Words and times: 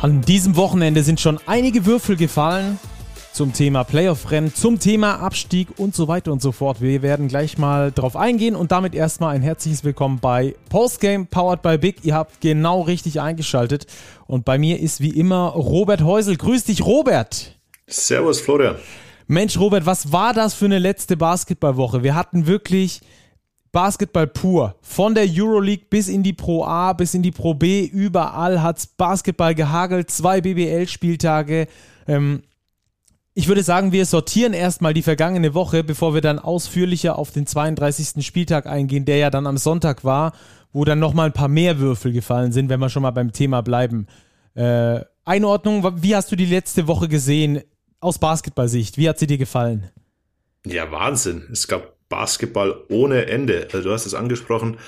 An 0.00 0.20
diesem 0.20 0.54
Wochenende 0.54 1.02
sind 1.02 1.18
schon 1.18 1.40
einige 1.46 1.84
Würfel 1.84 2.14
gefallen 2.14 2.78
zum 3.32 3.52
Thema 3.52 3.82
Playoff-Rennen, 3.82 4.54
zum 4.54 4.78
Thema 4.78 5.16
Abstieg 5.16 5.76
und 5.76 5.92
so 5.92 6.06
weiter 6.06 6.30
und 6.30 6.40
so 6.40 6.52
fort. 6.52 6.80
Wir 6.80 7.02
werden 7.02 7.26
gleich 7.26 7.58
mal 7.58 7.90
drauf 7.90 8.14
eingehen 8.14 8.54
und 8.54 8.70
damit 8.70 8.94
erstmal 8.94 9.34
ein 9.34 9.42
herzliches 9.42 9.82
Willkommen 9.82 10.20
bei 10.20 10.54
Postgame 10.68 11.24
Powered 11.24 11.62
by 11.62 11.78
Big. 11.78 12.04
Ihr 12.04 12.14
habt 12.14 12.40
genau 12.40 12.82
richtig 12.82 13.20
eingeschaltet 13.20 13.88
und 14.28 14.44
bei 14.44 14.56
mir 14.56 14.78
ist 14.78 15.00
wie 15.00 15.10
immer 15.10 15.48
Robert 15.48 16.02
Häusel. 16.02 16.36
Grüß 16.36 16.62
dich, 16.62 16.86
Robert. 16.86 17.56
Servus, 17.88 18.40
Florian. 18.40 18.76
Mensch, 19.26 19.58
Robert, 19.58 19.84
was 19.84 20.12
war 20.12 20.32
das 20.32 20.54
für 20.54 20.66
eine 20.66 20.78
letzte 20.78 21.16
Basketballwoche? 21.16 22.04
Wir 22.04 22.14
hatten 22.14 22.46
wirklich 22.46 23.00
Basketball 23.72 24.26
pur. 24.26 24.76
Von 24.80 25.14
der 25.14 25.26
Euroleague 25.28 25.86
bis 25.90 26.08
in 26.08 26.22
die 26.22 26.32
Pro 26.32 26.64
A, 26.64 26.92
bis 26.92 27.14
in 27.14 27.22
die 27.22 27.30
Pro 27.30 27.54
B, 27.54 27.84
überall 27.84 28.62
hat 28.62 28.78
es 28.78 28.86
Basketball 28.86 29.54
gehagelt. 29.54 30.10
Zwei 30.10 30.40
BBL-Spieltage. 30.40 31.66
Ähm, 32.06 32.42
ich 33.34 33.46
würde 33.46 33.62
sagen, 33.62 33.92
wir 33.92 34.04
sortieren 34.04 34.52
erstmal 34.52 34.94
die 34.94 35.02
vergangene 35.02 35.54
Woche, 35.54 35.84
bevor 35.84 36.12
wir 36.12 36.20
dann 36.20 36.40
ausführlicher 36.40 37.16
auf 37.16 37.30
den 37.30 37.46
32. 37.46 38.26
Spieltag 38.26 38.66
eingehen, 38.66 39.04
der 39.04 39.18
ja 39.18 39.30
dann 39.30 39.46
am 39.46 39.58
Sonntag 39.58 40.02
war, 40.02 40.32
wo 40.72 40.84
dann 40.84 40.98
nochmal 40.98 41.26
ein 41.26 41.32
paar 41.32 41.48
mehr 41.48 41.78
Würfel 41.78 42.12
gefallen 42.12 42.50
sind, 42.52 42.68
wenn 42.68 42.80
wir 42.80 42.88
schon 42.88 43.02
mal 43.02 43.12
beim 43.12 43.32
Thema 43.32 43.60
bleiben. 43.60 44.06
Äh, 44.54 45.02
Einordnung, 45.24 46.02
wie 46.02 46.16
hast 46.16 46.32
du 46.32 46.36
die 46.36 46.46
letzte 46.46 46.88
Woche 46.88 47.06
gesehen 47.06 47.60
aus 48.00 48.18
Basketballsicht? 48.18 48.96
Wie 48.98 49.08
hat 49.08 49.18
sie 49.18 49.26
dir 49.26 49.38
gefallen? 49.38 49.90
Ja, 50.66 50.90
Wahnsinn. 50.90 51.44
Es 51.52 51.68
gab 51.68 51.97
Basketball 52.08 52.84
ohne 52.88 53.26
Ende. 53.26 53.68
Also 53.72 53.88
du 53.88 53.92
hast 53.94 54.06
es 54.06 54.14
angesprochen. 54.14 54.78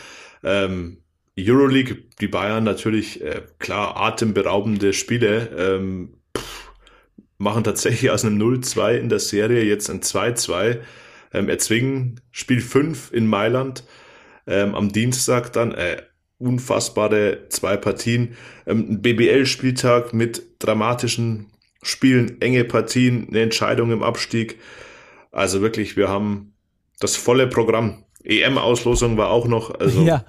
Ähm, 0.43 0.99
Euroleague, 1.39 2.05
die 2.21 2.29
Bayern 2.29 2.65
natürlich, 2.65 3.23
äh, 3.23 3.43
klar, 3.59 3.97
atemberaubende 3.97 4.93
Spiele. 4.93 5.51
Ähm, 5.57 6.15
pff, 6.37 6.73
machen 7.39 7.65
tatsächlich 7.65 8.11
aus 8.11 8.25
einem 8.25 8.39
0-2 8.39 8.97
in 8.97 9.09
der 9.09 9.21
Serie 9.21 9.63
jetzt 9.65 9.89
ein 9.91 10.01
2-2. 10.01 10.81
Ähm, 11.33 11.49
erzwingen 11.49 12.21
Spiel 12.31 12.61
5 12.61 13.13
in 13.13 13.27
Mailand. 13.27 13.85
Ähm, 14.47 14.75
am 14.75 14.91
Dienstag 14.91 15.53
dann 15.53 15.73
äh, 15.73 16.03
unfassbare 16.39 17.49
zwei 17.51 17.77
Partien. 17.77 18.37
Ähm, 18.67 18.87
ein 18.91 19.03
BBL-Spieltag 19.03 20.13
mit 20.13 20.43
dramatischen 20.59 21.47
Spielen, 21.83 22.41
enge 22.41 22.65
Partien, 22.65 23.29
eine 23.29 23.41
Entscheidung 23.41 23.93
im 23.93 24.03
Abstieg. 24.03 24.59
Also 25.31 25.61
wirklich, 25.61 25.97
wir 25.97 26.09
haben 26.09 26.55
das 27.01 27.17
volle 27.17 27.47
Programm. 27.49 28.05
EM-Auslosung 28.23 29.17
war 29.17 29.31
auch 29.31 29.47
noch. 29.47 29.75
Also 29.81 30.03
ja. 30.03 30.25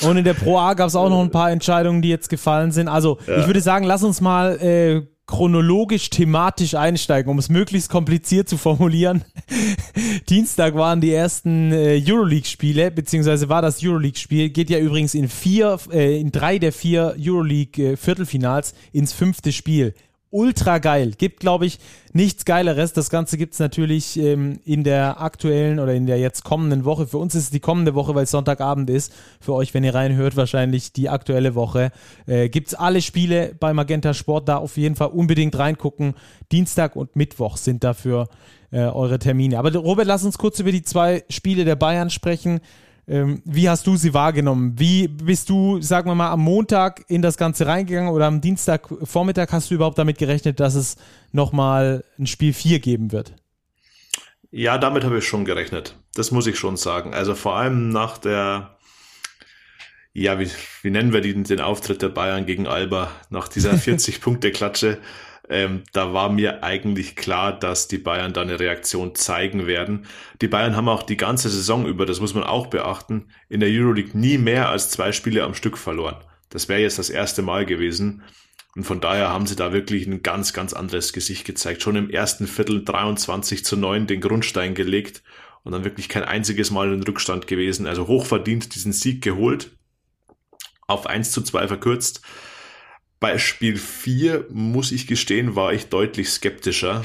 Und 0.00 0.16
in 0.16 0.24
der 0.24 0.34
Pro 0.34 0.58
A 0.58 0.74
gab 0.74 0.88
es 0.88 0.96
auch 0.96 1.10
noch 1.10 1.20
ein 1.20 1.30
paar 1.30 1.50
Entscheidungen, 1.50 2.02
die 2.02 2.08
jetzt 2.08 2.28
gefallen 2.28 2.72
sind. 2.72 2.88
Also 2.88 3.18
ja. 3.26 3.40
ich 3.40 3.46
würde 3.46 3.60
sagen, 3.60 3.84
lass 3.84 4.02
uns 4.02 4.20
mal 4.20 4.56
äh, 4.60 5.02
chronologisch, 5.26 6.08
thematisch 6.08 6.74
einsteigen, 6.74 7.30
um 7.30 7.38
es 7.38 7.48
möglichst 7.48 7.90
kompliziert 7.90 8.48
zu 8.48 8.56
formulieren. 8.56 9.24
Dienstag 10.28 10.74
waren 10.76 11.00
die 11.00 11.12
ersten 11.12 11.72
äh, 11.72 12.02
Euroleague-Spiele, 12.06 12.90
beziehungsweise 12.90 13.48
war 13.48 13.60
das 13.60 13.82
Euroleague-Spiel, 13.82 14.50
geht 14.50 14.70
ja 14.70 14.78
übrigens 14.78 15.14
in 15.14 15.28
vier, 15.28 15.78
äh, 15.92 16.18
in 16.18 16.32
drei 16.32 16.58
der 16.58 16.72
vier 16.72 17.16
Euroleague-Viertelfinals 17.18 18.72
äh, 18.72 18.98
ins 18.98 19.12
fünfte 19.12 19.52
Spiel 19.52 19.94
ultra 20.30 20.78
geil. 20.78 21.12
Gibt, 21.16 21.40
glaube 21.40 21.66
ich, 21.66 21.78
nichts 22.12 22.44
Geileres. 22.44 22.92
Das 22.92 23.10
Ganze 23.10 23.38
gibt 23.38 23.54
es 23.54 23.58
natürlich 23.58 24.18
ähm, 24.18 24.60
in 24.64 24.84
der 24.84 25.20
aktuellen 25.20 25.78
oder 25.78 25.94
in 25.94 26.06
der 26.06 26.18
jetzt 26.18 26.44
kommenden 26.44 26.84
Woche. 26.84 27.06
Für 27.06 27.18
uns 27.18 27.34
ist 27.34 27.44
es 27.44 27.50
die 27.50 27.60
kommende 27.60 27.94
Woche, 27.94 28.14
weil 28.14 28.24
es 28.24 28.30
Sonntagabend 28.30 28.90
ist. 28.90 29.12
Für 29.40 29.54
euch, 29.54 29.72
wenn 29.74 29.84
ihr 29.84 29.94
reinhört, 29.94 30.36
wahrscheinlich 30.36 30.92
die 30.92 31.08
aktuelle 31.08 31.54
Woche. 31.54 31.90
Äh, 32.26 32.48
gibt 32.48 32.68
es 32.68 32.74
alle 32.74 33.02
Spiele 33.02 33.54
bei 33.58 33.72
Magenta 33.72 34.14
Sport. 34.14 34.48
Da 34.48 34.58
auf 34.58 34.76
jeden 34.76 34.96
Fall 34.96 35.08
unbedingt 35.08 35.58
reingucken. 35.58 36.14
Dienstag 36.52 36.96
und 36.96 37.16
Mittwoch 37.16 37.56
sind 37.56 37.84
dafür 37.84 38.28
äh, 38.72 38.80
eure 38.80 39.18
Termine. 39.18 39.58
Aber 39.58 39.74
Robert, 39.74 40.06
lass 40.06 40.24
uns 40.24 40.38
kurz 40.38 40.58
über 40.60 40.72
die 40.72 40.82
zwei 40.82 41.24
Spiele 41.28 41.64
der 41.64 41.76
Bayern 41.76 42.10
sprechen. 42.10 42.60
Ähm, 43.08 43.40
wie 43.44 43.68
hast 43.68 43.86
du 43.86 43.96
sie 43.96 44.14
wahrgenommen? 44.14 44.74
Wie 44.78 45.06
bist 45.06 45.48
du, 45.48 45.80
sagen 45.80 46.10
wir 46.10 46.16
mal, 46.16 46.30
am 46.30 46.40
Montag 46.40 47.04
in 47.08 47.22
das 47.22 47.36
Ganze 47.36 47.66
reingegangen 47.66 48.10
oder 48.10 48.26
am 48.26 48.40
Dienstagvormittag 48.40 49.52
hast 49.52 49.70
du 49.70 49.76
überhaupt 49.76 49.98
damit 49.98 50.18
gerechnet, 50.18 50.58
dass 50.58 50.74
es 50.74 50.96
nochmal 51.30 52.04
ein 52.18 52.26
Spiel 52.26 52.52
4 52.52 52.80
geben 52.80 53.12
wird? 53.12 53.34
Ja, 54.50 54.78
damit 54.78 55.04
habe 55.04 55.18
ich 55.18 55.26
schon 55.26 55.44
gerechnet. 55.44 55.96
Das 56.14 56.32
muss 56.32 56.46
ich 56.46 56.58
schon 56.58 56.76
sagen. 56.76 57.14
Also 57.14 57.34
vor 57.34 57.56
allem 57.56 57.90
nach 57.90 58.18
der, 58.18 58.76
ja, 60.12 60.40
wie, 60.40 60.50
wie 60.82 60.90
nennen 60.90 61.12
wir 61.12 61.20
den, 61.20 61.44
den 61.44 61.60
Auftritt 61.60 62.02
der 62.02 62.08
Bayern 62.08 62.44
gegen 62.44 62.66
Alba, 62.66 63.10
nach 63.30 63.46
dieser 63.46 63.72
40-Punkte-Klatsche. 63.74 64.98
Ähm, 65.48 65.84
da 65.92 66.12
war 66.12 66.28
mir 66.30 66.64
eigentlich 66.64 67.14
klar, 67.14 67.58
dass 67.58 67.88
die 67.88 67.98
Bayern 67.98 68.32
da 68.32 68.42
eine 68.42 68.58
Reaktion 68.58 69.14
zeigen 69.14 69.66
werden. 69.66 70.06
Die 70.40 70.48
Bayern 70.48 70.74
haben 70.74 70.88
auch 70.88 71.02
die 71.02 71.16
ganze 71.16 71.48
Saison 71.48 71.86
über, 71.86 72.04
das 72.06 72.20
muss 72.20 72.34
man 72.34 72.44
auch 72.44 72.66
beachten, 72.66 73.28
in 73.48 73.60
der 73.60 73.68
Euroleague 73.70 74.18
nie 74.18 74.38
mehr 74.38 74.68
als 74.68 74.90
zwei 74.90 75.12
Spiele 75.12 75.44
am 75.44 75.54
Stück 75.54 75.78
verloren. 75.78 76.16
Das 76.50 76.68
wäre 76.68 76.80
jetzt 76.80 76.98
das 76.98 77.10
erste 77.10 77.42
Mal 77.42 77.66
gewesen. 77.66 78.22
Und 78.74 78.84
von 78.84 79.00
daher 79.00 79.30
haben 79.30 79.46
sie 79.46 79.56
da 79.56 79.72
wirklich 79.72 80.06
ein 80.06 80.22
ganz, 80.22 80.52
ganz 80.52 80.72
anderes 80.74 81.12
Gesicht 81.12 81.46
gezeigt. 81.46 81.82
Schon 81.82 81.96
im 81.96 82.10
ersten 82.10 82.46
Viertel 82.46 82.84
23 82.84 83.64
zu 83.64 83.76
9 83.76 84.06
den 84.06 84.20
Grundstein 84.20 84.74
gelegt 84.74 85.22
und 85.64 85.72
dann 85.72 85.84
wirklich 85.84 86.08
kein 86.08 86.24
einziges 86.24 86.70
Mal 86.70 86.92
in 86.92 87.02
Rückstand 87.02 87.46
gewesen. 87.46 87.86
Also 87.86 88.06
hochverdient 88.06 88.74
diesen 88.74 88.92
Sieg 88.92 89.22
geholt, 89.22 89.70
auf 90.86 91.06
1 91.06 91.32
zu 91.32 91.42
2 91.42 91.68
verkürzt. 91.68 92.20
Bei 93.18 93.38
Spiel 93.38 93.76
4, 93.76 94.46
muss 94.50 94.92
ich 94.92 95.06
gestehen, 95.06 95.56
war 95.56 95.72
ich 95.72 95.88
deutlich 95.88 96.28
skeptischer. 96.30 97.04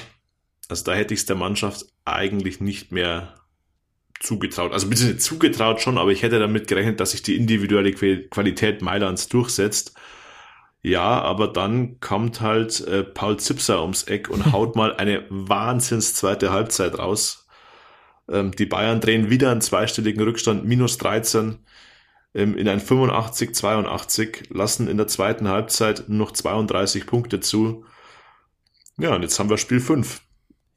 Also 0.67 0.83
da 0.85 0.93
hätte 0.93 1.13
ich 1.13 1.21
es 1.21 1.25
der 1.25 1.35
Mannschaft 1.35 1.85
eigentlich 2.05 2.59
nicht 2.59 2.91
mehr 2.91 3.35
zugetraut. 4.19 4.73
Also 4.73 4.87
bitte 4.87 5.17
zugetraut 5.17 5.81
schon, 5.81 5.97
aber 5.97 6.11
ich 6.11 6.23
hätte 6.23 6.39
damit 6.39 6.67
gerechnet, 6.67 6.99
dass 6.99 7.11
sich 7.11 7.23
die 7.23 7.35
individuelle 7.35 7.93
Qualität 7.93 8.81
Mailands 8.81 9.27
durchsetzt. 9.29 9.93
Ja, 10.83 11.21
aber 11.21 11.47
dann 11.47 11.99
kommt 11.99 12.41
halt 12.41 12.81
äh, 12.81 13.03
Paul 13.03 13.37
Zipser 13.37 13.81
ums 13.81 14.03
Eck 14.03 14.29
und 14.29 14.51
haut 14.51 14.75
mal 14.75 14.95
eine 14.95 15.25
Wahnsinns 15.29 16.15
zweite 16.15 16.51
Halbzeit 16.51 16.97
raus. 16.97 17.47
Ähm, 18.29 18.51
die 18.51 18.65
Bayern 18.65 19.01
drehen 19.01 19.29
wieder 19.29 19.51
einen 19.51 19.61
zweistelligen 19.61 20.23
Rückstand, 20.23 20.65
minus 20.65 20.97
13 20.97 21.41
ähm, 21.41 21.59
in 22.33 22.67
ein 22.67 22.79
85, 22.79 23.53
82, 23.53 24.49
lassen 24.49 24.87
in 24.87 24.97
der 24.97 25.07
zweiten 25.07 25.49
Halbzeit 25.49 26.07
noch 26.07 26.31
32 26.31 27.05
Punkte 27.05 27.41
zu. 27.41 27.85
Ja, 28.97 29.15
und 29.15 29.21
jetzt 29.21 29.37
haben 29.39 29.49
wir 29.49 29.57
Spiel 29.57 29.79
5. 29.79 30.21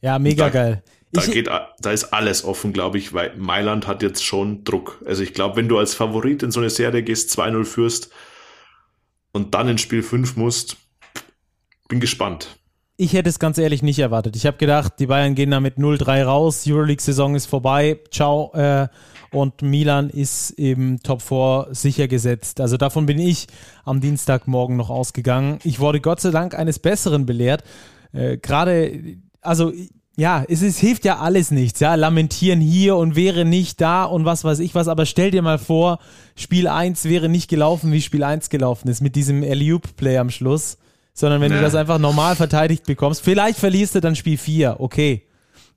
Ja, 0.00 0.18
mega 0.18 0.44
da, 0.44 0.50
geil. 0.50 0.82
Da, 1.12 1.22
geht, 1.26 1.48
da 1.48 1.90
ist 1.92 2.12
alles 2.12 2.44
offen, 2.44 2.72
glaube 2.72 2.98
ich, 2.98 3.12
weil 3.12 3.36
Mailand 3.36 3.86
hat 3.86 4.02
jetzt 4.02 4.24
schon 4.24 4.64
Druck. 4.64 5.00
Also 5.06 5.22
ich 5.22 5.32
glaube, 5.32 5.56
wenn 5.56 5.68
du 5.68 5.78
als 5.78 5.94
Favorit 5.94 6.42
in 6.42 6.50
so 6.50 6.58
eine 6.58 6.70
Serie 6.70 7.04
gehst, 7.04 7.38
2-0 7.38 7.64
führst 7.64 8.10
und 9.32 9.54
dann 9.54 9.68
in 9.68 9.78
Spiel 9.78 10.02
5 10.02 10.36
musst, 10.36 10.76
bin 11.88 12.00
gespannt. 12.00 12.56
Ich 12.96 13.12
hätte 13.12 13.28
es 13.28 13.38
ganz 13.38 13.58
ehrlich 13.58 13.82
nicht 13.82 13.98
erwartet. 13.98 14.34
Ich 14.36 14.46
habe 14.46 14.56
gedacht, 14.56 14.94
die 14.98 15.06
Bayern 15.06 15.34
gehen 15.34 15.50
da 15.50 15.60
mit 15.60 15.78
0-3 15.78 16.24
raus, 16.24 16.64
Euroleague-Saison 16.66 17.34
ist 17.34 17.46
vorbei, 17.46 18.00
ciao. 18.10 18.52
Äh, 18.54 18.88
und 19.34 19.62
Milan 19.62 20.10
ist 20.10 20.50
im 20.50 21.02
Top 21.02 21.22
4 21.22 21.68
sicher 21.72 22.08
gesetzt. 22.08 22.60
Also 22.60 22.76
davon 22.76 23.06
bin 23.06 23.18
ich 23.18 23.46
am 23.84 24.00
Dienstagmorgen 24.00 24.76
noch 24.76 24.90
ausgegangen. 24.90 25.58
Ich 25.64 25.80
wurde 25.80 26.00
Gott 26.00 26.20
sei 26.20 26.30
Dank 26.30 26.54
eines 26.54 26.78
Besseren 26.78 27.26
belehrt. 27.26 27.64
Äh, 28.12 28.38
Gerade, 28.38 29.16
also 29.40 29.72
ja, 30.16 30.44
es, 30.48 30.62
es 30.62 30.78
hilft 30.78 31.04
ja 31.04 31.18
alles 31.18 31.50
nichts, 31.50 31.80
ja, 31.80 31.96
lamentieren 31.96 32.60
hier 32.60 32.96
und 32.96 33.16
wäre 33.16 33.44
nicht 33.44 33.80
da 33.80 34.04
und 34.04 34.24
was 34.24 34.44
weiß 34.44 34.60
ich 34.60 34.74
was, 34.74 34.86
aber 34.86 35.06
stell 35.06 35.32
dir 35.32 35.42
mal 35.42 35.58
vor, 35.58 35.98
Spiel 36.36 36.68
1 36.68 37.06
wäre 37.06 37.28
nicht 37.28 37.50
gelaufen, 37.50 37.92
wie 37.92 38.00
Spiel 38.00 38.22
1 38.22 38.48
gelaufen 38.48 38.88
ist, 38.88 39.00
mit 39.00 39.16
diesem 39.16 39.42
Alley-Play 39.42 40.18
am 40.18 40.30
Schluss, 40.30 40.78
sondern 41.14 41.40
wenn 41.40 41.50
ja. 41.50 41.58
du 41.58 41.64
das 41.64 41.74
einfach 41.74 41.98
normal 41.98 42.36
verteidigt 42.36 42.86
bekommst, 42.86 43.22
vielleicht 43.22 43.58
verlierst 43.58 43.96
du 43.96 44.00
dann 44.00 44.14
Spiel 44.14 44.38
4, 44.38 44.76
okay, 44.78 45.24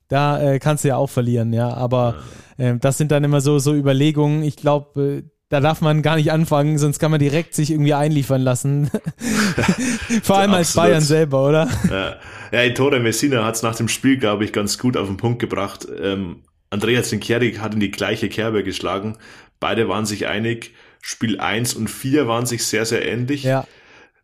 da 0.08 0.40
äh, 0.40 0.58
kannst 0.58 0.84
du 0.84 0.88
ja 0.88 0.96
auch 0.96 1.10
verlieren, 1.10 1.52
ja. 1.52 1.72
Aber 1.72 2.16
äh, 2.56 2.74
das 2.76 2.98
sind 2.98 3.12
dann 3.12 3.24
immer 3.24 3.40
so, 3.40 3.58
so 3.58 3.74
Überlegungen. 3.74 4.42
Ich 4.42 4.56
glaube, 4.56 5.02
äh, 5.02 5.22
da 5.50 5.60
darf 5.60 5.80
man 5.80 6.02
gar 6.02 6.16
nicht 6.16 6.32
anfangen, 6.32 6.78
sonst 6.78 6.98
kann 6.98 7.10
man 7.10 7.20
direkt 7.20 7.54
sich 7.54 7.70
irgendwie 7.70 7.94
einliefern 7.94 8.42
lassen. 8.42 8.90
Vor 10.22 10.38
allem 10.38 10.52
als 10.52 10.74
Bayern 10.74 11.00
selber, 11.00 11.46
oder? 11.46 11.68
Ja, 11.90 12.16
ja 12.52 12.64
Ettore 12.64 13.00
Messina 13.00 13.44
hat 13.44 13.56
es 13.56 13.62
nach 13.62 13.76
dem 13.76 13.88
Spiel, 13.88 14.18
glaube 14.18 14.44
ich, 14.44 14.52
ganz 14.52 14.78
gut 14.78 14.96
auf 14.96 15.06
den 15.06 15.16
Punkt 15.16 15.38
gebracht. 15.38 15.86
Ähm, 16.02 16.42
Andreas 16.70 17.08
Zinkierig 17.08 17.60
hat 17.60 17.74
in 17.74 17.80
die 17.80 17.90
gleiche 17.90 18.28
Kerbe 18.28 18.62
geschlagen. 18.62 19.16
Beide 19.60 19.88
waren 19.88 20.06
sich 20.06 20.26
einig. 20.26 20.74
Spiel 21.00 21.40
1 21.40 21.74
und 21.74 21.88
4 21.88 22.28
waren 22.28 22.44
sich 22.44 22.64
sehr, 22.66 22.84
sehr 22.84 23.06
ähnlich. 23.06 23.44
Ja. 23.44 23.66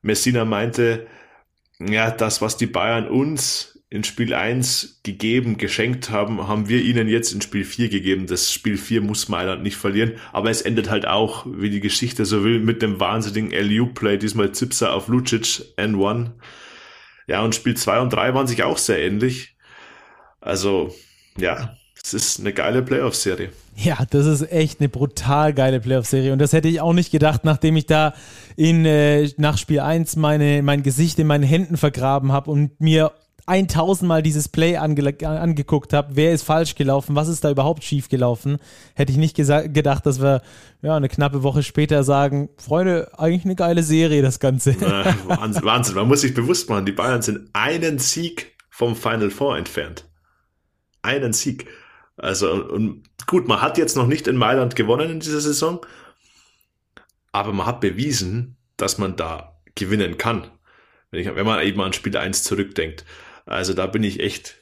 Messina 0.03 0.45
meinte, 0.45 1.07
ja, 1.79 2.11
das, 2.11 2.43
was 2.43 2.57
die 2.57 2.67
Bayern 2.67 3.09
uns 3.09 3.74
in 3.95 4.03
Spiel 4.03 4.35
1 4.35 5.03
gegeben, 5.05 5.57
geschenkt 5.57 6.11
haben, 6.11 6.49
haben 6.49 6.69
wir 6.69 6.83
ihnen 6.83 7.07
jetzt 7.07 7.33
in 7.33 7.41
Spiel 7.41 7.65
4 7.65 7.89
gegeben. 7.89 8.27
Das 8.27 8.53
Spiel 8.53 8.77
4 8.77 9.01
muss 9.01 9.29
Mailand 9.29 9.63
nicht 9.63 9.77
verlieren, 9.77 10.15
aber 10.33 10.51
es 10.51 10.63
endet 10.63 10.91
halt 10.91 11.07
auch, 11.07 11.47
wie 11.47 11.71
die 11.71 11.79
Geschichte 11.79 12.25
so 12.25 12.43
will, 12.43 12.59
mit 12.59 12.83
dem 12.83 12.99
wahnsinnigen 12.99 13.53
LU-Play, 13.53 14.19
diesmal 14.19 14.51
Zipser 14.51 14.95
auf 14.95 15.07
Lucic 15.07 15.63
N1. 15.77 16.33
Ja, 17.29 17.43
und 17.43 17.55
Spiel 17.55 17.77
2 17.77 18.01
und 18.01 18.13
3 18.13 18.35
waren 18.35 18.49
sich 18.49 18.65
auch 18.65 18.79
sehr 18.79 19.01
ähnlich. 19.01 19.57
Also, 20.41 20.93
ja, 21.39 21.77
es 22.03 22.15
ist 22.15 22.41
eine 22.41 22.53
geile 22.53 22.83
Playoff-Serie. 22.83 23.51
Ja, 23.77 23.99
das 24.11 24.27
ist 24.27 24.51
echt 24.51 24.81
eine 24.81 24.89
brutal 24.89 25.55
geile 25.55 25.79
Playoff-Serie. 25.79 26.33
Und 26.33 26.41
das 26.41 26.53
hätte 26.53 26.67
ich 26.67 26.81
auch 26.81 26.95
nicht 26.95 27.13
gedacht, 27.13 27.45
nachdem 27.45 27.77
ich 27.77 27.87
da 27.87 28.15
in, 28.57 28.85
äh, 28.87 29.31
nach 29.37 29.57
Spiel 29.57 29.79
1 29.79 30.17
meine, 30.17 30.63
mein 30.65 30.83
Gesicht 30.83 31.21
in 31.21 31.29
meinen 31.29 31.45
Händen 31.45 31.77
vergraben 31.77 32.33
habe 32.33 32.51
und 32.51 32.81
mir 32.81 33.13
1000 33.47 34.09
Mal 34.09 34.23
dieses 34.23 34.49
Play 34.49 34.77
ange 34.77 35.15
angeguckt 35.27 35.93
habe, 35.93 36.17
wer 36.17 36.33
ist 36.33 36.43
falsch 36.43 36.75
gelaufen, 36.75 37.15
was 37.15 37.29
ist 37.29 37.45
da 37.45 37.51
überhaupt 37.51 37.85
schief 37.85 38.09
gelaufen, 38.09 38.59
hätte 38.95 39.13
ich 39.13 39.19
nicht 39.19 39.37
gedacht, 39.37 40.07
dass 40.07 40.21
wir 40.21 40.43
ja 40.83 40.97
eine 40.97 41.09
knappe 41.09 41.43
Woche 41.43 41.63
später 41.63 42.05
sagen, 42.05 42.49
Freunde, 42.57 43.11
eigentlich 43.19 43.45
eine 43.45 43.57
geile 43.57 43.83
Serie, 43.83 44.23
das 44.23 44.41
Ganze. 44.41 44.73
Ja, 44.81 45.15
Wahnsinn, 45.27 45.65
Wahnsinn, 45.65 45.95
man 45.95 46.09
muss 46.09 46.23
sich 46.23 46.35
bewusst 46.35 46.71
machen, 46.71 46.87
die 46.87 46.93
Bayern 46.93 47.23
sind 47.23 47.51
einen 47.53 47.99
Sieg 47.99 48.57
vom 48.71 48.97
Final 48.97 49.31
Four 49.31 49.59
entfernt. 49.59 50.09
Einen 51.03 51.33
Sieg. 51.33 51.67
Also, 52.17 52.53
und 52.53 53.03
gut, 53.27 53.47
man 53.47 53.61
hat 53.61 53.77
jetzt 53.77 53.97
noch 53.97 54.07
nicht 54.07 54.27
in 54.27 54.37
Mailand 54.37 54.75
gewonnen 54.75 55.11
in 55.11 55.21
dieser 55.21 55.41
Saison, 55.41 55.85
aber 57.33 57.53
man 57.53 57.67
hat 57.67 57.81
bewiesen, 57.81 58.57
dass 58.77 58.99
man 58.99 59.17
da 59.17 59.59
gewinnen 59.75 60.17
kann. 60.17 60.47
Wenn, 61.11 61.37
wenn 61.37 61.47
man 61.47 61.63
eben 61.63 61.81
an 61.81 61.93
Spiel 61.93 62.17
1 62.17 62.45
zurückdenkt. 62.45 63.05
Also 63.47 63.75
da 63.75 63.87
bin 63.87 64.03
ich 64.03 64.21
echt, 64.21 64.57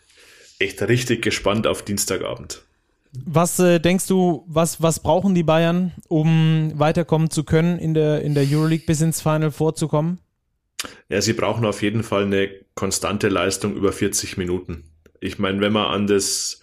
echt 0.59 0.83
richtig 0.83 1.23
gespannt 1.23 1.67
auf 1.67 1.83
Dienstagabend. 1.83 2.63
Was 3.13 3.59
äh, 3.59 3.79
denkst 3.79 4.07
du, 4.07 4.45
was, 4.47 4.81
was 4.81 5.01
brauchen 5.01 5.35
die 5.35 5.43
Bayern, 5.43 5.93
um 6.09 6.73
weiterkommen 6.77 7.31
zu 7.31 7.45
können 7.45 7.79
in 7.79 7.93
der, 7.93 8.23
in 8.23 8.35
der 8.35 8.45
Euroleague 8.49 8.87
bis 8.87 9.03
ins 9.03 9.21
Final 9.21 9.51
vorzukommen? 9.51 10.19
Ja, 11.09 11.21
sie 11.21 11.35
brauchen 11.35 11.65
auf 11.67 11.83
jeden 11.83 12.03
Fall 12.03 12.25
eine 12.25 12.51
konstante 12.75 13.29
Leistung 13.29 13.77
über 13.77 13.93
40 13.93 14.39
Minuten. 14.39 14.85
Ich 15.21 15.39
meine, 15.39 15.61
wenn 15.61 15.73
man 15.73 15.87
an 15.87 16.07
das 16.07 16.63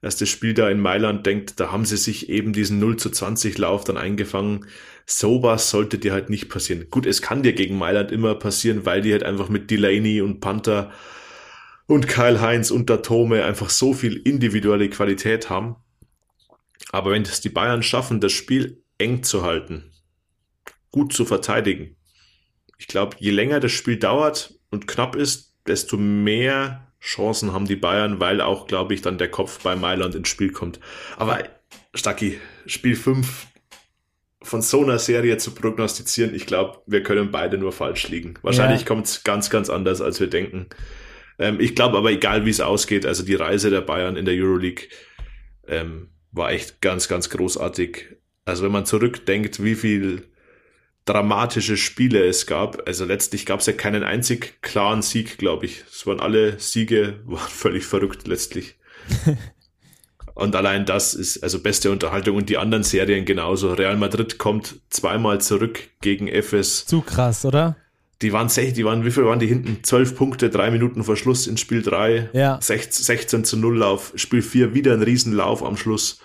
erste 0.00 0.26
Spiel 0.26 0.54
da 0.54 0.70
in 0.70 0.80
Mailand 0.80 1.26
denkt, 1.26 1.58
da 1.58 1.72
haben 1.72 1.84
sie 1.84 1.96
sich 1.96 2.28
eben 2.28 2.52
diesen 2.52 2.78
0 2.78 2.96
zu 2.96 3.10
20 3.10 3.58
Lauf 3.58 3.84
dann 3.84 3.96
eingefangen. 3.96 4.66
Sowas 5.04 5.70
sollte 5.70 5.98
dir 5.98 6.12
halt 6.12 6.30
nicht 6.30 6.48
passieren. 6.48 6.86
Gut, 6.90 7.06
es 7.06 7.22
kann 7.22 7.42
dir 7.42 7.52
gegen 7.52 7.76
Mailand 7.76 8.12
immer 8.12 8.36
passieren, 8.36 8.86
weil 8.86 9.02
die 9.02 9.12
halt 9.12 9.24
einfach 9.24 9.48
mit 9.48 9.70
Delaney 9.70 10.20
und 10.20 10.40
Panther 10.40 10.92
und 11.88 12.06
Kyle 12.06 12.40
Heinz 12.40 12.70
und 12.70 12.88
Datome 12.88 13.44
einfach 13.44 13.70
so 13.70 13.94
viel 13.94 14.16
individuelle 14.16 14.90
Qualität 14.90 15.50
haben. 15.50 15.76
Aber 16.92 17.10
wenn 17.10 17.22
es 17.22 17.40
die 17.40 17.48
Bayern 17.48 17.82
schaffen, 17.82 18.20
das 18.20 18.32
Spiel 18.32 18.82
eng 18.98 19.22
zu 19.22 19.42
halten, 19.42 19.90
gut 20.92 21.12
zu 21.12 21.24
verteidigen, 21.24 21.96
ich 22.76 22.86
glaube, 22.86 23.16
je 23.18 23.30
länger 23.30 23.58
das 23.58 23.72
Spiel 23.72 23.96
dauert 23.98 24.54
und 24.70 24.86
knapp 24.86 25.16
ist, 25.16 25.56
desto 25.66 25.96
mehr 25.96 26.86
Chancen 27.00 27.52
haben 27.52 27.66
die 27.66 27.76
Bayern, 27.76 28.20
weil 28.20 28.40
auch, 28.40 28.66
glaube 28.66 28.92
ich, 28.94 29.02
dann 29.02 29.18
der 29.18 29.30
Kopf 29.30 29.62
bei 29.62 29.74
Mailand 29.74 30.14
ins 30.14 30.28
Spiel 30.28 30.52
kommt. 30.52 30.78
Aber 31.16 31.42
Stacki, 31.94 32.38
Spiel 32.66 32.96
5 32.96 33.46
von 34.42 34.62
so 34.62 34.82
einer 34.82 34.98
Serie 34.98 35.38
zu 35.38 35.52
prognostizieren, 35.52 36.34
ich 36.34 36.46
glaube, 36.46 36.82
wir 36.86 37.02
können 37.02 37.30
beide 37.30 37.56
nur 37.56 37.72
falsch 37.72 38.08
liegen. 38.08 38.34
Wahrscheinlich 38.42 38.82
ja. 38.82 38.86
kommt 38.86 39.06
es 39.06 39.24
ganz, 39.24 39.48
ganz 39.48 39.70
anders, 39.70 40.00
als 40.00 40.20
wir 40.20 40.28
denken. 40.28 40.68
Ähm, 41.38 41.60
ich 41.60 41.74
glaube 41.74 41.98
aber, 41.98 42.10
egal 42.10 42.44
wie 42.44 42.50
es 42.50 42.60
ausgeht, 42.60 43.06
also 43.06 43.24
die 43.24 43.34
Reise 43.34 43.70
der 43.70 43.80
Bayern 43.80 44.16
in 44.16 44.24
der 44.24 44.34
Euroleague 44.34 44.88
ähm, 45.66 46.08
war 46.32 46.50
echt 46.50 46.80
ganz, 46.80 47.08
ganz 47.08 47.30
großartig. 47.30 48.16
Also 48.44 48.64
wenn 48.64 48.72
man 48.72 48.86
zurückdenkt, 48.86 49.62
wie 49.62 49.74
viel 49.74 50.28
dramatische 51.04 51.76
Spiele 51.76 52.24
es 52.24 52.46
gab, 52.46 52.86
also 52.86 53.04
letztlich 53.04 53.46
gab 53.46 53.60
es 53.60 53.66
ja 53.66 53.72
keinen 53.72 54.02
einzig 54.02 54.60
klaren 54.62 55.02
Sieg, 55.02 55.38
glaube 55.38 55.66
ich. 55.66 55.84
Es 55.90 56.06
waren 56.06 56.20
alle 56.20 56.58
Siege, 56.58 57.20
waren 57.24 57.48
völlig 57.48 57.86
verrückt 57.86 58.26
letztlich. 58.26 58.76
Und 60.34 60.54
allein 60.54 60.86
das 60.86 61.14
ist 61.14 61.42
also 61.42 61.60
beste 61.60 61.90
Unterhaltung 61.90 62.36
und 62.36 62.48
die 62.48 62.58
anderen 62.58 62.84
Serien 62.84 63.24
genauso. 63.24 63.72
Real 63.72 63.96
Madrid 63.96 64.38
kommt 64.38 64.76
zweimal 64.88 65.40
zurück 65.40 65.80
gegen 66.00 66.28
FS. 66.28 66.86
Zu 66.86 67.00
krass, 67.00 67.44
oder? 67.44 67.76
Die 68.20 68.32
waren, 68.32 68.48
die 68.48 68.84
waren, 68.84 69.04
wie 69.04 69.12
viel 69.12 69.24
waren 69.24 69.38
die 69.38 69.46
hinten? 69.46 69.84
Zwölf 69.84 70.16
Punkte, 70.16 70.50
drei 70.50 70.72
Minuten 70.72 71.04
vor 71.04 71.16
Schluss 71.16 71.46
in 71.46 71.56
Spiel 71.56 71.82
3. 71.82 72.30
Ja. 72.32 72.58
16 72.60 73.44
zu 73.44 73.56
0 73.56 73.78
Lauf. 73.78 74.12
Spiel 74.16 74.42
4 74.42 74.74
wieder 74.74 74.92
ein 74.92 75.02
Riesenlauf 75.02 75.62
am 75.62 75.76
Schluss. 75.76 76.20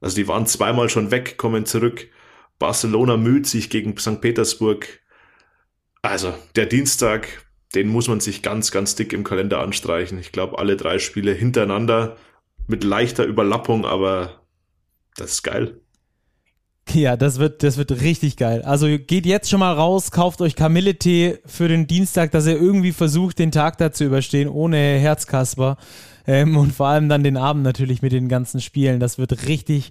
Also 0.00 0.16
die 0.16 0.28
waren 0.28 0.46
zweimal 0.46 0.88
schon 0.88 1.10
weg, 1.10 1.38
kommen 1.38 1.66
zurück. 1.66 2.08
Barcelona 2.60 3.16
müht 3.16 3.48
sich 3.48 3.70
gegen 3.70 3.96
St. 3.98 4.20
Petersburg. 4.20 5.00
Also 6.00 6.32
der 6.54 6.66
Dienstag, 6.66 7.26
den 7.74 7.88
muss 7.88 8.06
man 8.06 8.20
sich 8.20 8.42
ganz, 8.42 8.70
ganz 8.70 8.94
dick 8.94 9.12
im 9.12 9.24
Kalender 9.24 9.60
anstreichen. 9.60 10.18
Ich 10.18 10.30
glaube, 10.30 10.60
alle 10.60 10.76
drei 10.76 11.00
Spiele 11.00 11.32
hintereinander 11.32 12.16
mit 12.68 12.84
leichter 12.84 13.24
Überlappung, 13.24 13.84
aber 13.84 14.46
das 15.16 15.32
ist 15.32 15.42
geil. 15.42 15.81
Ja, 16.90 17.16
das 17.16 17.38
wird, 17.38 17.62
das 17.62 17.76
wird 17.78 17.90
richtig 18.02 18.36
geil. 18.36 18.62
Also 18.62 18.86
geht 18.98 19.24
jetzt 19.24 19.48
schon 19.48 19.60
mal 19.60 19.72
raus, 19.72 20.10
kauft 20.10 20.40
euch 20.40 20.56
Kamille-Tee 20.56 21.38
für 21.46 21.68
den 21.68 21.86
Dienstag, 21.86 22.32
dass 22.32 22.46
ihr 22.46 22.60
irgendwie 22.60 22.92
versucht, 22.92 23.38
den 23.38 23.50
Tag 23.50 23.78
da 23.78 23.92
zu 23.92 24.04
überstehen, 24.04 24.48
ohne 24.48 24.76
Herzkasper. 24.76 25.76
Ähm, 26.26 26.56
und 26.56 26.72
vor 26.74 26.88
allem 26.88 27.08
dann 27.08 27.24
den 27.24 27.36
Abend 27.36 27.62
natürlich 27.62 28.02
mit 28.02 28.12
den 28.12 28.28
ganzen 28.28 28.60
Spielen. 28.60 29.00
Das 29.00 29.16
wird 29.16 29.46
richtig, 29.46 29.90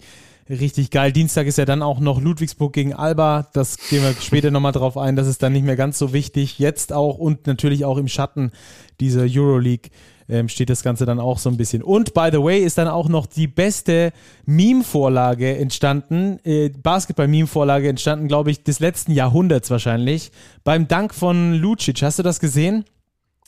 richtig 0.50 0.92
geil. 0.92 1.12
Dienstag 1.12 1.48
ist 1.48 1.58
ja 1.58 1.66
dann 1.66 1.82
auch 1.82 2.00
noch 2.00 2.22
Ludwigsburg 2.22 2.74
gegen 2.74 2.94
Alba. 2.94 3.48
Das 3.54 3.78
gehen 3.90 4.04
wir 4.04 4.14
später 4.22 4.52
nochmal 4.52 4.72
drauf 4.72 4.98
ein. 4.98 5.16
Das 5.16 5.28
ist 5.28 5.42
dann 5.42 5.54
nicht 5.54 5.66
mehr 5.66 5.76
ganz 5.76 5.98
so 5.98 6.14
wichtig. 6.14 6.60
Jetzt 6.60 6.94
auch 6.94 7.18
und 7.18 7.48
natürlich 7.48 7.84
auch 7.84 7.98
im 7.98 8.08
Schatten 8.08 8.52
dieser 9.00 9.26
Euroleague 9.28 9.90
ähm, 10.32 10.50
steht 10.50 10.70
das 10.70 10.82
Ganze 10.82 11.06
dann 11.06 11.20
auch 11.20 11.38
so 11.38 11.50
ein 11.50 11.58
bisschen. 11.58 11.84
Und 11.84 12.14
by 12.14 12.30
the 12.32 12.42
way 12.42 12.64
ist 12.64 12.78
dann 12.78 12.88
auch 12.88 13.10
noch 13.10 13.26
die 13.28 13.48
beste 13.48 14.14
Meme-Vorlage 14.46 15.58
entstanden, 15.58 16.40
äh, 16.44 16.70
Basketball-Meme-Vorlage 16.70 17.90
entstanden, 17.90 18.28
glaube 18.28 18.50
ich, 18.50 18.64
des 18.64 18.80
letzten 18.80 19.12
Jahrhunderts 19.12 19.70
wahrscheinlich, 19.70 20.32
beim 20.64 20.88
Dank 20.88 21.14
von 21.14 21.54
Lucic. 21.56 22.02
Hast 22.02 22.20
du 22.20 22.24
das 22.24 22.40
gesehen? 22.40 22.86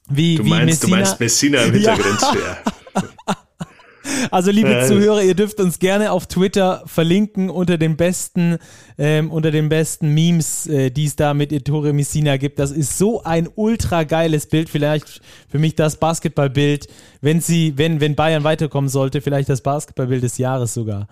Wie, 0.10 0.36
du, 0.36 0.44
meinst, 0.44 0.86
wie 0.86 0.92
Messina, 0.92 0.98
du 0.98 1.02
meinst 1.02 1.20
Messina 1.20 1.62
im 1.64 1.74
Hintergrund. 1.74 2.22
Ja. 2.22 2.74
Also 4.32 4.52
liebe 4.52 4.74
äh. 4.76 4.88
Zuhörer, 4.88 5.24
ihr 5.24 5.36
dürft 5.36 5.60
uns 5.60 5.80
gerne 5.80 6.12
auf 6.12 6.28
Twitter 6.28 6.84
verlinken 6.86 7.50
unter 7.50 7.78
den 7.78 7.96
besten, 7.96 8.58
ähm, 8.98 9.32
unter 9.32 9.52
den 9.52 9.70
besten 9.70 10.14
Memes, 10.14 10.68
äh, 10.68 10.92
die 10.92 11.06
es 11.06 11.16
da 11.16 11.34
mit 11.34 11.52
Ettore 11.52 11.94
Messina 11.94 12.38
gibt. 12.38 12.60
Das 12.60 12.72
ist 12.72 12.98
so 12.98 13.24
ein 13.24 13.48
ultra 13.56 14.04
geiles 14.04 14.48
Bild. 14.48 14.70
Vielleicht 14.70 15.22
für 15.50 15.60
mich 15.60 15.76
das 15.76 15.98
Basketballbild, 15.98 16.88
wenn 17.22 17.40
sie, 17.42 17.78
wenn, 17.78 18.02
wenn 18.02 18.16
Bayern 18.16 18.44
weiterkommen 18.44 18.90
sollte, 18.90 19.22
vielleicht 19.22 19.50
das 19.50 19.62
Basketballbild 19.62 20.24
des 20.24 20.38
Jahres 20.38 20.74
sogar. 20.74 21.08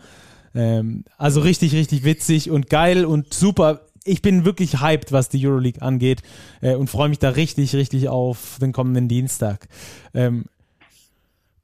Ähm, 0.54 1.06
also 1.18 1.42
richtig, 1.42 1.74
richtig 1.74 2.04
witzig 2.04 2.51
und 2.51 2.70
geil 2.70 3.06
und 3.06 3.34
super 3.34 3.82
ich 4.04 4.22
bin 4.22 4.46
wirklich 4.46 4.82
hyped, 4.82 5.12
was 5.12 5.30
die 5.30 5.46
Euroleague 5.46 5.82
angeht 5.82 6.24
äh, 6.62 6.75
und 6.75 6.89
freue 6.89 7.10
mich 7.10 7.20
da 7.20 7.30
richtig, 7.30 7.75
richtig 7.75 8.10
auf 8.10 8.58
den 8.60 8.72
kommenden 8.72 9.08
Dienstag. 9.08 9.68
Ähm, 10.13 10.46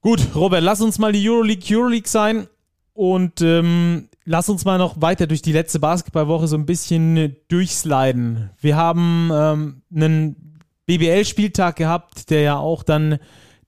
Gut, 0.01 0.35
Robert, 0.35 0.63
lass 0.63 0.81
uns 0.81 0.99
mal 0.99 1.11
die 1.11 1.27
Euroleague 1.27 1.75
Euroleague 1.75 2.07
sein 2.07 2.47
und 2.93 3.41
ähm, 3.41 4.09
lass 4.25 4.49
uns 4.49 4.63
mal 4.63 4.77
noch 4.77 5.01
weiter 5.01 5.27
durch 5.27 5.41
die 5.41 5.51
letzte 5.51 5.79
Basketballwoche 5.79 6.47
so 6.47 6.55
ein 6.55 6.65
bisschen 6.65 7.35
durchsliden. 7.47 8.51
Wir 8.59 8.75
haben 8.75 9.29
ähm, 9.33 9.81
einen 9.93 10.57
BBL-Spieltag 10.85 11.75
gehabt, 11.75 12.29
der 12.29 12.41
ja 12.41 12.57
auch 12.57 12.83
dann 12.83 13.19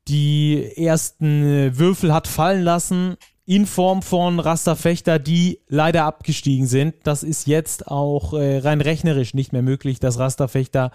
die 0.07 0.71
ersten 0.75 1.43
äh, 1.43 1.77
Würfel 1.77 2.13
hat 2.13 2.27
fallen 2.27 2.63
lassen 2.63 3.17
in 3.45 3.65
Form 3.65 4.03
von 4.03 4.39
Rasterfechter, 4.39 5.17
die 5.17 5.59
leider 5.67 6.05
abgestiegen 6.05 6.67
sind. 6.67 6.95
Das 7.03 7.23
ist 7.23 7.47
jetzt 7.47 7.87
auch 7.87 8.33
äh, 8.33 8.59
rein 8.59 8.81
rechnerisch 8.81 9.33
nicht 9.33 9.53
mehr 9.53 9.63
möglich, 9.63 9.99
dass 9.99 10.19
Rasterfechter 10.19 10.91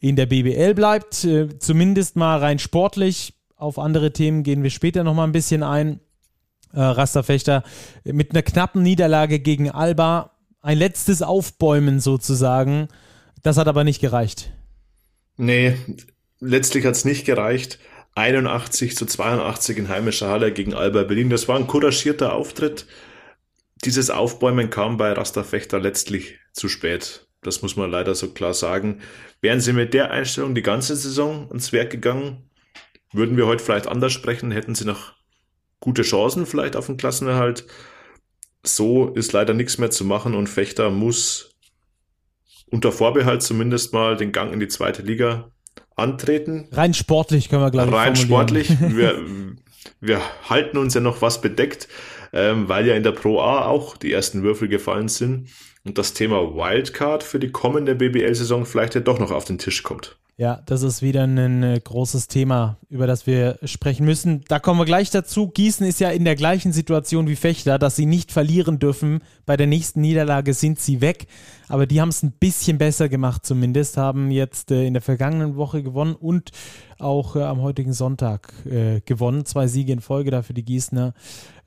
in 0.00 0.16
der 0.16 0.26
BBL 0.26 0.74
bleibt. 0.74 1.24
Äh, 1.24 1.58
zumindest 1.58 2.16
mal 2.16 2.38
rein 2.38 2.58
sportlich 2.58 3.33
auf 3.56 3.78
andere 3.78 4.12
Themen 4.12 4.42
gehen 4.42 4.62
wir 4.62 4.70
später 4.70 5.04
nochmal 5.04 5.26
ein 5.26 5.32
bisschen 5.32 5.62
ein. 5.62 6.00
Äh, 6.72 6.80
Rasterfechter 6.80 7.62
mit 8.04 8.32
einer 8.32 8.42
knappen 8.42 8.82
Niederlage 8.82 9.38
gegen 9.38 9.70
Alba. 9.70 10.32
Ein 10.60 10.78
letztes 10.78 11.22
Aufbäumen 11.22 12.00
sozusagen. 12.00 12.88
Das 13.42 13.58
hat 13.58 13.68
aber 13.68 13.84
nicht 13.84 14.00
gereicht. 14.00 14.50
Nee, 15.36 15.76
letztlich 16.40 16.84
hat 16.84 16.94
es 16.94 17.04
nicht 17.04 17.26
gereicht. 17.26 17.78
81 18.16 18.96
zu 18.96 19.06
82 19.06 19.78
in 19.78 19.88
heimischer 19.88 20.28
Halle 20.28 20.52
gegen 20.52 20.74
Alba 20.74 21.02
Berlin. 21.02 21.30
Das 21.30 21.48
war 21.48 21.56
ein 21.56 21.66
couragierter 21.66 22.32
Auftritt. 22.32 22.86
Dieses 23.84 24.10
Aufbäumen 24.10 24.70
kam 24.70 24.96
bei 24.96 25.12
Rasterfechter 25.12 25.78
letztlich 25.78 26.38
zu 26.52 26.68
spät. 26.68 27.26
Das 27.42 27.60
muss 27.62 27.76
man 27.76 27.90
leider 27.90 28.14
so 28.14 28.30
klar 28.30 28.54
sagen. 28.54 29.00
Wären 29.40 29.60
sie 29.60 29.72
mit 29.72 29.94
der 29.94 30.10
Einstellung 30.10 30.54
die 30.54 30.62
ganze 30.62 30.96
Saison 30.96 31.50
ins 31.50 31.72
Werk 31.72 31.90
gegangen, 31.90 32.48
würden 33.14 33.36
wir 33.36 33.46
heute 33.46 33.64
vielleicht 33.64 33.86
anders 33.86 34.12
sprechen, 34.12 34.50
hätten 34.50 34.74
sie 34.74 34.84
noch 34.84 35.12
gute 35.80 36.02
Chancen 36.02 36.46
vielleicht 36.46 36.76
auf 36.76 36.86
den 36.86 36.96
Klassenerhalt. 36.96 37.66
So 38.62 39.08
ist 39.08 39.32
leider 39.32 39.54
nichts 39.54 39.78
mehr 39.78 39.90
zu 39.90 40.04
machen 40.04 40.34
und 40.34 40.48
Fechter 40.48 40.90
muss 40.90 41.50
unter 42.70 42.92
Vorbehalt 42.92 43.42
zumindest 43.42 43.92
mal 43.92 44.16
den 44.16 44.32
Gang 44.32 44.52
in 44.52 44.60
die 44.60 44.68
zweite 44.68 45.02
Liga 45.02 45.50
antreten. 45.96 46.68
Rein 46.72 46.94
sportlich 46.94 47.48
können 47.48 47.62
wir 47.62 47.70
gleich 47.70 47.92
Rein 47.92 48.16
sportlich. 48.16 48.70
Wir, 48.80 49.22
wir 50.00 50.20
halten 50.48 50.78
uns 50.78 50.94
ja 50.94 51.00
noch 51.00 51.22
was 51.22 51.40
bedeckt, 51.40 51.88
ähm, 52.32 52.68
weil 52.68 52.86
ja 52.86 52.94
in 52.94 53.02
der 53.02 53.12
Pro 53.12 53.40
A 53.40 53.66
auch 53.66 53.96
die 53.96 54.12
ersten 54.12 54.42
Würfel 54.42 54.68
gefallen 54.68 55.08
sind 55.08 55.50
und 55.84 55.98
das 55.98 56.14
Thema 56.14 56.54
Wildcard 56.54 57.22
für 57.22 57.38
die 57.38 57.52
kommende 57.52 57.94
BBL-Saison 57.94 58.66
vielleicht 58.66 58.94
ja 58.94 59.00
doch 59.02 59.18
noch 59.18 59.30
auf 59.30 59.44
den 59.44 59.58
Tisch 59.58 59.82
kommt. 59.82 60.18
Ja, 60.36 60.60
das 60.66 60.82
ist 60.82 61.00
wieder 61.00 61.22
ein 61.22 61.62
äh, 61.62 61.80
großes 61.82 62.26
Thema, 62.26 62.78
über 62.88 63.06
das 63.06 63.24
wir 63.24 63.56
sprechen 63.62 64.04
müssen. 64.04 64.40
Da 64.48 64.58
kommen 64.58 64.80
wir 64.80 64.84
gleich 64.84 65.10
dazu. 65.10 65.46
Gießen 65.46 65.86
ist 65.86 66.00
ja 66.00 66.10
in 66.10 66.24
der 66.24 66.34
gleichen 66.34 66.72
Situation 66.72 67.28
wie 67.28 67.36
Fechter, 67.36 67.78
dass 67.78 67.94
sie 67.94 68.04
nicht 68.04 68.32
verlieren 68.32 68.80
dürfen. 68.80 69.20
Bei 69.46 69.56
der 69.56 69.68
nächsten 69.68 70.00
Niederlage 70.00 70.52
sind 70.52 70.80
sie 70.80 71.00
weg. 71.00 71.28
Aber 71.68 71.86
die 71.86 72.00
haben 72.00 72.08
es 72.08 72.24
ein 72.24 72.32
bisschen 72.32 72.78
besser 72.78 73.08
gemacht 73.08 73.46
zumindest, 73.46 73.96
haben 73.96 74.32
jetzt 74.32 74.72
äh, 74.72 74.84
in 74.84 74.94
der 74.94 75.02
vergangenen 75.02 75.54
Woche 75.54 75.84
gewonnen 75.84 76.16
und 76.16 76.50
auch 76.98 77.36
äh, 77.36 77.42
am 77.42 77.62
heutigen 77.62 77.92
Sonntag 77.92 78.52
äh, 78.66 79.02
gewonnen. 79.02 79.44
Zwei 79.44 79.68
Siege 79.68 79.92
in 79.92 80.00
Folge 80.00 80.32
dafür 80.32 80.54
die 80.54 80.64
Gießener. 80.64 81.14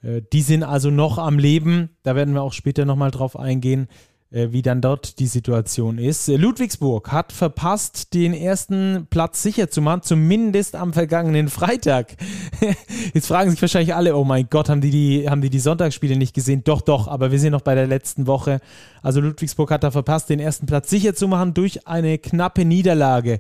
Äh, 0.04 0.24
die 0.34 0.42
sind 0.42 0.64
also 0.64 0.92
noch 0.92 1.20
am 1.20 1.40
Leben. 1.40 1.92
Da 2.04 2.18
werden 2.18 2.34
wir 2.34 2.42
auch 2.42 2.54
später 2.54 2.84
nochmal 2.84 3.12
drauf 3.12 3.40
eingehen. 3.40 3.88
Äh, 4.30 4.52
wie 4.52 4.62
dann 4.62 4.82
dort 4.82 5.20
die 5.20 5.28
Situation 5.28 5.98
ist. 5.98 6.28
Ludwigsburg 6.28 7.14
hat 7.14 7.32
verpasst, 7.32 8.14
den 8.14 8.34
ersten 8.34 9.08
Platz 9.10 9.42
sicher 9.42 9.70
zu 9.70 9.82
machen, 9.82 10.02
zumindest 10.02 10.76
am 10.76 10.92
vergangenen 10.92 11.48
Freitag. 11.48 12.18
Jetzt 13.14 13.28
fragen 13.28 13.52
sich 13.52 13.62
wahrscheinlich 13.62 13.96
alle, 13.96 14.18
oh 14.18 14.26
mein 14.26 14.50
Gott, 14.50 14.68
haben 14.68 14.82
die 14.82 14.92
die, 14.92 15.30
haben 15.30 15.40
die, 15.40 15.50
die 15.50 15.62
Sonntagsspiele 15.62 16.18
nicht 16.18 16.34
gesehen? 16.34 16.66
Doch, 16.66 16.82
doch, 16.82 17.08
aber 17.08 17.32
wir 17.32 17.40
sind 17.40 17.54
noch 17.54 17.62
bei 17.62 17.74
der 17.74 17.88
letzten 17.88 18.28
Woche. 18.28 18.60
Also 19.02 19.22
Ludwigsburg 19.22 19.72
hat 19.72 19.86
da 19.86 19.92
verpasst, 19.92 20.30
den 20.30 20.42
ersten 20.42 20.66
Platz 20.66 20.90
sicher 20.90 21.16
zu 21.16 21.30
machen 21.30 21.54
durch 21.54 21.88
eine 21.88 22.18
knappe 22.18 22.66
Niederlage 22.66 23.40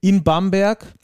in 0.00 0.22
Bamberg. 0.22 0.94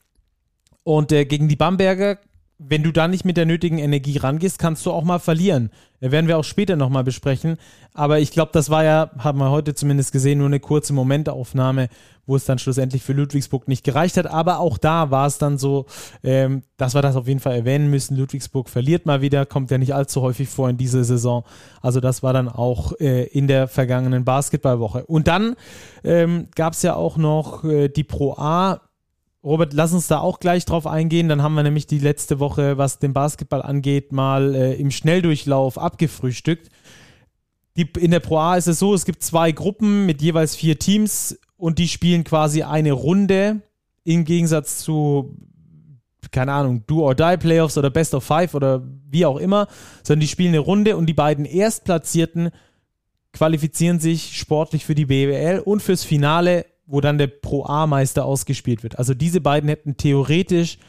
Und 0.83 1.11
äh, 1.11 1.25
gegen 1.25 1.47
die 1.47 1.55
Bamberger 1.55 2.17
wenn 2.61 2.83
du 2.83 2.91
da 2.91 3.07
nicht 3.07 3.23
mit 3.23 3.37
der 3.37 3.45
nötigen 3.45 3.77
Energie 3.77 4.17
rangehst, 4.17 4.59
kannst 4.59 4.85
du 4.85 4.91
auch 4.91 5.05
mal 5.05 5.19
verlieren. 5.19 5.71
Das 6.01 6.11
werden 6.11 6.27
wir 6.27 6.37
auch 6.37 6.43
später 6.43 6.75
nochmal 6.75 7.05
besprechen. 7.05 7.57
Aber 7.93 8.19
ich 8.19 8.31
glaube, 8.31 8.51
das 8.53 8.69
war 8.69 8.83
ja, 8.83 9.11
haben 9.17 9.39
wir 9.39 9.49
heute 9.49 9.73
zumindest 9.73 10.11
gesehen, 10.11 10.39
nur 10.39 10.47
eine 10.47 10.59
kurze 10.59 10.91
Momentaufnahme, 10.91 11.87
wo 12.25 12.35
es 12.35 12.43
dann 12.43 12.59
schlussendlich 12.59 13.01
für 13.01 13.13
Ludwigsburg 13.13 13.69
nicht 13.69 13.85
gereicht 13.85 14.17
hat. 14.17 14.27
Aber 14.27 14.59
auch 14.59 14.77
da 14.77 15.09
war 15.09 15.25
es 15.25 15.37
dann 15.37 15.57
so, 15.57 15.85
ähm, 16.21 16.63
dass 16.75 16.95
wir 16.95 17.01
das 17.01 17.15
auf 17.15 17.29
jeden 17.29 17.39
Fall 17.39 17.55
erwähnen 17.55 17.89
müssen. 17.89 18.17
Ludwigsburg 18.17 18.69
verliert 18.69 19.05
mal 19.05 19.21
wieder, 19.21 19.45
kommt 19.45 19.71
ja 19.71 19.77
nicht 19.77 19.95
allzu 19.95 20.21
häufig 20.21 20.49
vor 20.49 20.69
in 20.69 20.77
dieser 20.77 21.05
Saison. 21.05 21.45
Also 21.81 22.01
das 22.01 22.23
war 22.23 22.33
dann 22.33 22.49
auch 22.49 22.91
äh, 22.99 23.23
in 23.23 23.47
der 23.47 23.69
vergangenen 23.69 24.25
Basketballwoche. 24.25 25.05
Und 25.05 25.29
dann 25.29 25.55
ähm, 26.03 26.49
gab 26.55 26.73
es 26.73 26.81
ja 26.81 26.95
auch 26.95 27.15
noch 27.15 27.63
äh, 27.63 27.87
die 27.87 28.03
Pro 28.03 28.33
A 28.37 28.81
Robert, 29.43 29.73
lass 29.73 29.93
uns 29.93 30.07
da 30.07 30.19
auch 30.19 30.39
gleich 30.39 30.65
drauf 30.65 30.85
eingehen. 30.85 31.29
Dann 31.29 31.41
haben 31.41 31.53
wir 31.53 31.63
nämlich 31.63 31.87
die 31.87 31.99
letzte 31.99 32.39
Woche, 32.39 32.77
was 32.77 32.99
den 32.99 33.13
Basketball 33.13 33.61
angeht, 33.61 34.11
mal 34.11 34.53
äh, 34.53 34.73
im 34.75 34.91
Schnelldurchlauf 34.91 35.77
abgefrühstückt. 35.77 36.69
Die, 37.77 37.87
in 37.97 38.11
der 38.11 38.19
Pro 38.19 38.37
A 38.37 38.57
ist 38.57 38.67
es 38.67 38.79
so, 38.79 38.93
es 38.93 39.05
gibt 39.05 39.23
zwei 39.23 39.53
Gruppen 39.53 40.05
mit 40.05 40.21
jeweils 40.21 40.55
vier 40.55 40.77
Teams 40.77 41.39
und 41.55 41.79
die 41.79 41.87
spielen 41.87 42.25
quasi 42.25 42.63
eine 42.63 42.91
Runde 42.91 43.61
im 44.03 44.25
Gegensatz 44.25 44.79
zu, 44.79 45.37
keine 46.31 46.51
Ahnung, 46.51 46.83
Do 46.87 47.03
or 47.03 47.15
Die 47.15 47.37
Playoffs 47.37 47.77
oder 47.77 47.89
Best 47.89 48.13
of 48.13 48.25
Five 48.25 48.53
oder 48.55 48.83
wie 49.09 49.25
auch 49.25 49.37
immer, 49.37 49.67
sondern 50.03 50.21
die 50.21 50.27
spielen 50.27 50.49
eine 50.49 50.59
Runde 50.59 50.97
und 50.97 51.05
die 51.05 51.13
beiden 51.13 51.45
Erstplatzierten 51.45 52.49
qualifizieren 53.31 53.99
sich 53.99 54.37
sportlich 54.37 54.85
für 54.85 54.95
die 54.95 55.05
BWL 55.05 55.59
und 55.59 55.81
fürs 55.81 56.03
Finale 56.03 56.65
wo 56.89 57.01
dann 57.01 57.19
der 57.19 57.27
Pro 57.27 57.65
A-Meister 57.65 58.25
ausgespielt 58.25 58.81
wird. 58.83 58.97
Also 58.97 59.13
diese 59.13 59.41
beiden 59.41 59.69
hätten 59.69 59.95
theoretisch 59.95 60.79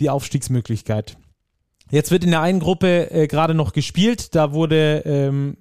die 0.00 0.10
Aufstiegsmöglichkeit. 0.10 1.16
Jetzt 1.90 2.10
wird 2.10 2.24
in 2.24 2.32
der 2.32 2.42
einen 2.42 2.60
Gruppe 2.60 3.10
äh, 3.10 3.26
gerade 3.28 3.54
noch 3.54 3.72
gespielt. 3.72 4.34
Da 4.34 4.52
wurde 4.52 5.02
ähm, 5.06 5.56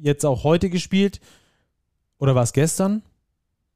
jetzt 0.00 0.24
auch 0.24 0.44
heute 0.44 0.70
gespielt. 0.70 1.20
Oder 2.18 2.34
war 2.34 2.42
es 2.42 2.52
gestern? 2.52 3.02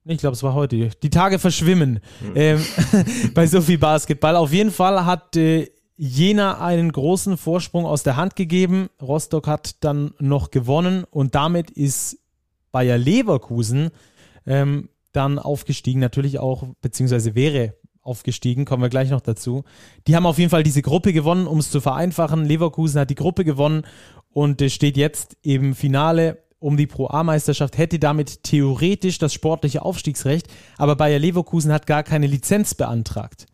Ich 0.04 0.18
glaube, 0.18 0.34
es 0.34 0.42
war 0.42 0.54
heute. 0.54 0.88
Die 0.88 1.10
Tage 1.10 1.38
verschwimmen 1.38 2.00
mhm. 2.20 2.32
ähm, 2.34 2.64
bei 3.34 3.46
so 3.46 3.60
viel 3.60 3.78
Basketball. 3.78 4.36
Auf 4.36 4.52
jeden 4.52 4.72
Fall 4.72 5.04
hat 5.04 5.36
äh, 5.36 5.70
Jena 5.96 6.60
einen 6.60 6.90
großen 6.90 7.36
Vorsprung 7.36 7.84
aus 7.84 8.02
der 8.02 8.16
Hand 8.16 8.36
gegeben. 8.36 8.88
Rostock 9.00 9.46
hat 9.46 9.76
dann 9.84 10.14
noch 10.18 10.50
gewonnen 10.50 11.04
und 11.10 11.34
damit 11.34 11.70
ist 11.70 12.18
Bayer 12.72 12.96
Leverkusen 12.98 13.90
ähm, 14.46 14.88
dann 15.12 15.38
aufgestiegen, 15.38 16.00
natürlich 16.00 16.38
auch, 16.38 16.64
beziehungsweise 16.80 17.34
wäre 17.34 17.74
aufgestiegen, 18.02 18.64
kommen 18.64 18.82
wir 18.82 18.88
gleich 18.88 19.10
noch 19.10 19.20
dazu. 19.20 19.64
Die 20.06 20.16
haben 20.16 20.26
auf 20.26 20.38
jeden 20.38 20.50
Fall 20.50 20.62
diese 20.62 20.82
Gruppe 20.82 21.12
gewonnen, 21.12 21.46
um 21.46 21.58
es 21.58 21.70
zu 21.70 21.80
vereinfachen. 21.80 22.44
Leverkusen 22.44 23.00
hat 23.00 23.10
die 23.10 23.14
Gruppe 23.14 23.44
gewonnen 23.44 23.86
und 24.32 24.62
steht 24.70 24.96
jetzt 24.96 25.36
im 25.42 25.74
Finale 25.74 26.38
um 26.58 26.76
die 26.76 26.86
Pro 26.86 27.08
A-Meisterschaft, 27.08 27.76
hätte 27.76 27.98
damit 27.98 28.44
theoretisch 28.44 29.18
das 29.18 29.34
sportliche 29.34 29.82
Aufstiegsrecht, 29.82 30.46
aber 30.78 30.94
Bayer 30.94 31.18
Leverkusen 31.18 31.72
hat 31.72 31.86
gar 31.86 32.04
keine 32.04 32.28
Lizenz 32.28 32.74
beantragt. 32.74 33.46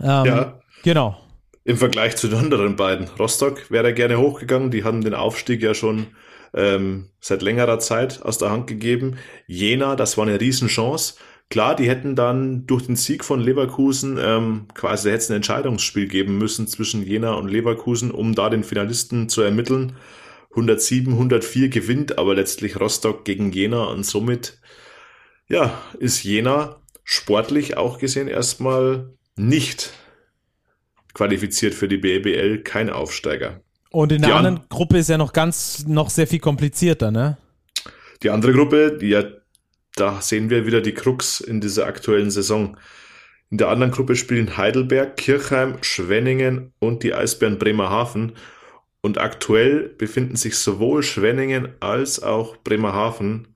Ähm, 0.00 0.26
ja. 0.26 0.60
Genau. 0.84 1.16
Im 1.64 1.76
Vergleich 1.76 2.16
zu 2.16 2.28
den 2.28 2.38
anderen 2.38 2.76
beiden. 2.76 3.08
Rostock 3.18 3.70
wäre 3.70 3.94
gerne 3.94 4.18
hochgegangen, 4.18 4.70
die 4.70 4.84
haben 4.84 5.02
den 5.02 5.14
Aufstieg 5.14 5.62
ja 5.62 5.74
schon 5.74 6.08
ähm, 6.54 7.10
seit 7.20 7.42
längerer 7.42 7.78
Zeit 7.78 8.22
aus 8.22 8.38
der 8.38 8.50
Hand 8.50 8.66
gegeben. 8.66 9.16
Jena, 9.46 9.96
das 9.96 10.16
war 10.16 10.26
eine 10.26 10.40
Riesenchance. 10.40 11.14
Klar, 11.50 11.74
die 11.74 11.88
hätten 11.88 12.14
dann 12.14 12.66
durch 12.66 12.86
den 12.86 12.96
Sieg 12.96 13.24
von 13.24 13.40
Leverkusen 13.40 14.18
ähm, 14.20 14.66
quasi 14.74 15.08
hätte 15.08 15.18
es 15.18 15.30
ein 15.30 15.36
Entscheidungsspiel 15.36 16.06
geben 16.06 16.36
müssen 16.36 16.66
zwischen 16.66 17.02
Jena 17.02 17.32
und 17.34 17.48
Leverkusen, 17.48 18.10
um 18.10 18.34
da 18.34 18.50
den 18.50 18.64
Finalisten 18.64 19.28
zu 19.28 19.40
ermitteln. 19.40 19.96
107, 20.50 21.12
104 21.12 21.68
gewinnt 21.68 22.18
aber 22.18 22.34
letztlich 22.34 22.78
Rostock 22.78 23.24
gegen 23.24 23.52
Jena 23.52 23.84
und 23.84 24.04
somit 24.04 24.58
ja, 25.48 25.80
ist 25.98 26.22
Jena 26.22 26.82
sportlich 27.04 27.78
auch 27.78 27.98
gesehen 27.98 28.28
erstmal 28.28 29.14
nicht 29.36 29.92
qualifiziert 31.14 31.74
für 31.74 31.88
die 31.88 31.96
BBL, 31.96 32.62
kein 32.62 32.90
Aufsteiger. 32.90 33.62
Und 33.90 34.12
in 34.12 34.22
der 34.22 34.36
anderen 34.36 34.58
an 34.58 34.64
Gruppe 34.68 34.98
ist 34.98 35.08
ja 35.08 35.18
noch 35.18 35.32
ganz, 35.32 35.86
noch 35.86 36.10
sehr 36.10 36.26
viel 36.26 36.40
komplizierter, 36.40 37.10
ne? 37.10 37.38
Die 38.22 38.30
andere 38.30 38.52
Gruppe, 38.52 38.98
ja, 39.00 39.24
da 39.94 40.20
sehen 40.20 40.50
wir 40.50 40.66
wieder 40.66 40.80
die 40.80 40.94
Krux 40.94 41.40
in 41.40 41.60
dieser 41.60 41.86
aktuellen 41.86 42.30
Saison. 42.30 42.76
In 43.50 43.58
der 43.58 43.68
anderen 43.68 43.92
Gruppe 43.92 44.14
spielen 44.16 44.56
Heidelberg, 44.56 45.16
Kirchheim, 45.16 45.78
Schwenningen 45.82 46.72
und 46.78 47.02
die 47.02 47.14
Eisbären 47.14 47.58
Bremerhaven. 47.58 48.32
Und 49.00 49.18
aktuell 49.18 49.88
befinden 49.88 50.36
sich 50.36 50.58
sowohl 50.58 51.02
Schwenningen 51.02 51.68
als 51.80 52.22
auch 52.22 52.56
Bremerhaven 52.58 53.54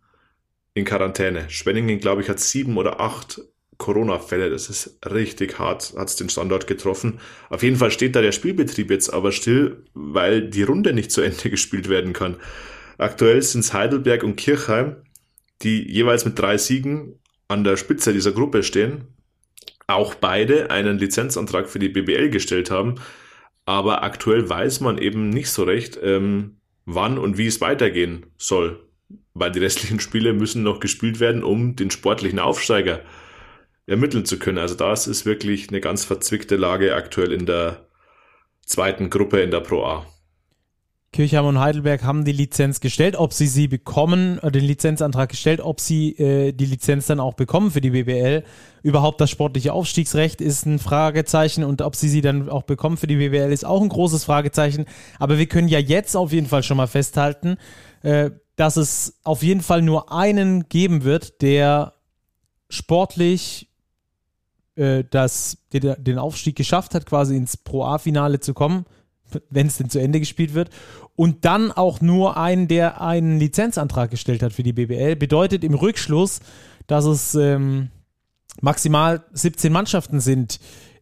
in 0.75 0.85
Quarantäne. 0.85 1.51
Schwenningen, 1.51 1.99
glaube 1.99 2.23
ich, 2.23 2.29
hat 2.29 2.41
sieben 2.41 2.79
oder 2.79 3.01
acht 3.01 3.43
Corona-Fälle. 3.83 4.49
Das 4.49 4.71
ist 4.71 4.99
richtig 5.05 5.59
hart, 5.59 5.93
hat 5.97 6.09
es 6.09 6.17
den 6.17 6.29
Standort 6.29 6.67
getroffen. 6.67 7.19
Auf 7.51 7.63
jeden 7.63 7.77
Fall 7.77 7.91
steht 7.91 8.15
da 8.15 8.23
der 8.23 8.33
Spielbetrieb 8.33 8.91
jetzt 8.91 9.11
aber 9.11 9.33
still, 9.33 9.85
weil 9.93 10.49
die 10.49 10.63
Runde 10.63 10.93
nicht 10.93 11.11
zu 11.11 11.21
Ende 11.21 11.51
gespielt 11.51 11.89
werden 11.89 12.13
kann. 12.13 12.37
Aktuell 12.97 13.43
sind 13.43 13.61
es 13.63 13.75
Heidelberg 13.75 14.23
und 14.23 14.37
Kirchheim, 14.37 14.97
die 15.63 15.83
jeweils 15.91 16.25
mit 16.25 16.39
drei 16.39 16.57
Siegen 16.57 17.19
an 17.49 17.65
der 17.65 17.77
Spitze 17.77 18.13
dieser 18.13 18.33
Gruppe 18.33 18.63
stehen. 18.63 19.09
Auch 19.89 20.15
beide 20.15 20.71
einen 20.71 20.99
Lizenzantrag 20.99 21.69
für 21.69 21.81
die 21.81 21.89
BBL 21.89 22.31
gestellt 22.31 22.71
haben. 22.71 22.95
Aber 23.67 24.05
aktuell 24.05 24.49
weiß 24.49 24.81
man 24.81 24.99
eben 24.99 25.29
nicht 25.29 25.51
so 25.51 25.65
recht, 25.65 25.99
ähm, 26.03 26.59
wann 26.85 27.19
und 27.19 27.37
wie 27.37 27.47
es 27.47 27.61
weitergehen 27.61 28.27
soll. 28.37 28.89
Weil 29.35 29.51
die 29.51 29.59
restlichen 29.59 29.99
Spiele 30.07 30.33
müssen 30.33 30.63
noch 30.63 30.79
gespielt 30.79 31.19
werden, 31.19 31.43
um 31.43 31.75
den 31.75 31.91
sportlichen 31.91 32.39
Aufsteiger 32.39 33.03
ermitteln 33.87 34.25
zu 34.25 34.39
können. 34.39 34.59
Also 34.59 34.75
das 34.75 35.07
ist 35.07 35.27
wirklich 35.27 35.69
eine 35.69 35.81
ganz 35.81 36.05
verzwickte 36.05 36.57
Lage 36.57 36.95
aktuell 36.95 37.33
in 37.33 37.47
der 37.47 37.87
zweiten 38.65 39.11
Gruppe 39.11 39.41
in 39.41 39.51
der 39.51 39.61
Pro 39.61 39.85
A. 39.85 40.07
Kirchheim 41.13 41.45
und 41.45 41.61
Heidelberg 41.61 42.05
haben 42.05 42.25
die 42.25 42.33
Lizenz 42.33 42.81
gestellt, 42.81 43.17
ob 43.17 43.35
sie 43.35 43.47
sie 43.47 43.69
bekommen, 43.69 44.39
äh, 44.39 44.51
den 44.51 44.65
Lizenzantrag 44.65 45.29
gestellt, 45.29 45.61
ob 45.61 45.79
sie 45.79 46.17
äh, 46.17 46.53
die 46.53 46.65
Lizenz 46.65 47.07
dann 47.07 47.21
auch 47.21 47.35
bekommen 47.35 47.71
für 47.71 47.83
die 47.83 47.91
BBL. 47.91 48.45
Überhaupt 48.83 49.21
das 49.21 49.29
sportliche 49.29 49.75
Aufstiegsrecht 49.75 50.41
ist 50.41 50.65
ein 50.65 50.79
Fragezeichen 50.79 51.65
und 51.65 51.83
ob 51.83 51.97
sie 51.97 52.09
sie 52.09 52.23
dann 52.23 52.49
auch 52.49 52.63
bekommen 52.63 52.97
für 52.97 53.07
die 53.07 53.17
BBL 53.17 53.53
ist 53.53 53.67
auch 53.67 53.83
ein 53.83 53.91
großes 53.91 54.25
Fragezeichen. 54.25 54.87
Aber 55.19 55.37
wir 55.37 55.47
können 55.47 55.69
ja 55.69 55.79
jetzt 55.79 56.17
auf 56.17 56.33
jeden 56.33 56.47
Fall 56.47 56.63
schon 56.63 56.79
mal 56.79 56.87
festhalten, 56.87 57.59
äh, 58.01 58.31
dass 58.57 58.79
es 58.79 59.21
auf 59.23 59.43
jeden 59.43 59.61
Fall 59.61 59.83
nur 59.83 60.13
einen 60.13 60.71
geben 60.71 61.05
wird, 61.05 61.43
der 61.43 61.93
sportlich 62.71 63.69
äh, 64.77 65.05
das, 65.09 65.59
den 65.73 66.19
Aufstieg 66.19 66.57
geschafft 66.57 66.95
hat, 66.95 67.07
quasi 67.07 67.37
ins 67.37 67.57
Pro 67.57 67.85
A-Finale 67.85 68.41
zu 68.41 68.55
kommen, 68.55 68.87
wenn 69.51 69.67
es 69.67 69.77
denn 69.77 69.91
zu 69.91 69.99
Ende 69.99 70.21
gespielt 70.21 70.55
wird. 70.55 70.71
Und 71.15 71.45
dann 71.45 71.73
auch 71.73 72.01
nur 72.01 72.37
einen, 72.37 72.69
der 72.69 73.01
einen 73.01 73.39
Lizenzantrag 73.39 74.11
gestellt 74.11 74.43
hat 74.43 74.53
für 74.53 74.63
die 74.63 74.73
BBL. 74.73 75.17
Bedeutet 75.17 75.63
im 75.63 75.75
Rückschluss, 75.75 76.41
dass 76.87 77.05
es 77.05 77.35
ähm, 77.35 77.91
maximal 78.61 79.25
17 79.33 79.73
Mannschaften 79.73 80.21
sind 80.21 80.59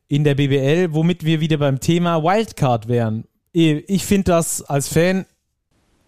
in 0.08 0.24
der 0.24 0.34
BBL, 0.34 0.92
womit 0.92 1.24
wir 1.24 1.40
wieder 1.40 1.58
beim 1.58 1.78
Thema 1.80 2.22
Wildcard 2.22 2.88
wären. 2.88 3.24
Ich 3.52 4.04
finde 4.04 4.24
das 4.24 4.62
als 4.62 4.88
Fan 4.88 5.26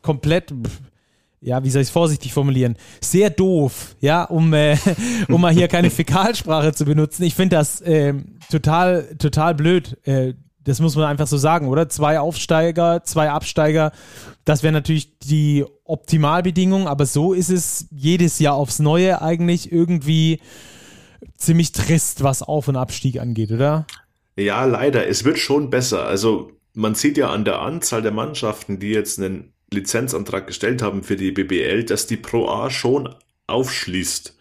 komplett 0.02 0.52
ja, 1.42 1.62
wie 1.64 1.70
soll 1.70 1.82
ich 1.82 1.88
es 1.88 1.92
vorsichtig 1.92 2.32
formulieren, 2.32 2.76
sehr 3.00 3.28
doof, 3.28 3.96
ja, 4.00 4.24
um, 4.24 4.54
äh, 4.54 4.76
um 5.28 5.40
mal 5.40 5.52
hier 5.52 5.68
keine 5.68 5.90
Fäkalsprache 5.90 6.72
zu 6.72 6.84
benutzen. 6.84 7.24
Ich 7.24 7.34
finde 7.34 7.56
das 7.56 7.80
äh, 7.80 8.14
total, 8.50 9.16
total 9.18 9.54
blöd. 9.54 9.98
Äh, 10.06 10.34
das 10.64 10.80
muss 10.80 10.94
man 10.94 11.06
einfach 11.06 11.26
so 11.26 11.36
sagen, 11.36 11.66
oder? 11.68 11.88
Zwei 11.88 12.20
Aufsteiger, 12.20 13.02
zwei 13.02 13.30
Absteiger, 13.30 13.90
das 14.44 14.62
wäre 14.62 14.72
natürlich 14.72 15.18
die 15.18 15.64
Optimalbedingung, 15.84 16.86
aber 16.86 17.04
so 17.04 17.32
ist 17.32 17.50
es 17.50 17.88
jedes 17.90 18.38
Jahr 18.38 18.54
aufs 18.54 18.78
Neue 18.78 19.20
eigentlich 19.20 19.72
irgendwie 19.72 20.40
ziemlich 21.36 21.72
trist, 21.72 22.22
was 22.22 22.42
Auf- 22.42 22.68
und 22.68 22.76
Abstieg 22.76 23.20
angeht, 23.20 23.50
oder? 23.50 23.86
Ja, 24.36 24.64
leider. 24.64 25.08
Es 25.08 25.24
wird 25.24 25.38
schon 25.38 25.70
besser. 25.70 26.06
Also 26.06 26.52
man 26.74 26.94
sieht 26.94 27.18
ja 27.18 27.30
an 27.30 27.44
der 27.44 27.60
Anzahl 27.60 28.02
der 28.02 28.12
Mannschaften, 28.12 28.78
die 28.78 28.90
jetzt 28.90 29.18
einen 29.18 29.52
Lizenzantrag 29.72 30.46
gestellt 30.46 30.82
haben 30.82 31.02
für 31.02 31.16
die 31.16 31.32
BBL, 31.32 31.84
dass 31.84 32.06
die 32.06 32.16
Pro 32.16 32.48
A 32.48 32.70
schon 32.70 33.14
aufschließt. 33.46 34.38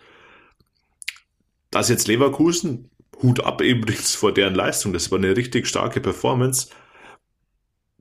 Dass 1.71 1.89
jetzt 1.89 2.07
Leverkusen, 2.07 2.89
Hut 3.21 3.43
ab 3.43 3.61
übrigens 3.61 4.15
vor 4.15 4.33
deren 4.33 4.55
Leistung, 4.55 4.93
das 4.93 5.11
war 5.11 5.17
eine 5.17 5.35
richtig 5.35 5.67
starke 5.67 6.01
Performance, 6.01 6.67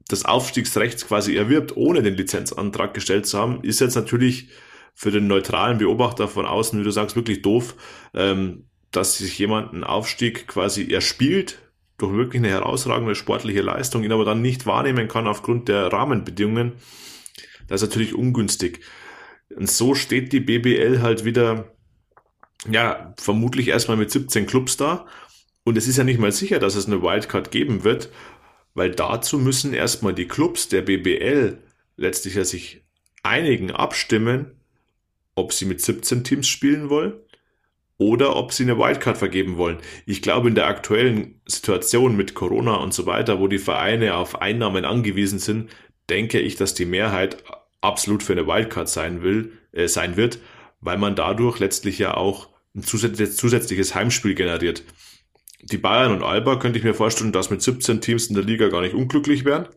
das 0.08 0.24
Aufstiegsrecht 0.24 1.06
quasi 1.06 1.36
erwirbt, 1.36 1.76
ohne 1.76 2.02
den 2.02 2.14
Lizenzantrag 2.14 2.94
gestellt 2.94 3.26
zu 3.26 3.38
haben, 3.38 3.62
ist 3.62 3.80
jetzt 3.80 3.94
natürlich 3.94 4.48
für 4.94 5.10
den 5.10 5.28
neutralen 5.28 5.78
Beobachter 5.78 6.26
von 6.26 6.46
außen, 6.46 6.78
wie 6.78 6.84
du 6.84 6.90
sagst, 6.90 7.16
wirklich 7.16 7.42
doof, 7.42 7.76
ähm, 8.12 8.66
dass 8.90 9.18
sich 9.18 9.38
jemand 9.38 9.72
einen 9.72 9.84
Aufstieg 9.84 10.48
quasi 10.48 10.92
erspielt, 10.92 11.58
durch 11.98 12.12
wirklich 12.12 12.40
eine 12.40 12.50
herausragende 12.50 13.14
sportliche 13.14 13.62
Leistung, 13.62 14.02
ihn 14.02 14.12
aber 14.12 14.24
dann 14.24 14.42
nicht 14.42 14.66
wahrnehmen 14.66 15.06
kann 15.06 15.28
aufgrund 15.28 15.68
der 15.68 15.92
Rahmenbedingungen. 15.92 16.72
Das 17.70 17.80
ist 17.80 17.88
natürlich 17.88 18.14
ungünstig. 18.14 18.80
Und 19.56 19.70
so 19.70 19.94
steht 19.94 20.32
die 20.32 20.40
BBL 20.40 21.00
halt 21.00 21.24
wieder, 21.24 21.72
ja, 22.68 23.14
vermutlich 23.16 23.68
erstmal 23.68 23.96
mit 23.96 24.10
17 24.10 24.46
Clubs 24.46 24.76
da. 24.76 25.06
Und 25.64 25.78
es 25.78 25.86
ist 25.86 25.96
ja 25.96 26.04
nicht 26.04 26.18
mal 26.18 26.32
sicher, 26.32 26.58
dass 26.58 26.74
es 26.74 26.86
eine 26.86 27.00
Wildcard 27.00 27.50
geben 27.52 27.84
wird, 27.84 28.10
weil 28.74 28.90
dazu 28.90 29.38
müssen 29.38 29.72
erstmal 29.72 30.14
die 30.14 30.26
Clubs 30.26 30.68
der 30.68 30.82
BBL 30.82 31.58
letztlich 31.96 32.34
ja 32.34 32.44
sich 32.44 32.82
einigen, 33.22 33.70
abstimmen, 33.70 34.56
ob 35.36 35.52
sie 35.52 35.64
mit 35.64 35.80
17 35.80 36.24
Teams 36.24 36.48
spielen 36.48 36.90
wollen 36.90 37.14
oder 37.98 38.34
ob 38.34 38.52
sie 38.52 38.64
eine 38.64 38.78
Wildcard 38.78 39.16
vergeben 39.16 39.58
wollen. 39.58 39.78
Ich 40.06 40.22
glaube, 40.22 40.48
in 40.48 40.56
der 40.56 40.66
aktuellen 40.66 41.40
Situation 41.46 42.16
mit 42.16 42.34
Corona 42.34 42.76
und 42.76 42.94
so 42.94 43.06
weiter, 43.06 43.38
wo 43.38 43.46
die 43.46 43.58
Vereine 43.58 44.16
auf 44.16 44.40
Einnahmen 44.40 44.84
angewiesen 44.84 45.38
sind, 45.38 45.70
denke 46.08 46.40
ich, 46.40 46.56
dass 46.56 46.74
die 46.74 46.86
Mehrheit 46.86 47.44
absolut 47.80 48.22
für 48.22 48.32
eine 48.32 48.46
Wildcard 48.46 48.88
sein 48.88 49.22
will, 49.22 49.52
äh, 49.72 49.88
sein 49.88 50.16
wird, 50.16 50.38
weil 50.80 50.98
man 50.98 51.16
dadurch 51.16 51.58
letztlich 51.58 51.98
ja 51.98 52.14
auch 52.14 52.48
ein 52.74 52.82
zusätzliches, 52.82 53.94
Heimspiel 53.94 54.34
generiert. 54.34 54.84
Die 55.62 55.78
Bayern 55.78 56.12
und 56.12 56.22
Alba 56.22 56.56
könnte 56.56 56.78
ich 56.78 56.84
mir 56.84 56.94
vorstellen, 56.94 57.32
dass 57.32 57.50
mit 57.50 57.62
17 57.62 58.00
Teams 58.00 58.26
in 58.26 58.34
der 58.34 58.44
Liga 58.44 58.68
gar 58.68 58.80
nicht 58.80 58.94
unglücklich 58.94 59.44
wären, 59.44 59.68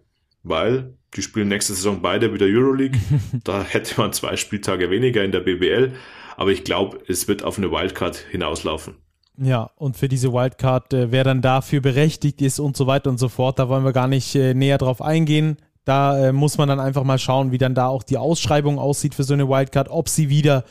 weil 0.44 0.94
die 1.16 1.22
spielen 1.22 1.48
nächste 1.48 1.74
Saison 1.74 2.02
beide 2.02 2.34
wieder 2.34 2.46
Euroleague. 2.46 3.00
da 3.44 3.64
hätte 3.64 4.00
man 4.00 4.14
zwei 4.14 4.36
Spieltage 4.38 4.90
weniger 4.90 5.24
in 5.24 5.32
der 5.32 5.42
BBL, 5.42 5.94
aber 6.38 6.52
ich 6.52 6.64
glaube, 6.64 7.00
es 7.08 7.28
wird 7.28 7.44
auf 7.44 7.58
eine 7.58 7.72
Wildcard 7.72 8.16
hinauslaufen. 8.32 8.96
Ja, 9.38 9.72
und 9.78 9.98
für 9.98 10.08
diese 10.08 10.32
Wildcard, 10.32 10.94
äh, 10.94 11.12
wer 11.12 11.24
dann 11.24 11.42
dafür 11.42 11.82
berechtigt 11.82 12.42
ist 12.42 12.60
und 12.60 12.78
so 12.78 12.86
weiter 12.86 13.10
und 13.10 13.18
so 13.18 13.30
fort, 13.30 13.58
da 13.58 13.68
wollen 13.68 13.84
wir 13.84 13.94
gar 13.94 14.08
nicht 14.08 14.36
äh, 14.36 14.54
näher 14.54 14.78
drauf 14.78 15.02
eingehen. 15.02 15.58
Da 15.86 16.28
äh, 16.28 16.32
muss 16.32 16.58
man 16.58 16.70
dann 16.70 16.80
einfach 16.80 17.04
mal 17.04 17.20
schauen, 17.20 17.52
wie 17.52 17.58
dann 17.58 17.76
da 17.76 17.88
auch 17.88 18.04
die 18.04 18.18
Ausschreibung 18.18 18.80
aussieht 18.80 19.16
für 19.16 19.24
so 19.24 19.34
eine 19.34 19.50
Wildcard, 19.50 19.90
ob 19.90 20.08
sie 20.08 20.30
wieder, 20.30 20.64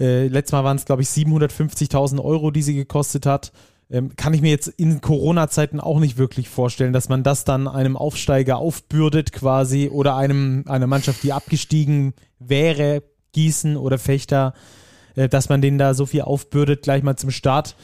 äh, 0.00 0.26
letztes 0.26 0.52
Mal 0.52 0.64
waren 0.64 0.76
es 0.76 0.86
glaube 0.86 1.02
ich 1.02 1.08
750.000 1.08 2.22
Euro, 2.22 2.50
die 2.50 2.62
sie 2.62 2.74
gekostet 2.74 3.26
hat. 3.26 3.52
Ähm, 3.90 4.16
kann 4.16 4.32
ich 4.32 4.40
mir 4.40 4.50
jetzt 4.50 4.68
in 4.68 5.02
Corona-Zeiten 5.02 5.78
auch 5.78 6.00
nicht 6.00 6.16
wirklich 6.16 6.48
vorstellen, 6.48 6.94
dass 6.94 7.10
man 7.10 7.22
das 7.22 7.44
dann 7.44 7.68
einem 7.68 7.98
Aufsteiger 7.98 8.56
aufbürdet 8.56 9.32
quasi 9.32 9.90
oder 9.92 10.16
einem 10.16 10.64
einer 10.66 10.86
Mannschaft, 10.86 11.22
die 11.22 11.34
abgestiegen 11.34 12.14
wäre, 12.38 13.02
Gießen 13.32 13.76
oder 13.76 13.98
Fechter, 13.98 14.54
äh, 15.14 15.28
dass 15.28 15.50
man 15.50 15.60
denen 15.60 15.76
da 15.76 15.92
so 15.92 16.06
viel 16.06 16.22
aufbürdet 16.22 16.82
gleich 16.82 17.02
mal 17.02 17.16
zum 17.16 17.30
Start. 17.30 17.76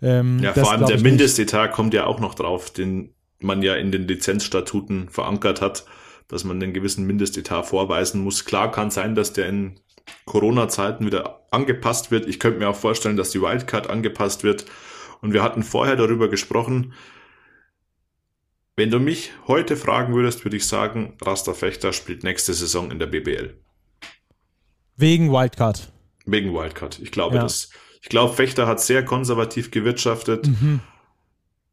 Ähm, 0.00 0.40
ja, 0.42 0.54
vor 0.54 0.72
allem 0.72 0.86
der 0.86 1.00
Mindestetat 1.00 1.72
kommt 1.72 1.92
ja 1.92 2.06
auch 2.06 2.20
noch 2.20 2.34
drauf, 2.34 2.70
den 2.70 3.10
man 3.38 3.60
ja 3.60 3.74
in 3.74 3.92
den 3.92 4.08
Lizenzstatuten 4.08 5.10
verankert 5.10 5.60
hat 5.60 5.84
dass 6.32 6.44
man 6.44 6.60
einen 6.62 6.72
gewissen 6.72 7.06
Mindestetat 7.06 7.66
vorweisen 7.66 8.22
muss. 8.22 8.44
Klar 8.46 8.72
kann 8.72 8.90
sein, 8.90 9.14
dass 9.14 9.34
der 9.34 9.48
in 9.48 9.78
Corona-Zeiten 10.24 11.04
wieder 11.06 11.46
angepasst 11.50 12.10
wird. 12.10 12.26
Ich 12.26 12.40
könnte 12.40 12.58
mir 12.58 12.68
auch 12.68 12.76
vorstellen, 12.76 13.16
dass 13.16 13.30
die 13.30 13.42
Wildcard 13.42 13.90
angepasst 13.90 14.42
wird. 14.42 14.64
Und 15.20 15.34
wir 15.34 15.42
hatten 15.42 15.62
vorher 15.62 15.94
darüber 15.94 16.28
gesprochen. 16.28 16.94
Wenn 18.76 18.90
du 18.90 18.98
mich 18.98 19.32
heute 19.46 19.76
fragen 19.76 20.14
würdest, 20.14 20.44
würde 20.44 20.56
ich 20.56 20.66
sagen, 20.66 21.18
Rasta 21.20 21.52
Fechter 21.52 21.92
spielt 21.92 22.24
nächste 22.24 22.54
Saison 22.54 22.90
in 22.90 22.98
der 22.98 23.06
BBL. 23.06 23.54
Wegen 24.96 25.30
Wildcard. 25.30 25.92
Wegen 26.24 26.54
Wildcard. 26.54 26.98
Ich 27.00 27.12
glaube, 27.12 27.36
ja. 27.36 27.42
das, 27.42 27.70
ich 28.00 28.08
glaube, 28.08 28.34
Fechter 28.34 28.66
hat 28.66 28.80
sehr 28.80 29.04
konservativ 29.04 29.70
gewirtschaftet. 29.70 30.46
Mhm. 30.46 30.80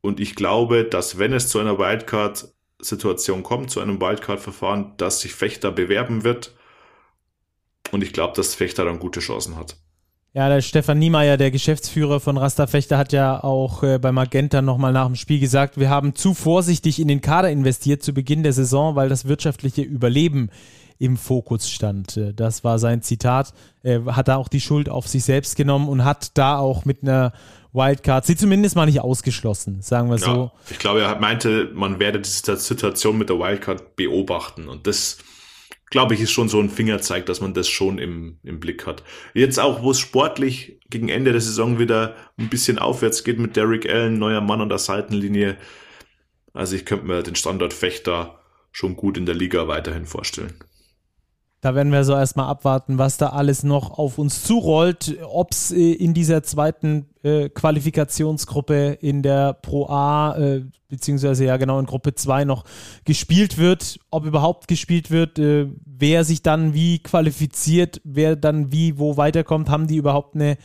Und 0.01 0.19
ich 0.19 0.35
glaube, 0.35 0.83
dass 0.83 1.17
wenn 1.17 1.31
es 1.31 1.47
zu 1.47 1.59
einer 1.59 1.79
Wildcard 1.79 2.53
Situation 2.79 3.43
kommt, 3.43 3.69
zu 3.71 3.79
einem 3.79 3.99
Wildcard-Verfahren, 3.99 4.93
dass 4.97 5.21
sich 5.21 5.33
Fechter 5.33 5.71
bewerben 5.71 6.23
wird. 6.23 6.55
Und 7.91 8.03
ich 8.03 8.13
glaube, 8.13 8.35
dass 8.35 8.55
Fechter 8.55 8.85
dann 8.85 8.99
gute 8.99 9.19
Chancen 9.19 9.55
hat. 9.55 9.77
Ja, 10.33 10.47
der 10.47 10.61
Stefan 10.61 10.99
Niemeyer, 10.99 11.37
der 11.37 11.49
Geschäftsführer 11.49 12.19
von 12.19 12.37
Rasta 12.37 12.67
Fechter, 12.67 12.99
hat 12.99 13.13
ja 13.13 13.43
auch 13.43 13.81
äh, 13.81 13.97
bei 13.97 14.11
Magenta 14.11 14.61
nochmal 14.61 14.93
nach 14.93 15.07
dem 15.07 15.15
Spiel 15.15 15.39
gesagt, 15.39 15.79
wir 15.79 15.89
haben 15.89 16.13
zu 16.13 16.35
vorsichtig 16.35 16.99
in 16.99 17.07
den 17.07 17.21
Kader 17.21 17.49
investiert 17.49 18.03
zu 18.03 18.13
Beginn 18.13 18.43
der 18.43 18.53
Saison, 18.53 18.95
weil 18.95 19.09
das 19.09 19.27
wirtschaftliche 19.27 19.81
Überleben 19.81 20.51
im 20.99 21.17
Fokus 21.17 21.69
stand. 21.69 22.17
Äh, 22.17 22.33
das 22.33 22.63
war 22.63 22.77
sein 22.77 23.01
Zitat. 23.01 23.53
Er 23.81 24.15
hat 24.15 24.27
da 24.27 24.35
auch 24.35 24.49
die 24.49 24.61
Schuld 24.61 24.89
auf 24.89 25.07
sich 25.07 25.23
selbst 25.23 25.55
genommen 25.55 25.89
und 25.89 26.03
hat 26.03 26.37
da 26.37 26.59
auch 26.59 26.85
mit 26.85 27.01
einer 27.01 27.33
Wildcard, 27.71 28.25
sie 28.25 28.35
zumindest 28.35 28.75
mal 28.75 28.85
nicht 28.85 28.99
ausgeschlossen, 28.99 29.81
sagen 29.81 30.09
wir 30.09 30.17
ja, 30.17 30.25
so. 30.25 30.51
Ich 30.69 30.79
glaube, 30.79 31.01
er 31.01 31.19
meinte, 31.19 31.71
man 31.73 31.99
werde 31.99 32.19
diese 32.19 32.57
Situation 32.57 33.17
mit 33.17 33.29
der 33.29 33.39
Wildcard 33.39 33.95
beobachten 33.95 34.67
und 34.67 34.87
das, 34.87 35.19
glaube 35.91 36.15
ich, 36.15 36.21
ist 36.21 36.31
schon 36.31 36.49
so 36.49 36.59
ein 36.59 36.69
Fingerzeig, 36.69 37.27
dass 37.27 37.41
man 37.41 37.53
das 37.53 37.69
schon 37.69 37.99
im, 37.99 38.39
im 38.43 38.59
Blick 38.59 38.87
hat. 38.87 39.03
Jetzt 39.35 39.59
auch, 39.59 39.83
wo 39.83 39.91
es 39.91 39.99
sportlich 39.99 40.79
gegen 40.89 41.09
Ende 41.09 41.31
der 41.31 41.41
Saison 41.41 41.77
wieder 41.77 42.15
ein 42.37 42.49
bisschen 42.49 42.79
aufwärts 42.79 43.23
geht 43.23 43.37
mit 43.37 43.55
Derrick 43.55 43.87
Allen, 43.87 44.17
neuer 44.17 44.41
Mann 44.41 44.61
an 44.61 44.69
der 44.69 44.79
Seitenlinie. 44.79 45.55
Also 46.53 46.75
ich 46.75 46.85
könnte 46.85 47.05
mir 47.05 47.21
den 47.21 47.35
Standort 47.35 47.73
Fechter 47.73 48.39
schon 48.71 48.95
gut 48.95 49.15
in 49.15 49.27
der 49.27 49.35
Liga 49.35 49.67
weiterhin 49.67 50.07
vorstellen. 50.07 50.55
Da 51.61 51.75
werden 51.75 51.91
wir 51.91 52.05
so 52.05 52.13
erstmal 52.13 52.47
abwarten, 52.47 52.97
was 52.97 53.17
da 53.17 53.29
alles 53.29 53.63
noch 53.63 53.97
auf 53.97 54.17
uns 54.17 54.43
zurollt, 54.43 55.17
ob 55.29 55.51
es 55.51 55.71
äh, 55.71 55.91
in 55.91 56.13
dieser 56.13 56.41
zweiten 56.41 57.07
äh, 57.21 57.49
Qualifikationsgruppe 57.49 58.97
in 59.01 59.23
der 59.23 59.53
Pro 59.53 59.87
A, 59.87 60.37
äh, 60.37 60.63
beziehungsweise 60.87 61.43
ja 61.43 61.57
genau 61.57 61.77
in 61.79 61.85
Gruppe 61.85 62.15
2 62.15 62.45
noch 62.45 62.63
gespielt 63.03 63.57
wird, 63.57 63.99
ob 64.09 64.25
überhaupt 64.25 64.69
gespielt 64.69 65.11
wird, 65.11 65.37
äh, 65.37 65.67
wer 65.85 66.23
sich 66.23 66.43
dann 66.43 66.73
wie 66.73 66.99
qualifiziert, 66.99 67.99
wer 68.05 68.37
dann 68.37 68.71
wie 68.71 68.97
wo 68.97 69.17
weiterkommt, 69.17 69.69
haben 69.69 69.87
die 69.87 69.97
überhaupt 69.97 70.35
eine 70.35 70.57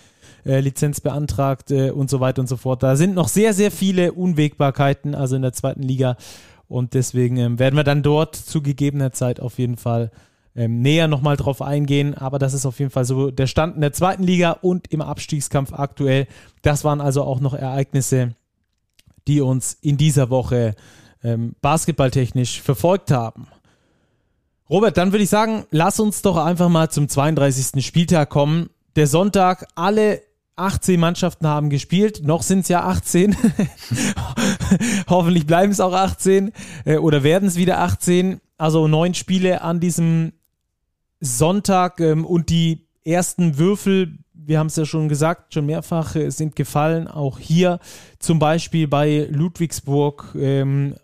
äh, 0.47 0.61
Lizenz 0.61 1.01
beantragt 1.01 1.73
äh, 1.73 1.91
und 1.91 2.09
so 2.09 2.21
weiter 2.21 2.41
und 2.41 2.49
so 2.49 2.57
fort. 2.57 2.85
Da 2.85 2.95
sind 2.95 3.17
noch 3.17 3.29
sehr, 3.29 3.53
sehr 3.53 3.73
viele 3.73 4.13
Unwägbarkeiten, 4.13 5.17
also 5.17 5.35
in 5.35 5.43
der 5.43 5.55
zweiten 5.55 5.83
Liga. 5.83 6.17
Und 6.69 6.95
deswegen 6.95 7.37
ähm, 7.37 7.59
werden 7.59 7.75
wir 7.75 7.85
dann 7.85 8.05
dort 8.05 8.37
zu 8.37 8.63
gegebener 8.63 9.11
Zeit 9.13 9.41
auf 9.41 9.59
jeden 9.59 9.77
Fall 9.77 10.13
ähm, 10.57 10.81
näher 10.81 11.09
nochmal 11.09 11.37
drauf 11.37 11.63
eingehen. 11.63 12.15
Aber 12.15 12.39
das 12.39 12.55
ist 12.55 12.67
auf 12.67 12.79
jeden 12.79 12.91
Fall 12.91 13.05
so 13.05 13.31
der 13.31 13.47
Stand 13.47 13.75
in 13.75 13.81
der 13.81 13.93
zweiten 13.93 14.23
Liga 14.23 14.53
und 14.53 14.93
im 14.93 15.01
Abstiegskampf 15.01 15.73
aktuell. 15.73 16.27
Das 16.63 16.85
waren 16.85 17.01
also 17.01 17.23
auch 17.23 17.41
noch 17.41 17.55
Ereignisse, 17.55 18.35
die 19.27 19.41
uns 19.41 19.75
in 19.81 19.97
dieser 19.97 20.31
Woche 20.31 20.75
ähm, 21.23 21.55
basketballtechnisch 21.61 22.61
verfolgt 22.61 23.11
haben. 23.11 23.49
Robert, 24.71 24.97
dann 24.97 25.13
würde 25.13 25.25
ich 25.25 25.31
sagen, 25.31 25.65
lass 25.71 26.01
uns 26.01 26.23
doch 26.23 26.37
einfach 26.37 26.69
mal 26.69 26.91
zum 26.91 27.09
32. 27.09 27.85
Spieltag 27.85 28.31
kommen. 28.31 28.71
Der 28.97 29.07
Sonntag, 29.07 29.67
alle 29.75 30.23
18 30.57 30.99
Mannschaften 31.01 31.47
haben 31.47 31.69
gespielt. 31.69 32.23
Noch 32.25 32.43
sind 32.43 32.61
es 32.61 32.69
ja 32.69 32.85
18. 32.85 33.37
Hoffentlich 35.09 35.47
bleiben 35.47 35.73
es 35.73 35.81
auch 35.81 35.93
18 35.93 36.53
äh, 36.85 36.97
oder 36.97 37.23
werden 37.23 37.49
es 37.49 37.57
wieder 37.57 37.81
18. 37.81 38.41
Also 38.57 38.87
neun 38.89 39.15
Spiele 39.15 39.63
an 39.63 39.81
diesem 39.81 40.33
Sonntag 41.21 42.01
ähm, 42.01 42.25
und 42.25 42.51
die 42.51 42.87
ersten 43.05 43.59
Würfel, 43.59 44.19
wir 44.33 44.59
haben 44.59 44.67
es 44.67 44.77
ja 44.77 44.85
schon 44.85 45.09
gesagt, 45.09 45.55
schon 45.55 45.67
mehrfach 45.67 46.17
äh, 46.17 46.31
sind 46.31 46.57
gefallen. 46.57 47.09
Auch 47.09 47.39
hier 47.39 47.79
zum 48.19 48.39
Beispiel 48.39 48.89
bei 48.89 49.27
Ludwigsburg 49.31 50.35
ähm, 50.39 50.95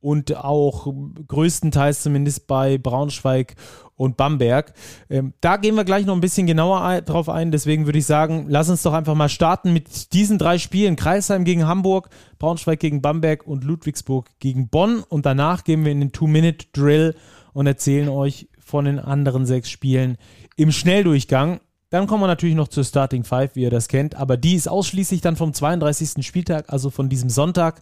und 0.00 0.36
auch 0.36 0.92
größtenteils 1.26 2.02
zumindest 2.02 2.46
bei 2.46 2.78
Braunschweig 2.78 3.56
und 3.96 4.16
Bamberg. 4.16 4.72
Ähm, 5.10 5.34
da 5.40 5.56
gehen 5.56 5.74
wir 5.74 5.84
gleich 5.84 6.06
noch 6.06 6.14
ein 6.14 6.20
bisschen 6.20 6.46
genauer 6.46 7.02
drauf 7.02 7.28
ein. 7.28 7.50
Deswegen 7.50 7.86
würde 7.86 7.98
ich 7.98 8.06
sagen, 8.06 8.46
lass 8.48 8.70
uns 8.70 8.82
doch 8.82 8.92
einfach 8.92 9.16
mal 9.16 9.28
starten 9.28 9.72
mit 9.72 10.12
diesen 10.12 10.38
drei 10.38 10.58
Spielen. 10.58 10.96
Kreisheim 10.96 11.44
gegen 11.44 11.66
Hamburg, 11.66 12.08
Braunschweig 12.38 12.78
gegen 12.78 13.02
Bamberg 13.02 13.46
und 13.46 13.64
Ludwigsburg 13.64 14.28
gegen 14.38 14.68
Bonn. 14.68 15.02
Und 15.08 15.26
danach 15.26 15.64
gehen 15.64 15.84
wir 15.84 15.92
in 15.92 16.00
den 16.00 16.12
Two-Minute-Drill 16.12 17.16
und 17.52 17.66
erzählen 17.66 18.08
euch 18.08 18.48
von 18.68 18.84
den 18.84 18.98
anderen 18.98 19.46
sechs 19.46 19.70
Spielen 19.70 20.18
im 20.56 20.70
Schnelldurchgang. 20.70 21.60
Dann 21.90 22.06
kommen 22.06 22.22
wir 22.22 22.26
natürlich 22.26 22.54
noch 22.54 22.68
zur 22.68 22.84
Starting 22.84 23.24
Five, 23.24 23.56
wie 23.56 23.62
ihr 23.62 23.70
das 23.70 23.88
kennt. 23.88 24.14
Aber 24.14 24.36
die 24.36 24.54
ist 24.54 24.68
ausschließlich 24.68 25.22
dann 25.22 25.36
vom 25.36 25.54
32. 25.54 26.24
Spieltag, 26.24 26.70
also 26.70 26.90
von 26.90 27.08
diesem 27.08 27.30
Sonntag. 27.30 27.80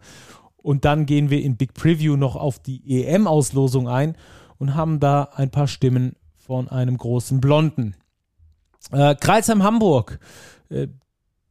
Und 0.57 0.85
dann 0.85 1.07
gehen 1.07 1.29
wir 1.29 1.43
in 1.43 1.57
Big 1.57 1.75
Preview 1.75 2.17
noch 2.17 2.37
auf 2.37 2.59
die 2.61 3.05
EM-Auslosung 3.05 3.89
ein 3.89 4.17
und 4.59 4.75
haben 4.75 5.01
da 5.01 5.25
ein 5.35 5.51
paar 5.51 5.67
Stimmen 5.67 6.15
von 6.37 6.69
einem 6.69 6.97
großen 6.97 7.41
Blonden. 7.41 7.97
Äh, 8.93 9.17
Kreisheim 9.17 9.65
Hamburg. 9.65 10.21
Äh, 10.69 10.89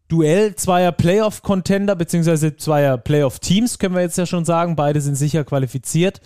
Duell 0.08 0.54
zweier 0.54 0.92
Playoff-Contender 0.92 1.96
beziehungsweise 1.96 2.56
zweier 2.56 2.96
Playoff-Teams, 2.96 3.80
können 3.80 3.96
wir 3.96 4.04
jetzt 4.04 4.20
ja 4.20 4.28
schon 4.28 4.46
sagen. 4.46 4.76
Beide 4.76 5.02
sind 5.02 5.16
sicher 5.16 5.44
qualifiziert. 5.44 6.22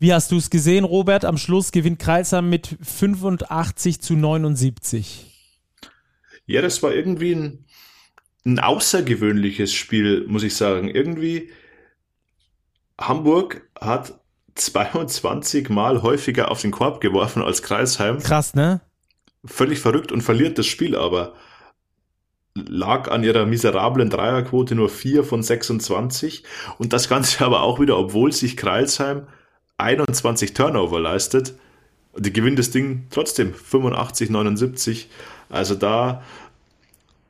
Wie 0.00 0.14
hast 0.14 0.32
du 0.32 0.38
es 0.38 0.48
gesehen, 0.48 0.84
Robert? 0.84 1.26
Am 1.26 1.36
Schluss 1.36 1.72
gewinnt 1.72 1.98
Kreisheim 1.98 2.48
mit 2.48 2.78
85 2.80 4.00
zu 4.00 4.14
79. 4.14 5.26
Ja, 6.46 6.62
das 6.62 6.82
war 6.82 6.94
irgendwie 6.94 7.34
ein, 7.34 7.66
ein 8.46 8.60
außergewöhnliches 8.60 9.74
Spiel, 9.74 10.26
muss 10.26 10.42
ich 10.42 10.56
sagen. 10.56 10.88
Irgendwie 10.88 11.50
Hamburg 12.98 13.68
hat 13.78 14.18
22 14.54 15.68
Mal 15.68 16.00
häufiger 16.00 16.50
auf 16.50 16.62
den 16.62 16.70
Korb 16.70 17.02
geworfen 17.02 17.42
als 17.42 17.62
Kreisheim. 17.62 18.20
Krass, 18.20 18.54
ne? 18.54 18.80
Völlig 19.44 19.80
verrückt 19.80 20.12
und 20.12 20.22
verliert 20.22 20.56
das 20.56 20.64
Spiel 20.64 20.96
aber. 20.96 21.34
Lag 22.54 23.10
an 23.10 23.22
ihrer 23.22 23.44
miserablen 23.44 24.08
Dreierquote 24.08 24.74
nur 24.74 24.88
4 24.88 25.24
von 25.24 25.42
26 25.42 26.44
und 26.78 26.94
das 26.94 27.10
Ganze 27.10 27.44
aber 27.44 27.60
auch 27.60 27.80
wieder, 27.80 27.98
obwohl 27.98 28.32
sich 28.32 28.56
Kreisheim 28.56 29.26
21 29.82 30.54
Turnover 30.54 31.00
leistet. 31.00 31.54
Die 32.16 32.32
gewinnt 32.32 32.58
das 32.58 32.70
Ding 32.70 33.06
trotzdem 33.10 33.54
85, 33.54 34.30
79. 34.30 35.08
Also 35.48 35.74
da 35.74 36.22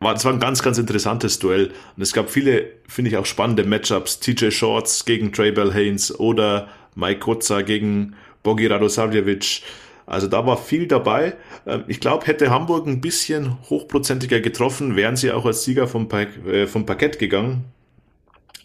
war, 0.00 0.14
es 0.14 0.24
war 0.24 0.32
ein 0.32 0.40
ganz, 0.40 0.62
ganz 0.62 0.78
interessantes 0.78 1.38
Duell. 1.38 1.72
Und 1.96 2.02
es 2.02 2.12
gab 2.12 2.30
viele, 2.30 2.66
finde 2.88 3.10
ich, 3.10 3.16
auch 3.16 3.26
spannende 3.26 3.64
Matchups. 3.64 4.20
TJ 4.20 4.50
Shorts 4.50 5.04
gegen 5.04 5.32
Trey 5.32 5.52
Bell 5.52 5.72
Haynes 5.72 6.18
oder 6.18 6.68
Mike 6.94 7.20
Kotza 7.20 7.62
gegen 7.62 8.14
Bogi 8.42 8.66
Radosavljevic. 8.66 9.62
Also 10.06 10.26
da 10.26 10.44
war 10.44 10.56
viel 10.56 10.86
dabei. 10.86 11.34
Ähm, 11.66 11.84
ich 11.86 12.00
glaube, 12.00 12.26
hätte 12.26 12.50
Hamburg 12.50 12.86
ein 12.86 13.00
bisschen 13.00 13.58
hochprozentiger 13.68 14.40
getroffen, 14.40 14.96
wären 14.96 15.16
sie 15.16 15.30
auch 15.30 15.46
als 15.46 15.64
Sieger 15.64 15.86
vom, 15.86 16.08
pa 16.08 16.22
äh, 16.22 16.66
vom 16.66 16.84
Parkett 16.86 17.18
gegangen. 17.18 17.66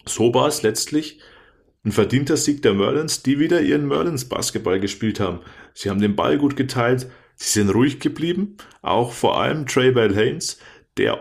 So 0.06 0.32
war 0.34 0.48
es 0.48 0.62
letztlich. 0.62 1.20
Ein 1.86 1.92
verdienter 1.92 2.36
Sieg 2.36 2.62
der 2.62 2.74
Merlins, 2.74 3.22
die 3.22 3.38
wieder 3.38 3.60
ihren 3.60 3.86
Merlins 3.86 4.28
Basketball 4.28 4.80
gespielt 4.80 5.20
haben. 5.20 5.38
Sie 5.72 5.88
haben 5.88 6.00
den 6.00 6.16
Ball 6.16 6.36
gut 6.36 6.56
geteilt, 6.56 7.08
sie 7.36 7.60
sind 7.60 7.70
ruhig 7.70 8.00
geblieben, 8.00 8.56
auch 8.82 9.12
vor 9.12 9.40
allem 9.40 9.66
Trey 9.66 9.92
Bell 9.92 10.12
Haynes, 10.12 10.58
der 10.96 11.20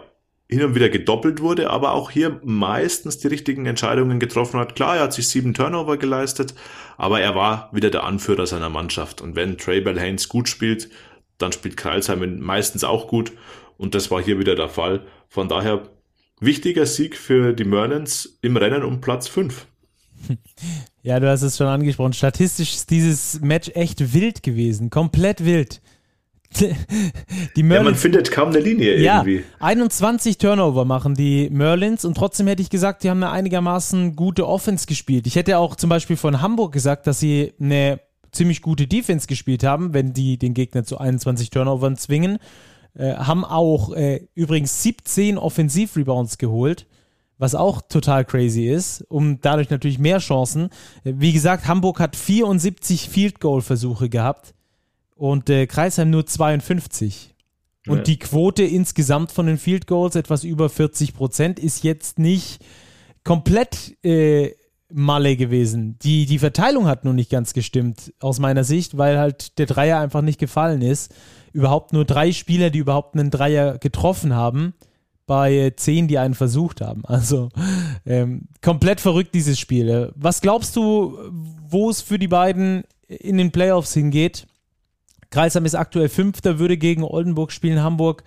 hin 0.49 0.63
und 0.63 0.73
wieder 0.73 0.89
gedoppelt 0.89 1.39
wurde, 1.39 1.69
aber 1.69 1.91
auch 1.91 2.10
hier 2.10 2.39
meistens 2.43 3.19
die 3.19 3.28
richtigen 3.28 3.67
Entscheidungen 3.67 4.19
getroffen 4.19 4.60
hat. 4.60 4.75
Klar, 4.75 4.95
er 4.95 5.04
hat 5.04 5.13
sich 5.13 5.28
sieben 5.28 5.54
Turnover 5.54 5.97
geleistet, 5.97 6.56
aber 6.97 7.21
er 7.21 7.36
war 7.36 7.69
wieder 7.71 7.91
der 7.91 8.04
Anführer 8.04 8.47
seiner 8.47 8.71
Mannschaft. 8.71 9.21
Und 9.21 9.36
wenn 9.36 9.60
Trey 9.60 9.82
Bell 9.82 9.99
Haynes 9.99 10.30
gut 10.30 10.49
spielt, 10.49 10.89
dann 11.38 11.51
spielt 11.51 11.78
Kreilsheim 11.78 12.39
meistens 12.39 12.84
auch 12.84 13.08
gut. 13.08 13.34
Und 13.78 13.93
das 13.93 14.10
war 14.10 14.19
hier 14.19 14.39
wieder 14.39 14.56
der 14.56 14.69
Fall. 14.69 15.06
Von 15.30 15.47
daher 15.47 15.84
wichtiger 16.39 16.88
Sieg 16.88 17.15
für 17.15 17.54
die 17.54 17.65
Merlins 17.65 18.39
im 18.41 18.58
Rennen 18.58 18.84
um 18.84 18.99
Platz 18.99 19.28
5. 19.28 19.67
Ja, 21.01 21.19
du 21.19 21.30
hast 21.30 21.43
es 21.43 21.58
schon 21.58 21.67
angesprochen. 21.67 22.13
Statistisch 22.13 22.73
ist 22.73 22.89
dieses 22.89 23.39
Match 23.41 23.69
echt 23.75 24.13
wild 24.13 24.41
gewesen. 24.41 24.89
Komplett 24.89 25.45
wild. 25.45 25.80
die 27.56 27.63
Merlins, 27.63 27.84
ja, 27.86 27.91
man 27.91 27.95
findet 27.95 28.32
kaum 28.32 28.49
eine 28.49 28.60
Linie 28.60 28.99
ja, 28.99 29.17
irgendwie. 29.17 29.43
21 29.60 30.38
Turnover 30.38 30.86
machen 30.86 31.13
die 31.13 31.49
Merlins 31.51 32.06
und 32.06 32.15
trotzdem 32.15 32.47
hätte 32.47 32.62
ich 32.62 32.69
gesagt, 32.69 33.04
die 33.04 33.10
haben 33.10 33.21
eine 33.21 33.32
einigermaßen 33.32 34.15
gute 34.15 34.47
Offense 34.47 34.88
gespielt. 34.88 35.28
Ich 35.28 35.36
hätte 35.36 35.58
auch 35.58 35.75
zum 35.75 35.89
Beispiel 35.89 36.17
von 36.17 36.41
Hamburg 36.41 36.71
gesagt, 36.71 37.08
dass 37.08 37.19
sie 37.19 37.54
eine 37.60 37.99
ziemlich 38.32 38.62
gute 38.62 38.88
Defense 38.88 39.28
gespielt 39.28 39.63
haben, 39.63 39.93
wenn 39.93 40.13
die 40.13 40.38
den 40.38 40.54
Gegner 40.54 40.84
zu 40.84 40.97
21 40.97 41.49
Turnovern 41.49 41.97
zwingen. 41.97 42.38
Äh, 42.97 43.13
haben 43.15 43.43
auch 43.43 43.93
äh, 43.93 44.28
übrigens 44.36 44.82
17 44.84 45.38
Offensiv-Rebounds 45.38 46.38
geholt, 46.38 46.88
was 47.38 47.56
auch 47.56 47.82
total 47.82 48.26
crazy 48.26 48.67
ist, 48.67 49.02
um 49.10 49.41
dadurch 49.41 49.69
natürlich 49.69 50.00
mehr 50.00 50.19
Chancen. 50.19 50.69
Wie 51.04 51.34
gesagt, 51.34 51.67
Hamburg 51.67 52.00
hat 52.00 52.15
74 52.15 53.10
Field-Goal-Versuche 53.10 54.10
gehabt 54.10 54.54
und 55.15 55.50
äh, 55.50 55.67
Kreisheim 55.67 56.10
nur 56.10 56.26
52. 56.26 57.36
Und 57.88 57.98
ja. 57.98 58.04
die 58.04 58.19
Quote 58.19 58.63
insgesamt 58.63 59.32
von 59.32 59.45
den 59.45 59.58
Field 59.58 59.86
Goals, 59.86 60.15
etwas 60.15 60.43
über 60.43 60.69
40 60.69 61.13
Prozent, 61.13 61.60
ist 61.60 61.84
jetzt 61.84 62.17
nicht 62.19 62.60
komplett 63.24 63.95
äh, 64.04 64.52
Malle 64.91 65.36
gewesen. 65.36 65.98
Die, 66.00 66.26
die 66.26 66.39
Verteilung 66.39 66.88
hat 66.88 67.06
nur 67.06 67.13
nicht 67.13 67.30
ganz 67.30 67.54
gestimmt, 67.54 68.13
aus 68.19 68.39
meiner 68.39 68.63
Sicht, 68.63 68.98
weil 68.98 69.17
halt 69.17 69.58
der 69.58 69.65
Dreier 69.65 70.00
einfach 70.00 70.21
nicht 70.21 70.39
gefallen 70.39 70.82
ist. 70.82 71.13
Überhaupt 71.54 71.93
nur 71.93 72.06
drei 72.06 72.32
Spieler, 72.32 72.69
die 72.69 72.80
überhaupt 72.80 73.15
einen 73.15 73.32
Dreier 73.32 73.78
getroffen 73.78 74.34
haben, 74.34 74.74
bei 75.27 75.73
zehn, 75.75 76.07
die 76.07 76.17
einen 76.17 76.35
versucht 76.35 76.81
haben. 76.81 77.03
Also 77.15 77.49
ähm, 78.05 78.49
komplett 78.61 78.99
verrückt 78.99 79.33
dieses 79.33 79.57
Spiel. 79.57 80.11
Was 80.15 80.41
glaubst 80.41 80.75
du, 80.75 81.17
wo 81.67 81.89
es 81.89 82.01
für 82.01 82.19
die 82.19 82.27
beiden 82.27 82.83
in 83.07 83.38
den 83.38 83.51
Playoffs 83.51 83.93
hingeht? 83.93 84.47
Kreisheim 85.29 85.65
ist 85.65 85.75
aktuell 85.75 86.09
Fünfter, 86.09 86.59
würde 86.59 86.77
gegen 86.77 87.03
Oldenburg 87.03 87.51
spielen. 87.51 87.81
Hamburg 87.81 88.23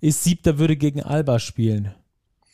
ist 0.00 0.24
Siebter, 0.24 0.58
würde 0.58 0.76
gegen 0.76 1.02
Alba 1.02 1.38
spielen. 1.38 1.94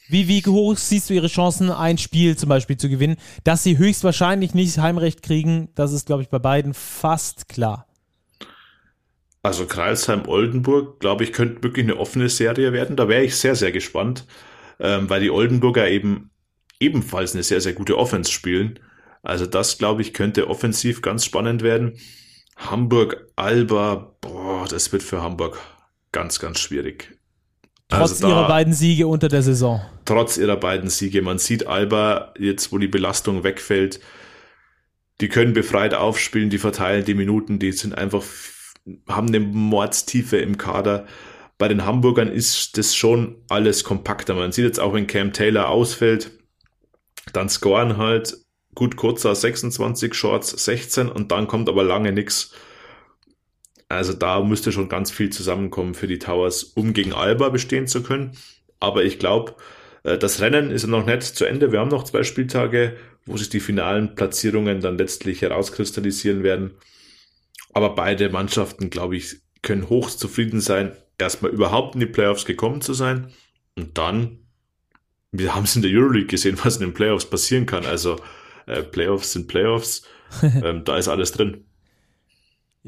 Wie, 0.09 0.29
wie 0.29 0.43
hoch 0.45 0.77
siehst 0.77 1.11
du 1.11 1.15
ihre 1.15 1.27
Chancen, 1.27 1.71
ein 1.71 1.99
Spiel 1.99 2.37
zum 2.37 2.49
Beispiel 2.49 2.77
zu 2.77 2.89
gewinnen? 2.89 3.17
Dass 3.43 3.65
sie 3.65 3.79
höchstwahrscheinlich 3.79 4.55
nicht 4.55 4.79
Heimrecht 4.79 5.23
kriegen, 5.23 5.69
das 5.75 5.93
ist, 5.93 6.07
glaube 6.07 6.23
ich, 6.23 6.29
bei 6.29 6.39
beiden 6.39 6.75
fast 6.75 7.49
klar. 7.49 7.86
Also 9.47 9.65
Kreisheim-Oldenburg, 9.67 10.99
glaube 10.99 11.23
ich, 11.23 11.33
könnte 11.33 11.63
wirklich 11.63 11.87
eine 11.87 11.99
offene 11.99 12.29
Serie 12.29 12.73
werden. 12.73 12.97
Da 12.97 13.09
wäre 13.09 13.23
ich 13.23 13.37
sehr, 13.37 13.55
sehr 13.55 13.71
gespannt, 13.71 14.27
ähm, 14.81 15.09
weil 15.09 15.21
die 15.21 15.31
Oldenburger 15.31 15.89
eben 15.89 16.31
ebenfalls 16.81 17.33
eine 17.33 17.45
sehr, 17.45 17.61
sehr 17.61 17.73
gute 17.73 17.97
Offense 17.97 18.33
spielen. 18.33 18.81
Also 19.23 19.47
das, 19.47 19.79
glaube 19.79 20.03
ich, 20.03 20.13
könnte 20.13 20.51
offensiv 20.51 21.01
ganz 21.01 21.25
spannend 21.25 21.63
werden. 21.63 21.97
Hamburg, 22.57 23.29
Alba, 23.37 24.17
boah, 24.21 24.67
das 24.69 24.91
wird 24.93 25.05
für 25.05 25.23
Hamburg 25.23 25.61
ganz, 26.11 26.41
ganz 26.41 26.59
schwierig. 26.59 27.17
Trotz 27.89 28.15
also 28.15 28.27
ihrer 28.27 28.49
beiden 28.49 28.73
Siege 28.73 29.07
unter 29.07 29.29
der 29.29 29.43
Saison. 29.43 29.81
Trotz 30.07 30.39
ihrer 30.39 30.57
beiden 30.57 30.91
Siege. 30.91 31.23
Man 31.23 31.39
sieht 31.39 31.69
Alba 31.69 32.35
jetzt, 32.37 32.73
wo 32.73 32.79
die 32.79 32.89
Belastung 32.89 33.45
wegfällt. 33.45 34.01
Die 35.21 35.29
können 35.29 35.53
befreit 35.53 35.95
aufspielen, 35.95 36.51
die 36.51 36.59
verteilen 36.59 37.05
die 37.05 37.15
Minuten, 37.15 37.61
die 37.61 37.71
sind 37.71 37.97
einfach, 37.97 38.25
haben 39.09 39.29
eine 39.29 39.41
Mordstiefe 39.41 40.39
im 40.39 40.59
Kader. 40.59 41.07
Bei 41.59 41.69
den 41.69 41.85
Hamburgern 41.85 42.29
ist 42.29 42.77
das 42.77 42.95
schon 42.95 43.37
alles 43.49 43.85
kompakter. 43.85 44.35
Man 44.35 44.53
sieht 44.53 44.65
jetzt 44.65 44.81
auch, 44.81 44.93
wenn 44.93 45.07
Cam 45.07 45.33
Taylor 45.33 45.69
ausfällt, 45.69 46.31
dann 47.33 47.49
scoren 47.49 47.97
halt 47.97 48.37
gut 48.75 48.97
kurzer 48.97 49.35
26, 49.35 50.15
Shorts 50.15 50.51
16 50.65 51.09
und 51.09 51.33
dann 51.33 51.47
kommt 51.47 51.69
aber 51.69 51.83
lange 51.83 52.13
nichts. 52.13 52.53
Also 53.89 54.13
da 54.13 54.43
müsste 54.43 54.73
schon 54.73 54.89
ganz 54.89 55.11
viel 55.11 55.31
zusammenkommen 55.31 55.95
für 55.95 56.07
die 56.07 56.19
Towers, 56.19 56.65
um 56.65 56.93
gegen 56.93 57.13
Alba 57.13 57.49
bestehen 57.49 57.87
zu 57.87 58.03
können. 58.03 58.37
Aber 58.81 59.05
ich 59.05 59.19
glaube, 59.19 59.55
äh, 60.03 60.19
das 60.19 60.41
Rennen 60.41 60.71
ist 60.71 60.87
noch 60.87 61.07
nicht 61.07 61.23
zu 61.23 61.45
Ende. 61.45 61.73
Wir 61.73 61.81
haben 61.81 61.91
noch 61.91 62.05
zwei 62.05 62.23
Spieltage, 62.23 62.97
wo 63.25 63.37
sich 63.37 63.49
die 63.49 63.61
finalen 63.61 64.15
Platzierungen 64.15 64.81
dann 64.81 64.99
letztlich 64.99 65.43
herauskristallisieren 65.43 66.43
werden. 66.43 66.73
Aber 67.77 67.95
beide 67.95 68.31
Mannschaften, 68.31 68.89
glaube 68.89 69.19
ich, 69.19 69.43
können 69.61 69.91
hochst 69.91 70.19
zufrieden 70.19 70.63
sein, 70.63 70.93
erstmal 71.19 71.51
überhaupt 71.51 71.93
in 71.93 72.01
die 72.01 72.07
Playoffs 72.07 72.47
gekommen 72.47 72.81
zu 72.81 72.95
sein. 72.95 73.35
Und 73.77 73.99
dann, 73.99 74.39
wir 75.31 75.55
haben 75.55 75.65
es 75.65 75.77
in 75.77 75.83
der 75.83 75.91
Euroleague 75.91 76.29
gesehen, 76.29 76.59
was 76.65 76.77
in 76.77 76.87
den 76.87 76.95
Playoffs 76.95 77.27
passieren 77.27 77.67
kann. 77.67 77.85
Also 77.85 78.19
äh, 78.65 78.83
Playoffs 78.83 79.33
sind 79.33 79.47
Playoffs, 79.47 80.05
ähm, 80.43 80.85
da 80.87 80.97
ist 80.97 81.09
alles 81.09 81.33
drin. 81.33 81.67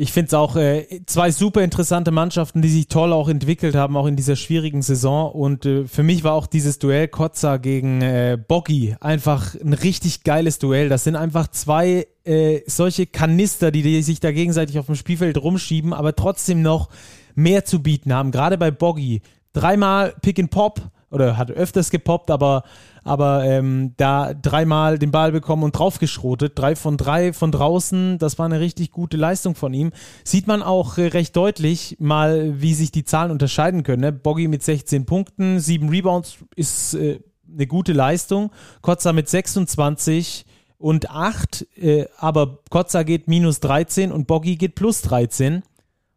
Ich 0.01 0.13
finde 0.13 0.29
es 0.29 0.35
auch 0.35 0.55
äh, 0.55 0.87
zwei 1.07 1.33
super 1.33 1.65
interessante 1.65 2.13
Mannschaften, 2.13 2.63
die 2.63 2.69
sich 2.69 2.87
toll 2.87 3.13
auch 3.13 3.29
entwickelt 3.29 3.75
haben, 3.75 3.97
auch 3.97 4.07
in 4.07 4.15
dieser 4.15 4.37
schwierigen 4.37 4.81
Saison. 4.81 5.33
Und 5.33 5.67
äh, 5.67 5.87
für 5.89 6.05
mich 6.05 6.23
war 6.23 6.35
auch 6.35 6.47
dieses 6.47 6.79
Duell 6.79 7.09
Kotzer 7.09 7.59
gegen 7.59 8.01
äh, 8.01 8.39
Boggy 8.47 8.95
einfach 9.01 9.57
ein 9.57 9.73
richtig 9.73 10.23
geiles 10.23 10.61
Duell. 10.61 10.89
Das 10.89 11.03
sind 11.03 11.17
einfach 11.17 11.49
zwei 11.49 12.07
äh, 12.23 12.61
solche 12.67 13.07
Kanister, 13.07 13.73
die, 13.73 13.83
die 13.83 14.01
sich 14.03 14.21
da 14.21 14.31
gegenseitig 14.31 14.79
auf 14.79 14.87
dem 14.87 14.95
Spielfeld 14.95 15.37
rumschieben, 15.37 15.93
aber 15.93 16.15
trotzdem 16.15 16.63
noch 16.63 16.91
mehr 17.35 17.65
zu 17.65 17.83
bieten 17.83 18.13
haben. 18.13 18.31
Gerade 18.31 18.57
bei 18.57 18.71
Boggy. 18.71 19.21
Dreimal 19.53 20.15
Pick 20.23 20.39
and 20.39 20.53
Pop 20.53 20.81
oder 21.11 21.37
hat 21.37 21.51
öfters 21.51 21.91
gepoppt, 21.91 22.31
aber 22.31 22.65
aber 23.05 23.45
ähm, 23.45 23.95
da 23.97 24.35
dreimal 24.35 24.99
den 24.99 25.11
Ball 25.11 25.33
bekommen 25.33 25.63
und 25.63 25.73
draufgeschrotet. 25.73 26.59
Drei 26.59 26.77
von 26.77 26.99
drei 26.99 27.33
von 27.33 27.51
draußen, 27.51 28.19
das 28.19 28.39
war 28.39 28.47
eine 28.47 28.61
richtig 28.61 28.91
gute 28.91 29.17
Leistung 29.17 29.55
von 29.55 29.73
ihm. 29.73 29.93
Sieht 30.25 30.47
man 30.47 30.63
auch 30.63 30.99
äh, 30.99 31.07
recht 31.07 31.35
deutlich 31.35 31.97
mal, 32.01 32.61
wie 32.61 32.75
sich 32.75 32.93
die 32.93 33.05
Zahlen 33.05 33.31
unterscheiden 33.31 33.83
können. 33.83 34.03
Ne? 34.03 34.13
Boggy 34.13 34.47
mit 34.47 34.63
16 34.63 35.07
Punkten, 35.07 35.59
7 35.59 35.89
Rebounds 35.89 36.37
ist 36.55 36.95
äh, 36.95 37.21
eine 37.51 37.67
gute 37.67 37.95
Leistung. 37.95 38.51
Kotzer 38.83 39.15
mit 39.15 39.29
26 39.29 40.45
und 40.77 41.11
8, 41.11 41.67
äh, 41.77 42.07
aber 42.19 42.59
Kotzer 42.69 43.05
geht 43.05 43.27
minus 43.27 43.61
13 43.61 44.13
und 44.13 44.27
Boggy 44.27 44.57
geht 44.57 44.75
plus 44.75 45.01
13. 45.03 45.63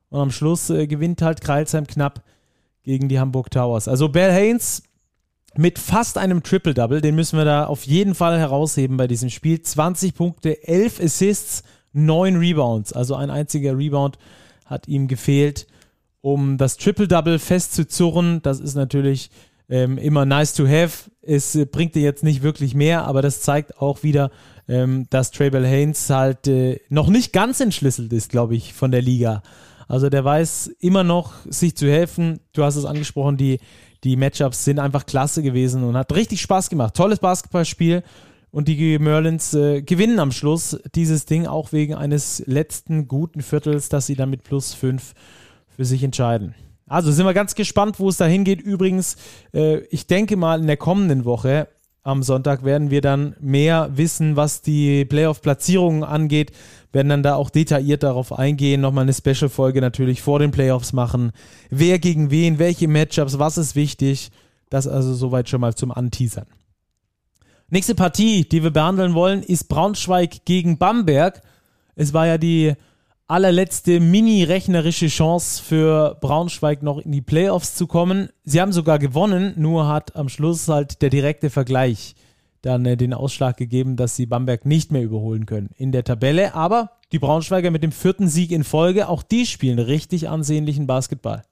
Und 0.09 0.19
am 0.19 0.31
Schluss 0.31 0.69
äh, 0.69 0.87
gewinnt 0.87 1.21
halt 1.21 1.39
Kreilsheim 1.39 1.87
knapp 1.87 2.21
gegen 2.83 3.09
die 3.09 3.19
Hamburg 3.19 3.51
Towers. 3.51 3.87
Also 3.87 4.09
Bell 4.09 4.31
Haynes 4.31 4.83
mit 5.55 5.79
fast 5.79 6.17
einem 6.17 6.43
Triple-Double. 6.43 7.01
Den 7.01 7.15
müssen 7.15 7.37
wir 7.37 7.45
da 7.45 7.65
auf 7.65 7.83
jeden 7.83 8.15
Fall 8.15 8.39
herausheben 8.39 8.97
bei 8.97 9.07
diesem 9.07 9.29
Spiel. 9.29 9.61
20 9.61 10.15
Punkte, 10.15 10.67
11 10.67 11.01
Assists, 11.01 11.63
9 11.93 12.37
Rebounds. 12.37 12.93
Also 12.93 13.15
ein 13.15 13.29
einziger 13.29 13.77
Rebound 13.77 14.17
hat 14.65 14.87
ihm 14.87 15.07
gefehlt, 15.07 15.67
um 16.21 16.57
das 16.57 16.77
Triple-Double 16.77 17.39
festzuzurren. 17.39 18.41
Das 18.41 18.59
ist 18.59 18.75
natürlich 18.75 19.29
ähm, 19.69 19.97
immer 19.97 20.25
nice 20.25 20.53
to 20.53 20.67
have. 20.67 21.09
Es 21.21 21.55
äh, 21.55 21.65
bringt 21.65 21.95
dir 21.95 22.01
jetzt 22.01 22.23
nicht 22.23 22.43
wirklich 22.43 22.73
mehr, 22.73 23.05
aber 23.05 23.21
das 23.21 23.41
zeigt 23.41 23.77
auch 23.81 24.03
wieder, 24.03 24.31
ähm, 24.67 25.07
dass 25.09 25.31
Traybell 25.31 25.65
Haynes 25.65 26.09
halt 26.09 26.47
äh, 26.47 26.79
noch 26.89 27.09
nicht 27.09 27.33
ganz 27.33 27.59
entschlüsselt 27.59 28.13
ist, 28.13 28.29
glaube 28.29 28.55
ich, 28.55 28.73
von 28.73 28.91
der 28.91 29.01
Liga. 29.01 29.43
Also 29.91 30.07
der 30.07 30.23
weiß 30.23 30.67
immer 30.79 31.03
noch, 31.03 31.33
sich 31.49 31.75
zu 31.75 31.85
helfen. 31.85 32.39
Du 32.53 32.63
hast 32.63 32.77
es 32.77 32.85
angesprochen, 32.85 33.35
die 33.35 33.59
die 34.05 34.15
Matchups 34.15 34.63
sind 34.63 34.79
einfach 34.79 35.05
klasse 35.05 35.43
gewesen 35.43 35.83
und 35.83 35.97
hat 35.97 36.15
richtig 36.15 36.39
Spaß 36.41 36.69
gemacht. 36.69 36.95
Tolles 36.95 37.19
Basketballspiel. 37.19 38.01
Und 38.51 38.69
die 38.69 38.97
Merlins 38.99 39.53
äh, 39.53 39.81
gewinnen 39.81 40.19
am 40.19 40.31
Schluss 40.31 40.79
dieses 40.95 41.25
Ding 41.25 41.45
auch 41.45 41.73
wegen 41.73 41.93
eines 41.93 42.41
letzten 42.47 43.09
guten 43.09 43.41
Viertels, 43.41 43.89
dass 43.89 44.05
sie 44.05 44.15
dann 44.15 44.29
mit 44.29 44.43
plus 44.43 44.73
5 44.73 45.13
für 45.75 45.83
sich 45.83 46.03
entscheiden. 46.03 46.55
Also 46.87 47.11
sind 47.11 47.25
wir 47.25 47.33
ganz 47.33 47.55
gespannt, 47.55 47.99
wo 47.99 48.07
es 48.07 48.15
da 48.15 48.25
hingeht. 48.25 48.61
Übrigens, 48.61 49.17
äh, 49.53 49.79
ich 49.89 50.07
denke 50.07 50.37
mal 50.37 50.61
in 50.61 50.67
der 50.67 50.77
kommenden 50.77 51.25
Woche 51.25 51.67
am 52.03 52.23
Sonntag 52.23 52.63
werden 52.65 52.89
wir 52.89 53.01
dann 53.01 53.35
mehr 53.39 53.91
wissen, 53.93 54.35
was 54.35 54.61
die 54.61 55.05
Playoff-Platzierungen 55.05 56.03
angeht 56.03 56.51
werden 56.93 57.09
dann 57.09 57.23
da 57.23 57.35
auch 57.35 57.49
detailliert 57.49 58.03
darauf 58.03 58.37
eingehen, 58.37 58.81
nochmal 58.81 59.03
eine 59.03 59.13
Special-Folge 59.13 59.81
natürlich 59.81 60.21
vor 60.21 60.39
den 60.39 60.51
Playoffs 60.51 60.93
machen. 60.93 61.31
Wer 61.69 61.99
gegen 61.99 62.31
wen, 62.31 62.59
welche 62.59 62.87
Matchups, 62.87 63.39
was 63.39 63.57
ist 63.57 63.75
wichtig. 63.75 64.31
Das 64.69 64.87
also 64.87 65.13
soweit 65.13 65.49
schon 65.49 65.61
mal 65.61 65.75
zum 65.75 65.91
Anteasern. 65.91 66.47
Nächste 67.69 67.95
Partie, 67.95 68.47
die 68.47 68.63
wir 68.63 68.71
behandeln 68.71 69.13
wollen, 69.13 69.43
ist 69.43 69.69
Braunschweig 69.69 70.45
gegen 70.45 70.77
Bamberg. 70.77 71.41
Es 71.95 72.13
war 72.13 72.27
ja 72.27 72.37
die 72.37 72.73
allerletzte 73.31 74.01
mini-rechnerische 74.01 75.07
Chance 75.07 75.63
für 75.63 76.17
Braunschweig 76.19 76.83
noch 76.83 76.99
in 76.99 77.13
die 77.13 77.21
Playoffs 77.21 77.75
zu 77.75 77.87
kommen. 77.87 78.29
Sie 78.43 78.59
haben 78.59 78.73
sogar 78.73 78.99
gewonnen, 78.99 79.53
nur 79.55 79.87
hat 79.87 80.17
am 80.17 80.27
Schluss 80.27 80.67
halt 80.67 81.01
der 81.01 81.09
direkte 81.09 81.49
Vergleich 81.49 82.15
dann 82.61 82.85
äh, 82.85 82.97
den 82.97 83.13
Ausschlag 83.13 83.55
gegeben, 83.55 83.95
dass 83.95 84.17
sie 84.17 84.25
Bamberg 84.25 84.65
nicht 84.65 84.91
mehr 84.91 85.01
überholen 85.01 85.45
können 85.45 85.69
in 85.77 85.93
der 85.93 86.03
Tabelle. 86.03 86.53
Aber 86.55 86.91
die 87.13 87.19
Braunschweiger 87.19 87.71
mit 87.71 87.83
dem 87.83 87.93
vierten 87.93 88.27
Sieg 88.27 88.51
in 88.51 88.65
Folge, 88.65 89.07
auch 89.07 89.23
die 89.23 89.45
spielen 89.45 89.79
richtig 89.79 90.27
ansehnlichen 90.27 90.85
Basketball. 90.85 91.43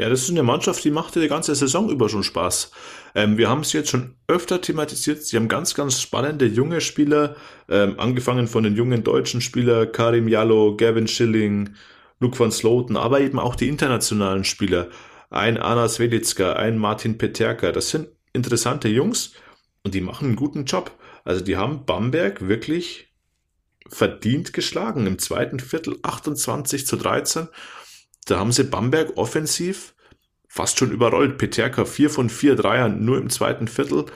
Ja, 0.00 0.08
das 0.08 0.22
ist 0.22 0.30
eine 0.30 0.42
Mannschaft, 0.42 0.82
die 0.82 0.90
macht 0.90 1.14
ja 1.14 1.20
die 1.20 1.28
ganze 1.28 1.54
Saison 1.54 1.90
über 1.90 2.08
schon 2.08 2.22
Spaß. 2.22 2.70
Ähm, 3.14 3.36
wir 3.36 3.50
haben 3.50 3.60
es 3.60 3.74
jetzt 3.74 3.90
schon 3.90 4.14
öfter 4.28 4.62
thematisiert. 4.62 5.22
Sie 5.22 5.36
haben 5.36 5.46
ganz, 5.46 5.74
ganz 5.74 6.00
spannende 6.00 6.46
junge 6.46 6.80
Spieler, 6.80 7.36
ähm, 7.68 8.00
angefangen 8.00 8.48
von 8.48 8.64
den 8.64 8.76
jungen 8.76 9.04
deutschen 9.04 9.42
Spielern 9.42 9.92
Karim 9.92 10.26
Jallo, 10.26 10.74
Gavin 10.74 11.06
Schilling, 11.06 11.74
Luke 12.18 12.38
van 12.38 12.50
Sloten, 12.50 12.96
aber 12.96 13.20
eben 13.20 13.38
auch 13.38 13.54
die 13.54 13.68
internationalen 13.68 14.44
Spieler. 14.44 14.88
Ein 15.28 15.58
Anna 15.58 15.86
Svelitska, 15.86 16.54
ein 16.54 16.78
Martin 16.78 17.18
Peterka. 17.18 17.70
Das 17.70 17.90
sind 17.90 18.08
interessante 18.32 18.88
Jungs 18.88 19.34
und 19.84 19.92
die 19.92 20.00
machen 20.00 20.28
einen 20.28 20.36
guten 20.36 20.64
Job. 20.64 20.92
Also 21.24 21.44
die 21.44 21.58
haben 21.58 21.84
Bamberg 21.84 22.48
wirklich 22.48 23.12
verdient 23.86 24.54
geschlagen. 24.54 25.06
Im 25.06 25.18
zweiten 25.18 25.60
Viertel 25.60 25.98
28 26.02 26.86
zu 26.86 26.96
13. 26.96 27.48
Da 28.26 28.38
haben 28.38 28.52
sie 28.52 28.64
Bamberg 28.64 29.16
offensiv 29.16 29.94
fast 30.48 30.78
schon 30.78 30.90
überrollt. 30.90 31.38
Peterka 31.38 31.84
4 31.84 32.10
von 32.10 32.28
4 32.28 32.56
Dreiern 32.56 33.04
nur 33.04 33.18
im 33.18 33.30
zweiten 33.30 33.68
Viertel. 33.68 34.06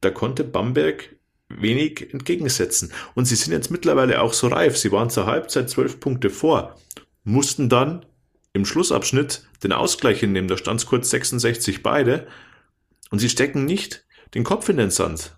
Da 0.00 0.10
konnte 0.10 0.44
Bamberg 0.44 1.16
wenig 1.48 2.12
entgegensetzen. 2.12 2.92
Und 3.14 3.26
sie 3.26 3.36
sind 3.36 3.52
jetzt 3.52 3.70
mittlerweile 3.70 4.20
auch 4.22 4.32
so 4.32 4.48
reif. 4.48 4.76
Sie 4.76 4.90
waren 4.90 5.10
zur 5.10 5.26
Halbzeit 5.26 5.68
12 5.68 6.00
Punkte 6.00 6.30
vor, 6.30 6.76
mussten 7.24 7.68
dann 7.68 8.06
im 8.54 8.64
Schlussabschnitt 8.64 9.46
den 9.62 9.72
Ausgleich 9.72 10.20
hinnehmen. 10.20 10.48
Da 10.48 10.56
stand 10.56 10.80
es 10.80 10.86
kurz 10.86 11.10
66 11.10 11.82
beide. 11.82 12.26
Und 13.10 13.18
sie 13.18 13.28
stecken 13.28 13.64
nicht 13.64 14.06
den 14.34 14.44
Kopf 14.44 14.68
in 14.68 14.78
den 14.78 14.90
Sand. 14.90 15.36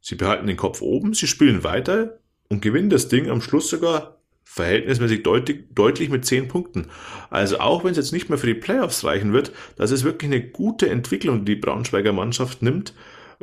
Sie 0.00 0.16
behalten 0.16 0.46
den 0.46 0.56
Kopf 0.56 0.80
oben, 0.80 1.14
sie 1.14 1.26
spielen 1.26 1.64
weiter 1.64 2.18
und 2.48 2.62
gewinnen 2.62 2.90
das 2.90 3.08
Ding 3.08 3.28
am 3.30 3.40
Schluss 3.40 3.68
sogar 3.68 4.17
verhältnismäßig 4.50 5.22
deutlich, 5.22 5.64
deutlich 5.74 6.08
mit 6.08 6.24
10 6.24 6.48
Punkten. 6.48 6.86
Also 7.30 7.60
auch 7.60 7.84
wenn 7.84 7.92
es 7.92 7.98
jetzt 7.98 8.12
nicht 8.12 8.28
mehr 8.28 8.38
für 8.38 8.46
die 8.46 8.54
Playoffs 8.54 9.04
reichen 9.04 9.32
wird, 9.32 9.52
das 9.76 9.90
ist 9.90 10.04
wirklich 10.04 10.32
eine 10.32 10.42
gute 10.42 10.88
Entwicklung, 10.88 11.44
die 11.44 11.54
die 11.54 11.60
Braunschweiger 11.60 12.12
Mannschaft 12.12 12.62
nimmt. 12.62 12.94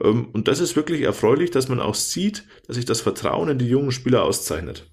Ähm, 0.04 0.30
und 0.34 0.48
das 0.48 0.60
ist 0.60 0.76
wirklich 0.76 1.02
erfreulich, 1.02 1.52
dass 1.52 1.70
man 1.70 1.80
auch 1.80 1.96
sieht, 1.96 2.46
dass 2.68 2.76
sich 2.76 2.86
das 2.86 3.02
Vertrauen 3.02 3.50
in 3.50 3.60
die 3.60 3.68
jungen 3.68 3.92
Spieler 3.92 4.24
auszeichnet. 4.24 4.90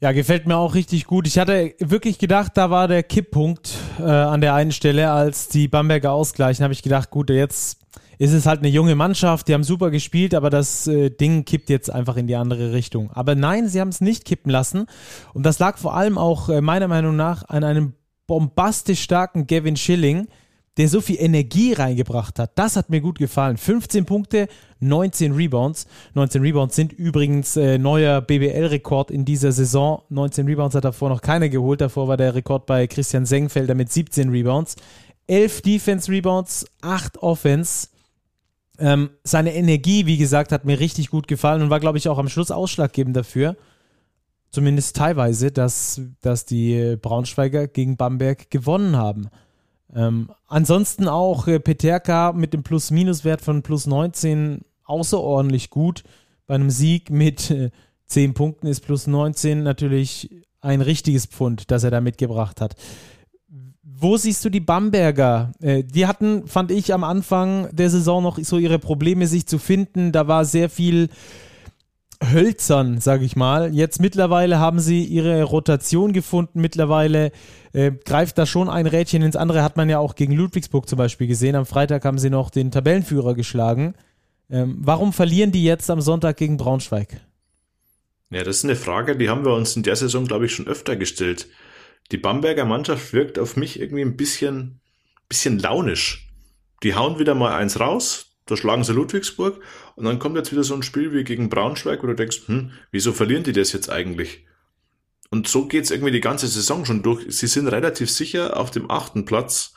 Ja, 0.00 0.12
gefällt 0.12 0.46
mir 0.46 0.56
auch 0.56 0.74
richtig 0.74 1.06
gut. 1.06 1.26
Ich 1.26 1.38
hatte 1.38 1.74
wirklich 1.78 2.18
gedacht, 2.18 2.52
da 2.56 2.68
war 2.70 2.86
der 2.86 3.02
Kipppunkt 3.02 3.72
äh, 3.98 4.02
an 4.02 4.42
der 4.42 4.52
einen 4.54 4.72
Stelle, 4.72 5.10
als 5.10 5.48
die 5.48 5.66
Bamberger 5.66 6.12
ausgleichen, 6.12 6.62
habe 6.62 6.74
ich 6.74 6.82
gedacht, 6.82 7.10
gut, 7.10 7.30
jetzt 7.30 7.83
ist 8.18 8.32
es 8.32 8.46
halt 8.46 8.60
eine 8.60 8.68
junge 8.68 8.94
Mannschaft, 8.94 9.48
die 9.48 9.54
haben 9.54 9.64
super 9.64 9.90
gespielt, 9.90 10.34
aber 10.34 10.50
das 10.50 10.86
äh, 10.86 11.10
Ding 11.10 11.44
kippt 11.44 11.70
jetzt 11.70 11.90
einfach 11.90 12.16
in 12.16 12.26
die 12.26 12.36
andere 12.36 12.72
Richtung. 12.72 13.10
Aber 13.12 13.34
nein, 13.34 13.68
sie 13.68 13.80
haben 13.80 13.88
es 13.88 14.00
nicht 14.00 14.24
kippen 14.24 14.50
lassen. 14.50 14.86
Und 15.32 15.44
das 15.44 15.58
lag 15.58 15.78
vor 15.78 15.94
allem 15.94 16.18
auch 16.18 16.48
äh, 16.48 16.60
meiner 16.60 16.88
Meinung 16.88 17.16
nach 17.16 17.48
an 17.48 17.64
einem 17.64 17.94
bombastisch 18.26 19.02
starken 19.02 19.46
Gavin 19.46 19.76
Schilling, 19.76 20.28
der 20.76 20.88
so 20.88 21.00
viel 21.00 21.20
Energie 21.20 21.72
reingebracht 21.72 22.38
hat. 22.38 22.52
Das 22.56 22.76
hat 22.76 22.90
mir 22.90 23.00
gut 23.00 23.18
gefallen. 23.18 23.56
15 23.56 24.06
Punkte, 24.06 24.48
19 24.80 25.32
Rebounds. 25.32 25.86
19 26.14 26.42
Rebounds 26.42 26.74
sind 26.74 26.92
übrigens 26.92 27.56
äh, 27.56 27.78
neuer 27.78 28.20
BBL-Rekord 28.20 29.10
in 29.10 29.24
dieser 29.24 29.52
Saison. 29.52 30.02
19 30.08 30.46
Rebounds 30.46 30.74
hat 30.74 30.84
davor 30.84 31.10
noch 31.10 31.20
keiner 31.20 31.48
geholt. 31.48 31.80
Davor 31.80 32.08
war 32.08 32.16
der 32.16 32.34
Rekord 32.34 32.66
bei 32.66 32.86
Christian 32.86 33.24
Sengfelder 33.24 33.74
mit 33.74 33.92
17 33.92 34.30
Rebounds. 34.30 34.74
11 35.26 35.62
Defense-Rebounds, 35.62 36.66
8 36.82 37.18
Offense. 37.22 37.88
Ähm, 38.78 39.10
seine 39.22 39.54
Energie, 39.54 40.06
wie 40.06 40.16
gesagt, 40.16 40.52
hat 40.52 40.64
mir 40.64 40.80
richtig 40.80 41.10
gut 41.10 41.28
gefallen 41.28 41.62
und 41.62 41.70
war, 41.70 41.80
glaube 41.80 41.98
ich, 41.98 42.08
auch 42.08 42.18
am 42.18 42.28
Schluss 42.28 42.50
ausschlaggebend 42.50 43.16
dafür, 43.16 43.56
zumindest 44.50 44.96
teilweise, 44.96 45.52
dass, 45.52 46.00
dass 46.20 46.44
die 46.44 46.96
Braunschweiger 47.00 47.68
gegen 47.68 47.96
Bamberg 47.96 48.50
gewonnen 48.50 48.96
haben. 48.96 49.28
Ähm, 49.94 50.30
ansonsten 50.48 51.08
auch 51.08 51.46
äh, 51.46 51.60
Peterka 51.60 52.32
mit 52.32 52.52
dem 52.52 52.62
Plus-Minus-Wert 52.62 53.42
von 53.42 53.62
plus 53.62 53.86
19 53.86 54.62
außerordentlich 54.84 55.70
gut. 55.70 56.02
Bei 56.46 56.56
einem 56.56 56.70
Sieg 56.70 57.10
mit 57.10 57.50
äh, 57.50 57.70
10 58.06 58.34
Punkten 58.34 58.66
ist 58.66 58.80
plus 58.80 59.06
19 59.06 59.62
natürlich 59.62 60.30
ein 60.60 60.80
richtiges 60.80 61.26
Pfund, 61.26 61.70
das 61.70 61.84
er 61.84 61.90
da 61.90 62.00
mitgebracht 62.00 62.60
hat. 62.60 62.74
Wo 63.96 64.16
siehst 64.16 64.44
du 64.44 64.50
die 64.50 64.60
Bamberger? 64.60 65.52
Äh, 65.60 65.84
die 65.84 66.06
hatten, 66.06 66.46
fand 66.46 66.70
ich, 66.72 66.92
am 66.92 67.04
Anfang 67.04 67.68
der 67.72 67.90
Saison 67.90 68.22
noch 68.22 68.38
so 68.38 68.58
ihre 68.58 68.78
Probleme, 68.78 69.26
sich 69.26 69.46
zu 69.46 69.58
finden. 69.58 70.10
Da 70.10 70.26
war 70.26 70.44
sehr 70.44 70.68
viel 70.68 71.10
hölzern, 72.22 73.00
sage 73.00 73.24
ich 73.24 73.36
mal. 73.36 73.72
Jetzt 73.72 74.00
mittlerweile 74.00 74.58
haben 74.58 74.80
sie 74.80 75.04
ihre 75.04 75.44
Rotation 75.44 76.12
gefunden. 76.12 76.60
Mittlerweile 76.60 77.30
äh, 77.72 77.92
greift 77.92 78.38
da 78.38 78.46
schon 78.46 78.68
ein 78.68 78.86
Rädchen 78.86 79.22
ins 79.22 79.36
andere. 79.36 79.62
Hat 79.62 79.76
man 79.76 79.88
ja 79.88 79.98
auch 79.98 80.16
gegen 80.16 80.32
Ludwigsburg 80.32 80.88
zum 80.88 80.98
Beispiel 80.98 81.26
gesehen. 81.26 81.54
Am 81.54 81.66
Freitag 81.66 82.04
haben 82.04 82.18
sie 82.18 82.30
noch 82.30 82.50
den 82.50 82.70
Tabellenführer 82.70 83.34
geschlagen. 83.34 83.94
Ähm, 84.50 84.78
warum 84.80 85.12
verlieren 85.12 85.52
die 85.52 85.64
jetzt 85.64 85.88
am 85.90 86.00
Sonntag 86.00 86.36
gegen 86.36 86.56
Braunschweig? 86.56 87.20
Ja, 88.30 88.42
das 88.42 88.58
ist 88.58 88.64
eine 88.64 88.76
Frage, 88.76 89.16
die 89.16 89.28
haben 89.28 89.44
wir 89.44 89.54
uns 89.54 89.76
in 89.76 89.84
der 89.84 89.96
Saison, 89.96 90.26
glaube 90.26 90.46
ich, 90.46 90.52
schon 90.52 90.66
öfter 90.66 90.96
gestellt. 90.96 91.46
Die 92.12 92.18
Bamberger 92.18 92.64
Mannschaft 92.64 93.12
wirkt 93.12 93.38
auf 93.38 93.56
mich 93.56 93.80
irgendwie 93.80 94.02
ein 94.02 94.16
bisschen, 94.16 94.80
bisschen 95.28 95.58
launisch. 95.58 96.28
Die 96.82 96.94
hauen 96.94 97.18
wieder 97.18 97.34
mal 97.34 97.54
eins 97.54 97.80
raus, 97.80 98.36
da 98.46 98.56
schlagen 98.56 98.84
sie 98.84 98.92
Ludwigsburg 98.92 99.60
und 99.96 100.04
dann 100.04 100.18
kommt 100.18 100.36
jetzt 100.36 100.52
wieder 100.52 100.64
so 100.64 100.74
ein 100.74 100.82
Spiel 100.82 101.12
wie 101.12 101.24
gegen 101.24 101.48
Braunschweig, 101.48 102.02
wo 102.02 102.06
du 102.06 102.14
denkst, 102.14 102.42
hm, 102.46 102.72
wieso 102.90 103.12
verlieren 103.12 103.44
die 103.44 103.52
das 103.52 103.72
jetzt 103.72 103.90
eigentlich? 103.90 104.44
Und 105.30 105.48
so 105.48 105.66
geht's 105.66 105.90
irgendwie 105.90 106.12
die 106.12 106.20
ganze 106.20 106.46
Saison 106.46 106.84
schon 106.84 107.02
durch. 107.02 107.24
Sie 107.28 107.46
sind 107.46 107.68
relativ 107.68 108.10
sicher 108.10 108.56
auf 108.56 108.70
dem 108.70 108.90
achten 108.90 109.24
Platz. 109.24 109.74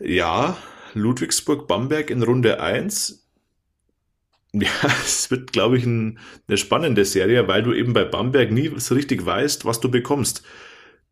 Ja, 0.00 0.56
Ludwigsburg-Bamberg 0.94 2.10
in 2.10 2.22
Runde 2.22 2.60
eins. 2.60 3.26
Ja, 4.52 4.68
es 5.04 5.30
wird, 5.30 5.52
glaube 5.52 5.78
ich, 5.78 5.86
ein, 5.86 6.18
eine 6.48 6.58
spannende 6.58 7.04
Serie, 7.04 7.48
weil 7.48 7.62
du 7.62 7.72
eben 7.72 7.92
bei 7.92 8.04
Bamberg 8.04 8.50
nie 8.50 8.70
so 8.76 8.94
richtig 8.94 9.24
weißt, 9.24 9.64
was 9.64 9.80
du 9.80 9.90
bekommst. 9.90 10.42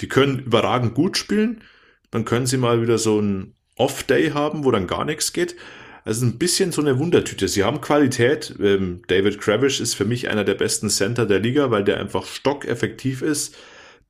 Die 0.01 0.09
können 0.09 0.39
überragend 0.39 0.95
gut 0.95 1.17
spielen, 1.17 1.63
dann 2.11 2.25
können 2.25 2.47
sie 2.47 2.57
mal 2.57 2.83
wieder 2.83 2.99
so 2.99 3.21
ein 3.21 3.55
Off-Day 3.77 4.31
haben, 4.31 4.65
wo 4.65 4.71
dann 4.71 4.87
gar 4.87 5.05
nichts 5.05 5.33
geht. 5.33 5.57
Also 6.05 6.27
ein 6.27 6.39
bisschen 6.39 6.73
so 6.73 6.81
eine 6.81 6.99
Wundertüte. 6.99 7.47
Sie 7.49 7.63
haben 7.63 7.81
Qualität. 7.81 8.55
Ähm, 8.61 9.03
David 9.09 9.41
Kravish 9.41 9.81
ist 9.81 9.95
für 9.95 10.05
mich 10.05 10.29
einer 10.29 10.45
der 10.45 10.55
besten 10.55 10.89
Center 10.89 11.27
der 11.27 11.41
Liga, 11.41 11.71
weil 11.71 11.85
der 11.85 12.01
einfach 12.01 12.27
stockeffektiv 12.27 13.23
ist. 13.23 13.57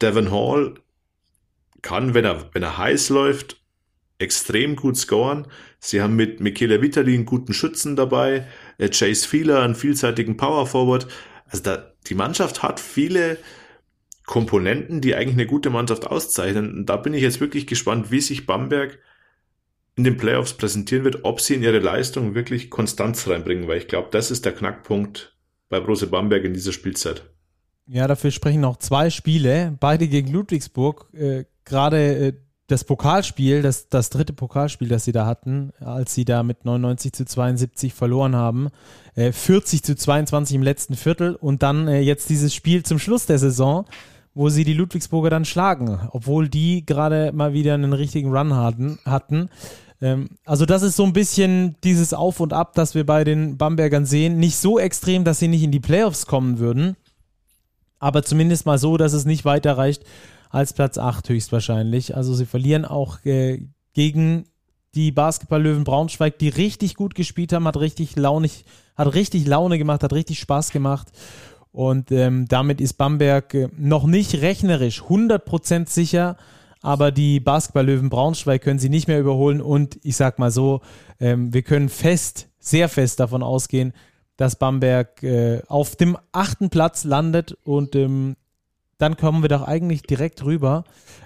Devin 0.01 0.31
Hall 0.31 0.75
kann, 1.83 2.15
wenn 2.15 2.25
er, 2.25 2.49
wenn 2.53 2.63
er 2.63 2.79
heiß 2.79 3.09
läuft, 3.09 3.61
extrem 4.19 4.77
gut 4.77 4.97
scoren. 4.97 5.47
Sie 5.79 6.01
haben 6.01 6.15
mit 6.15 6.41
Michele 6.41 6.83
Vitali 6.83 7.15
einen 7.15 7.25
guten 7.25 7.55
Schützen 7.55 7.97
dabei, 7.97 8.47
äh, 8.79 8.89
Chase 8.89 9.27
Feeler 9.27 9.63
einen 9.63 9.75
vielseitigen 9.75 10.37
Power 10.37 10.67
Forward. 10.67 11.09
Also 11.47 11.63
da, 11.65 11.93
die 12.07 12.15
Mannschaft 12.15 12.63
hat 12.63 12.79
viele 12.79 13.39
Komponenten, 14.31 15.01
die 15.01 15.17
eigentlich 15.17 15.35
eine 15.35 15.47
gute 15.47 15.71
Mannschaft 15.71 16.07
auszeichnen. 16.07 16.73
Und 16.73 16.87
da 16.87 16.97
bin 16.97 17.15
ich 17.15 17.21
jetzt 17.21 17.41
wirklich 17.41 17.67
gespannt, 17.67 18.13
wie 18.13 18.21
sich 18.21 18.47
Bamberg 18.47 19.01
in 19.97 20.05
den 20.05 20.17
Playoffs 20.17 20.53
präsentieren 20.53 21.03
wird, 21.03 21.25
ob 21.25 21.41
sie 21.41 21.55
in 21.55 21.65
ihre 21.65 21.81
Leistung 21.81 22.37
wirklich 22.37 22.71
Konstanz 22.71 23.27
reinbringen, 23.27 23.67
weil 23.67 23.79
ich 23.79 23.89
glaube, 23.89 24.07
das 24.13 24.31
ist 24.31 24.45
der 24.45 24.53
Knackpunkt 24.53 25.37
bei 25.69 25.81
Brose 25.81 26.07
Bamberg 26.07 26.45
in 26.45 26.55
dieser 26.55 26.71
Spielzeit. 26.71 27.25
Ja, 27.89 28.07
dafür 28.07 28.31
sprechen 28.31 28.61
noch 28.61 28.77
zwei 28.77 29.11
Spiele, 29.11 29.77
beide 29.81 30.07
gegen 30.07 30.31
Ludwigsburg. 30.31 31.09
Äh, 31.13 31.47
Gerade 31.65 32.29
äh, 32.29 32.33
das 32.69 32.85
Pokalspiel, 32.85 33.63
das, 33.63 33.89
das 33.89 34.11
dritte 34.11 34.33
Pokalspiel, 34.33 34.87
das 34.87 35.05
sie 35.05 35.13
da 35.13 35.27
hatten, 35.27 35.73
als 35.81 36.15
sie 36.15 36.25
da 36.25 36.45
mit 36.45 36.65
99 36.65 37.13
zu 37.13 37.25
72 37.25 37.95
verloren 37.95 38.37
haben, 38.37 38.69
äh, 39.17 39.33
40 39.33 39.83
zu 39.83 39.97
22 39.97 40.55
im 40.55 40.63
letzten 40.63 40.95
Viertel 40.95 41.35
und 41.35 41.65
dann 41.65 41.89
äh, 41.89 41.99
jetzt 41.99 42.31
dieses 42.31 42.55
Spiel 42.55 42.85
zum 42.85 43.01
Schluss 43.01 43.27
der 43.27 43.41
Saison, 43.41 43.87
wo 44.35 44.49
sie 44.49 44.65
die 44.65 44.75
Ludwigsburger 44.75 45.31
dann 45.31 45.45
schlagen, 45.45 46.09
obwohl 46.13 46.49
die 46.49 46.87
gerade 46.87 47.33
mal 47.33 47.53
wieder 47.53 47.75
einen 47.75 47.93
richtigen 47.93 48.31
Run 48.31 48.55
hatten. 48.55 48.99
hatten. 49.05 49.49
Ähm, 50.01 50.31
also 50.45 50.67
das 50.67 50.83
ist 50.83 50.97
so 50.97 51.05
ein 51.05 51.13
bisschen 51.13 51.77
dieses 51.85 52.15
Auf 52.15 52.41
und 52.41 52.53
Ab, 52.53 52.75
das 52.75 52.95
wir 52.95 53.05
bei 53.05 53.25
den 53.25 53.57
Bambergern 53.57 54.07
sehen. 54.07 54.39
Nicht 54.39 54.57
so 54.57 54.79
extrem, 54.79 55.25
dass 55.25 55.39
sie 55.39 55.49
nicht 55.49 55.63
in 55.63 55.73
die 55.73 55.81
Playoffs 55.81 56.27
kommen 56.27 56.59
würden, 56.59 56.97
aber 57.99 58.23
zumindest 58.23 58.67
mal 58.67 58.79
so, 58.79 58.97
dass 58.97 59.13
es 59.13 59.25
nicht 59.25 59.45
weiter 59.45 59.77
reicht 59.77 60.05
als 60.49 60.73
Platz 60.73 60.99
8 60.99 61.29
höchstwahrscheinlich. 61.29 62.17
Also 62.17 62.35
sie 62.35 62.47
verlieren 62.47 62.85
auch 62.85 63.25
äh, 63.25 63.67
gegen 63.93 64.47
die 64.95 65.13
Basketball-Löwen 65.13 65.85
Braunschweig, 65.85 66.39
die 66.39 66.49
richtig 66.49 66.97
gut 66.97 67.15
gespielt 67.15 67.53
haben, 67.53 67.67
hat 67.67 67.77
richtig 67.77 68.17
launig, 68.17 68.65
hat 68.97 69.15
richtig 69.15 69.47
Laune 69.47 69.79
gemacht, 69.79 70.03
hat 70.03 70.13
richtig 70.13 70.41
Spaß 70.41 70.71
gemacht. 70.71 71.09
Und 71.73 72.11
ähm, 72.11 72.47
damit 72.49 72.81
ist 72.81 72.95
Bamberg 72.95 73.55
äh, 73.55 73.69
noch 73.77 74.07
nicht 74.07 74.41
rechnerisch 74.43 75.03
100% 75.03 75.89
sicher, 75.89 76.37
aber 76.83 77.13
die 77.13 77.41
Basketball-Löwen 77.41 78.11
Braunschweig 78.11 78.63
können 78.63 78.79
sie 78.79 78.89
nicht 78.89 79.07
mehr 79.07 79.21
überholen. 79.21 79.61
Und 79.61 79.99
ich 80.03 80.17
sag 80.17 80.39
mal 80.39 80.51
so, 80.51 80.81
ähm, 81.21 81.53
wir 81.53 81.63
können 81.63 81.89
fest, 81.89 82.49
sehr 82.59 82.89
fest 82.89 83.21
davon 83.21 83.43
ausgehen, 83.43 83.93
dass 84.37 84.57
Bamberg 84.57 85.23
äh, 85.23 85.63
auf 85.69 85.97
dem 85.97 86.17
achten 86.33 86.71
Platz 86.71 87.05
landet 87.05 87.57
und 87.63 87.95
ähm, 87.95 88.37
dann 88.97 89.17
kommen 89.17 89.43
wir 89.43 89.49
doch 89.49 89.63
eigentlich 89.63 90.03
direkt 90.03 90.45
rüber 90.45 90.85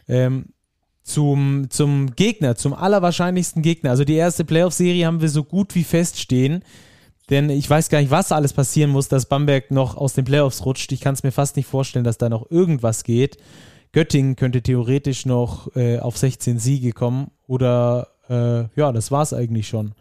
ähm, 0.08 0.46
zum, 1.02 1.66
zum 1.70 2.16
Gegner, 2.16 2.56
zum 2.56 2.72
allerwahrscheinlichsten 2.72 3.62
Gegner. 3.62 3.90
Also 3.90 4.04
die 4.04 4.14
erste 4.14 4.44
Playoff-Serie 4.44 5.06
haben 5.06 5.20
wir 5.20 5.28
so 5.28 5.44
gut 5.44 5.74
wie 5.74 5.84
feststehen. 5.84 6.64
Denn 7.30 7.48
ich 7.48 7.68
weiß 7.68 7.88
gar 7.88 8.00
nicht, 8.00 8.10
was 8.10 8.32
alles 8.32 8.52
passieren 8.52 8.90
muss, 8.90 9.08
dass 9.08 9.26
Bamberg 9.26 9.70
noch 9.70 9.96
aus 9.96 10.12
den 10.12 10.24
Playoffs 10.24 10.64
rutscht. 10.66 10.92
Ich 10.92 11.00
kann 11.00 11.14
es 11.14 11.22
mir 11.22 11.32
fast 11.32 11.56
nicht 11.56 11.66
vorstellen, 11.66 12.04
dass 12.04 12.18
da 12.18 12.28
noch 12.28 12.50
irgendwas 12.50 13.02
geht. 13.02 13.38
Göttingen 13.92 14.36
könnte 14.36 14.60
theoretisch 14.60 15.24
noch 15.24 15.74
äh, 15.76 15.98
auf 15.98 16.18
16 16.18 16.58
Siege 16.58 16.92
kommen. 16.92 17.30
Oder 17.46 18.08
äh, 18.28 18.64
ja, 18.78 18.92
das 18.92 19.10
war 19.10 19.22
es 19.22 19.32
eigentlich 19.32 19.68
schon. 19.68 19.94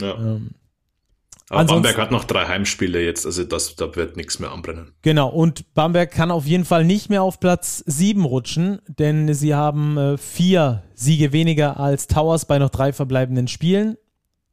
Ja. 0.00 0.14
Ähm, 0.16 0.50
aber 1.48 1.64
Bamberg 1.64 1.96
hat 1.96 2.10
noch 2.10 2.24
drei 2.24 2.44
Heimspiele 2.46 3.00
jetzt, 3.04 3.24
also 3.24 3.44
das, 3.44 3.76
da 3.76 3.94
wird 3.94 4.16
nichts 4.16 4.40
mehr 4.40 4.50
anbrennen. 4.50 4.92
Genau, 5.02 5.28
und 5.28 5.74
Bamberg 5.74 6.10
kann 6.10 6.32
auf 6.32 6.44
jeden 6.44 6.64
Fall 6.64 6.84
nicht 6.84 7.08
mehr 7.08 7.22
auf 7.22 7.38
Platz 7.38 7.84
7 7.86 8.24
rutschen, 8.24 8.80
denn 8.88 9.32
sie 9.32 9.54
haben 9.54 9.96
äh, 9.96 10.18
vier 10.18 10.82
Siege 10.94 11.32
weniger 11.32 11.78
als 11.78 12.08
Towers 12.08 12.46
bei 12.46 12.58
noch 12.58 12.70
drei 12.70 12.92
verbleibenden 12.92 13.46
Spielen. 13.46 13.96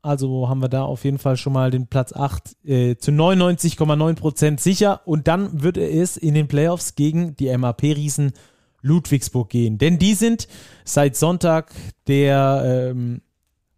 Also 0.04 0.50
haben 0.50 0.62
wir 0.62 0.68
da 0.68 0.84
auf 0.84 1.06
jeden 1.06 1.18
Fall 1.18 1.38
schon 1.38 1.54
mal 1.54 1.72
den 1.72 1.88
Platz 1.88 2.12
8 2.14 2.66
äh, 2.66 2.96
zu 2.98 3.12
99,9% 3.12 4.60
sicher. 4.60 5.02
Und 5.06 5.30
dann 5.30 5.64
wird 5.64 5.78
es 5.78 6.18
in 6.18 6.34
den 6.34 6.50
Playoffs 6.50 6.96
gegen 6.96 7.38
die 7.38 7.56
MAP-Riesen 7.58 8.34
Ludwigsburg 8.82 9.50
gehen. 9.50 9.78
Denn 9.78 9.98
die 9.98 10.14
sind 10.14 10.50
seit 10.84 11.16
Sonntag 11.16 11.72
der 12.08 12.92
ähm, 12.92 13.22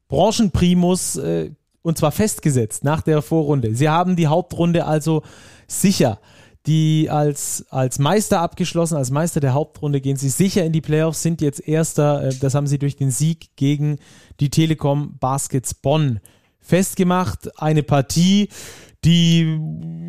Branchenprimus 0.08 1.16
äh, 1.18 1.52
und 1.84 2.00
zwar 2.00 2.12
festgesetzt 2.12 2.84
nach 2.84 3.02
der 3.02 3.22
Vorrunde. 3.22 3.76
Sie 3.76 3.88
haben 3.88 4.16
die 4.16 4.26
Hauptrunde 4.26 4.86
also 4.86 5.22
sicher. 5.68 6.20
Die 6.68 7.10
als, 7.12 7.66
als 7.70 8.00
Meister 8.00 8.42
abgeschlossen, 8.42 8.98
als 8.98 9.12
Meister 9.12 9.40
der 9.40 9.54
Hauptrunde 9.54 10.02
gehen 10.02 10.18
sie 10.18 10.30
sicher 10.30 10.66
in 10.66 10.72
die 10.72 10.82
Playoffs, 10.82 11.22
sind 11.22 11.42
jetzt 11.42 11.66
Erster. 11.68 12.24
Äh, 12.24 12.36
das 12.36 12.56
haben 12.56 12.68
sie 12.68 12.80
durch 12.80 12.96
den 12.96 13.12
Sieg 13.12 13.56
gegen 13.56 14.00
die 14.40 14.50
Telekom 14.50 15.18
Baskets 15.20 15.74
Bonn 15.74 16.20
festgemacht. 16.60 17.60
Eine 17.62 17.84
Partie, 17.84 18.50
die 19.04 19.60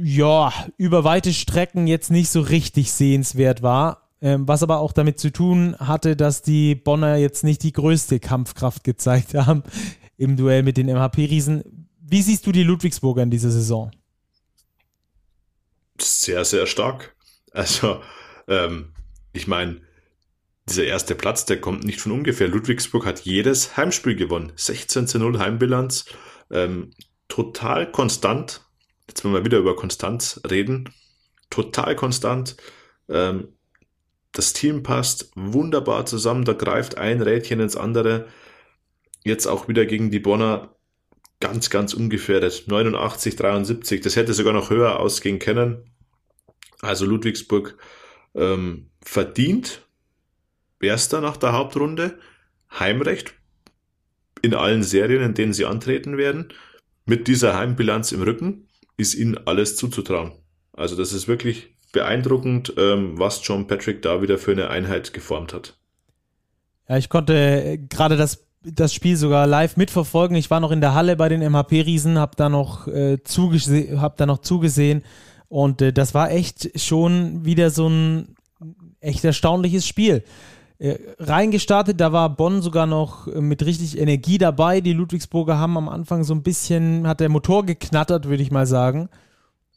ja 0.02 0.52
über 0.78 1.04
weite 1.04 1.34
Strecken 1.34 1.86
jetzt 1.86 2.10
nicht 2.10 2.30
so 2.30 2.40
richtig 2.40 2.90
sehenswert 2.92 3.62
war. 3.62 4.02
Ähm, 4.22 4.48
was 4.48 4.62
aber 4.62 4.78
auch 4.78 4.92
damit 4.92 5.20
zu 5.20 5.30
tun 5.30 5.76
hatte, 5.78 6.16
dass 6.16 6.40
die 6.40 6.74
Bonner 6.74 7.16
jetzt 7.16 7.44
nicht 7.44 7.62
die 7.62 7.72
größte 7.72 8.18
Kampfkraft 8.18 8.82
gezeigt 8.82 9.34
haben 9.34 9.62
im 10.16 10.36
Duell 10.36 10.62
mit 10.62 10.78
den 10.78 10.86
MHP-Riesen. 10.86 11.88
Wie 12.00 12.22
siehst 12.22 12.46
du 12.46 12.52
die 12.52 12.62
Ludwigsburger 12.62 13.22
in 13.22 13.30
dieser 13.30 13.50
Saison? 13.50 13.90
Sehr, 16.00 16.44
sehr 16.44 16.66
stark. 16.66 17.14
Also, 17.52 18.02
ähm, 18.48 18.92
ich 19.32 19.46
meine, 19.46 19.80
dieser 20.68 20.84
erste 20.84 21.14
Platz, 21.14 21.44
der 21.44 21.60
kommt 21.60 21.84
nicht 21.84 22.00
von 22.00 22.12
ungefähr. 22.12 22.48
Ludwigsburg 22.48 23.06
hat 23.06 23.20
jedes 23.20 23.76
Heimspiel 23.76 24.16
gewonnen. 24.16 24.52
16 24.56 25.06
zu 25.06 25.18
0 25.18 25.38
Heimbilanz. 25.38 26.06
Ähm, 26.50 26.90
total 27.28 27.90
konstant. 27.90 28.62
Jetzt 29.08 29.24
wollen 29.24 29.34
wir 29.34 29.44
wieder 29.44 29.58
über 29.58 29.76
Konstanz 29.76 30.40
reden. 30.48 30.92
Total 31.50 31.94
konstant. 31.94 32.56
Ähm, 33.08 33.56
das 34.32 34.52
Team 34.52 34.82
passt 34.82 35.30
wunderbar 35.34 36.04
zusammen. 36.04 36.44
Da 36.44 36.52
greift 36.52 36.98
ein 36.98 37.22
Rädchen 37.22 37.60
ins 37.60 37.76
andere. 37.76 38.26
Jetzt 39.24 39.46
auch 39.46 39.68
wieder 39.68 39.86
gegen 39.86 40.10
die 40.10 40.20
Bonner 40.20 40.75
ganz, 41.40 41.70
ganz 41.70 41.94
ungefährdet. 41.94 42.64
89, 42.66 43.36
73. 43.36 44.00
Das 44.00 44.16
hätte 44.16 44.34
sogar 44.34 44.52
noch 44.52 44.70
höher 44.70 44.98
ausgehen 44.98 45.38
können. 45.38 45.90
Also 46.80 47.06
Ludwigsburg 47.06 47.76
ähm, 48.34 48.90
verdient. 49.02 49.82
Erster 50.80 51.20
nach 51.20 51.36
der 51.36 51.52
Hauptrunde. 51.52 52.18
Heimrecht 52.78 53.34
in 54.42 54.54
allen 54.54 54.82
Serien, 54.82 55.22
in 55.22 55.34
denen 55.34 55.52
sie 55.52 55.64
antreten 55.64 56.16
werden. 56.16 56.52
Mit 57.04 57.28
dieser 57.28 57.56
Heimbilanz 57.56 58.12
im 58.12 58.22
Rücken 58.22 58.68
ist 58.96 59.14
ihnen 59.14 59.38
alles 59.46 59.76
zuzutrauen. 59.76 60.32
Also 60.72 60.96
das 60.96 61.12
ist 61.12 61.28
wirklich 61.28 61.74
beeindruckend, 61.92 62.74
ähm, 62.76 63.18
was 63.18 63.46
John 63.46 63.66
Patrick 63.66 64.02
da 64.02 64.20
wieder 64.20 64.38
für 64.38 64.52
eine 64.52 64.68
Einheit 64.68 65.12
geformt 65.12 65.54
hat. 65.54 65.78
Ja, 66.88 66.98
ich 66.98 67.08
konnte 67.08 67.34
äh, 67.34 67.78
gerade 67.78 68.16
das 68.16 68.45
das 68.72 68.92
Spiel 68.92 69.16
sogar 69.16 69.46
live 69.46 69.76
mitverfolgen. 69.76 70.36
Ich 70.36 70.50
war 70.50 70.60
noch 70.60 70.70
in 70.70 70.80
der 70.80 70.94
Halle 70.94 71.16
bei 71.16 71.28
den 71.28 71.40
MHP-Riesen, 71.40 72.18
habe 72.18 72.32
da 72.36 72.46
äh, 72.46 73.96
hab 73.96 74.16
da 74.16 74.26
noch 74.26 74.38
zugesehen, 74.38 75.02
Und 75.48 75.80
äh, 75.82 75.92
das 75.92 76.14
war 76.14 76.30
echt 76.30 76.78
schon 76.80 77.44
wieder 77.44 77.70
so 77.70 77.88
ein 77.88 78.36
echt 79.00 79.24
erstaunliches 79.24 79.86
Spiel. 79.86 80.24
Äh, 80.78 80.96
reingestartet, 81.18 82.00
da 82.00 82.12
war 82.12 82.28
Bonn 82.28 82.60
sogar 82.60 82.86
noch 82.86 83.26
mit 83.26 83.64
richtig 83.64 83.98
Energie 83.98 84.38
dabei. 84.38 84.80
Die 84.80 84.92
Ludwigsburger 84.92 85.58
haben 85.58 85.76
am 85.76 85.88
Anfang 85.88 86.24
so 86.24 86.34
ein 86.34 86.42
bisschen, 86.42 87.06
hat 87.06 87.20
der 87.20 87.28
Motor 87.28 87.64
geknattert, 87.64 88.28
würde 88.28 88.42
ich 88.42 88.50
mal 88.50 88.66
sagen. 88.66 89.08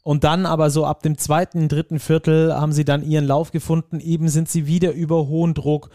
Und 0.02 0.24
dann 0.24 0.46
aber 0.46 0.70
so 0.70 0.86
ab 0.86 1.02
dem 1.02 1.18
zweiten, 1.18 1.68
dritten 1.68 1.98
Viertel 1.98 2.54
haben 2.54 2.72
sie 2.72 2.84
dann 2.84 3.04
ihren 3.04 3.26
Lauf 3.26 3.52
gefunden. 3.52 4.00
Eben 4.00 4.28
sind 4.28 4.48
sie 4.48 4.66
wieder 4.66 4.92
über 4.92 5.28
hohen 5.28 5.54
Druck, 5.54 5.90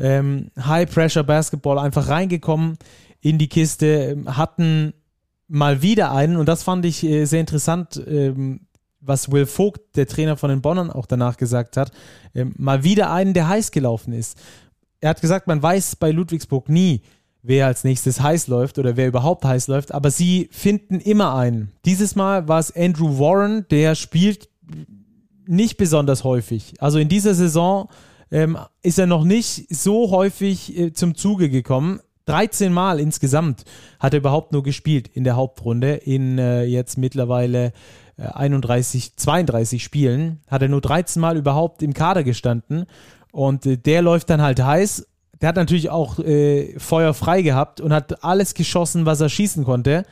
ähm, 0.00 0.50
High-Pressure-Basketball 0.58 1.78
einfach 1.78 2.08
reingekommen 2.08 2.78
in 3.20 3.38
die 3.38 3.48
Kiste, 3.48 3.86
ähm, 3.86 4.36
hatten 4.36 4.94
mal 5.46 5.82
wieder 5.82 6.12
einen, 6.12 6.36
und 6.36 6.48
das 6.48 6.62
fand 6.62 6.84
ich 6.84 7.04
äh, 7.04 7.24
sehr 7.24 7.40
interessant, 7.40 8.02
ähm, 8.06 8.60
was 9.00 9.30
Will 9.32 9.46
Vogt, 9.46 9.96
der 9.96 10.06
Trainer 10.06 10.36
von 10.36 10.50
den 10.50 10.62
Bonnern, 10.62 10.90
auch 10.90 11.06
danach 11.06 11.36
gesagt 11.36 11.76
hat, 11.76 11.92
ähm, 12.34 12.54
mal 12.56 12.84
wieder 12.84 13.12
einen, 13.12 13.34
der 13.34 13.48
heiß 13.48 13.70
gelaufen 13.72 14.12
ist. 14.12 14.38
Er 15.00 15.10
hat 15.10 15.20
gesagt, 15.20 15.46
man 15.46 15.62
weiß 15.62 15.96
bei 15.96 16.10
Ludwigsburg 16.10 16.68
nie, 16.68 17.02
wer 17.42 17.66
als 17.66 17.84
nächstes 17.84 18.20
heiß 18.20 18.48
läuft 18.48 18.78
oder 18.78 18.96
wer 18.96 19.08
überhaupt 19.08 19.44
heiß 19.44 19.68
läuft, 19.68 19.92
aber 19.92 20.10
sie 20.10 20.48
finden 20.52 21.00
immer 21.00 21.34
einen. 21.34 21.72
Dieses 21.84 22.14
Mal 22.14 22.48
war 22.48 22.58
es 22.58 22.74
Andrew 22.74 23.18
Warren, 23.18 23.66
der 23.70 23.94
spielt 23.94 24.48
nicht 25.46 25.78
besonders 25.78 26.22
häufig. 26.22 26.74
Also 26.78 26.98
in 26.98 27.08
dieser 27.08 27.34
Saison 27.34 27.88
ähm, 28.30 28.58
ist 28.82 28.98
er 28.98 29.06
noch 29.06 29.24
nicht 29.24 29.66
so 29.74 30.10
häufig 30.10 30.76
äh, 30.78 30.92
zum 30.92 31.14
Zuge 31.14 31.50
gekommen. 31.50 32.00
13 32.26 32.72
Mal 32.72 33.00
insgesamt 33.00 33.64
hat 33.98 34.14
er 34.14 34.18
überhaupt 34.18 34.52
nur 34.52 34.62
gespielt 34.62 35.08
in 35.08 35.24
der 35.24 35.36
Hauptrunde. 35.36 35.94
In 35.94 36.38
äh, 36.38 36.64
jetzt 36.64 36.96
mittlerweile 36.96 37.72
äh, 38.16 38.26
31, 38.26 39.16
32 39.16 39.82
Spielen 39.82 40.40
hat 40.48 40.62
er 40.62 40.68
nur 40.68 40.80
13 40.80 41.20
Mal 41.20 41.36
überhaupt 41.36 41.82
im 41.82 41.92
Kader 41.92 42.22
gestanden. 42.22 42.86
Und 43.32 43.66
äh, 43.66 43.76
der 43.76 44.02
läuft 44.02 44.30
dann 44.30 44.42
halt 44.42 44.62
heiß. 44.62 45.06
Der 45.40 45.48
hat 45.48 45.56
natürlich 45.56 45.90
auch 45.90 46.18
äh, 46.18 46.78
Feuer 46.78 47.14
frei 47.14 47.42
gehabt 47.42 47.80
und 47.80 47.92
hat 47.92 48.22
alles 48.22 48.54
geschossen, 48.54 49.06
was 49.06 49.20
er 49.20 49.28
schießen 49.28 49.64
konnte. 49.64 50.04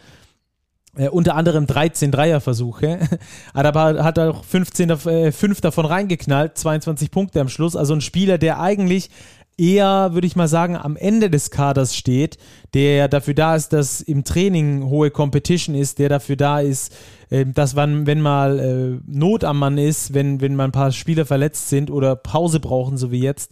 Äh, 0.96 1.08
unter 1.08 1.34
anderem 1.34 1.66
13 1.66 2.10
Dreierversuche. 2.10 2.98
aber 3.54 4.02
hat 4.02 4.18
auch 4.18 4.44
15, 4.44 4.90
äh, 4.90 5.32
5 5.32 5.60
davon 5.60 5.86
reingeknallt, 5.86 6.56
22 6.58 7.10
Punkte 7.10 7.40
am 7.40 7.48
Schluss. 7.48 7.76
Also 7.76 7.94
ein 7.94 8.00
Spieler, 8.00 8.38
der 8.38 8.60
eigentlich 8.60 9.10
eher, 9.58 10.10
würde 10.14 10.26
ich 10.26 10.36
mal 10.36 10.48
sagen, 10.48 10.76
am 10.76 10.96
Ende 10.96 11.30
des 11.30 11.50
Kaders 11.50 11.96
steht, 11.96 12.38
der 12.74 13.08
dafür 13.08 13.34
da 13.34 13.56
ist, 13.56 13.72
dass 13.72 14.00
im 14.00 14.22
Training 14.24 14.84
hohe 14.84 15.10
Competition 15.10 15.74
ist, 15.74 15.98
der 15.98 16.08
dafür 16.08 16.36
da 16.36 16.60
ist, 16.60 16.94
äh, 17.30 17.44
dass 17.44 17.76
wann, 17.76 18.06
wenn 18.06 18.20
mal 18.20 18.58
äh, 18.58 19.00
Not 19.06 19.44
am 19.44 19.58
Mann 19.58 19.76
ist, 19.76 20.14
wenn, 20.14 20.40
wenn 20.40 20.54
mal 20.54 20.64
ein 20.64 20.72
paar 20.72 20.92
Spieler 20.92 21.26
verletzt 21.26 21.68
sind 21.68 21.90
oder 21.90 22.16
Pause 22.16 22.60
brauchen, 22.60 22.96
so 22.96 23.10
wie 23.10 23.20
jetzt, 23.20 23.50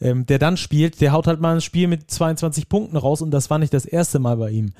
ähm, 0.00 0.26
der 0.26 0.38
dann 0.38 0.58
spielt, 0.58 1.00
der 1.00 1.12
haut 1.12 1.26
halt 1.26 1.40
mal 1.40 1.54
ein 1.54 1.62
Spiel 1.62 1.88
mit 1.88 2.10
22 2.10 2.68
Punkten 2.68 2.98
raus 2.98 3.22
und 3.22 3.30
das 3.30 3.48
war 3.48 3.58
nicht 3.58 3.72
das 3.72 3.86
erste 3.86 4.18
Mal 4.18 4.36
bei 4.36 4.50
ihm. 4.50 4.72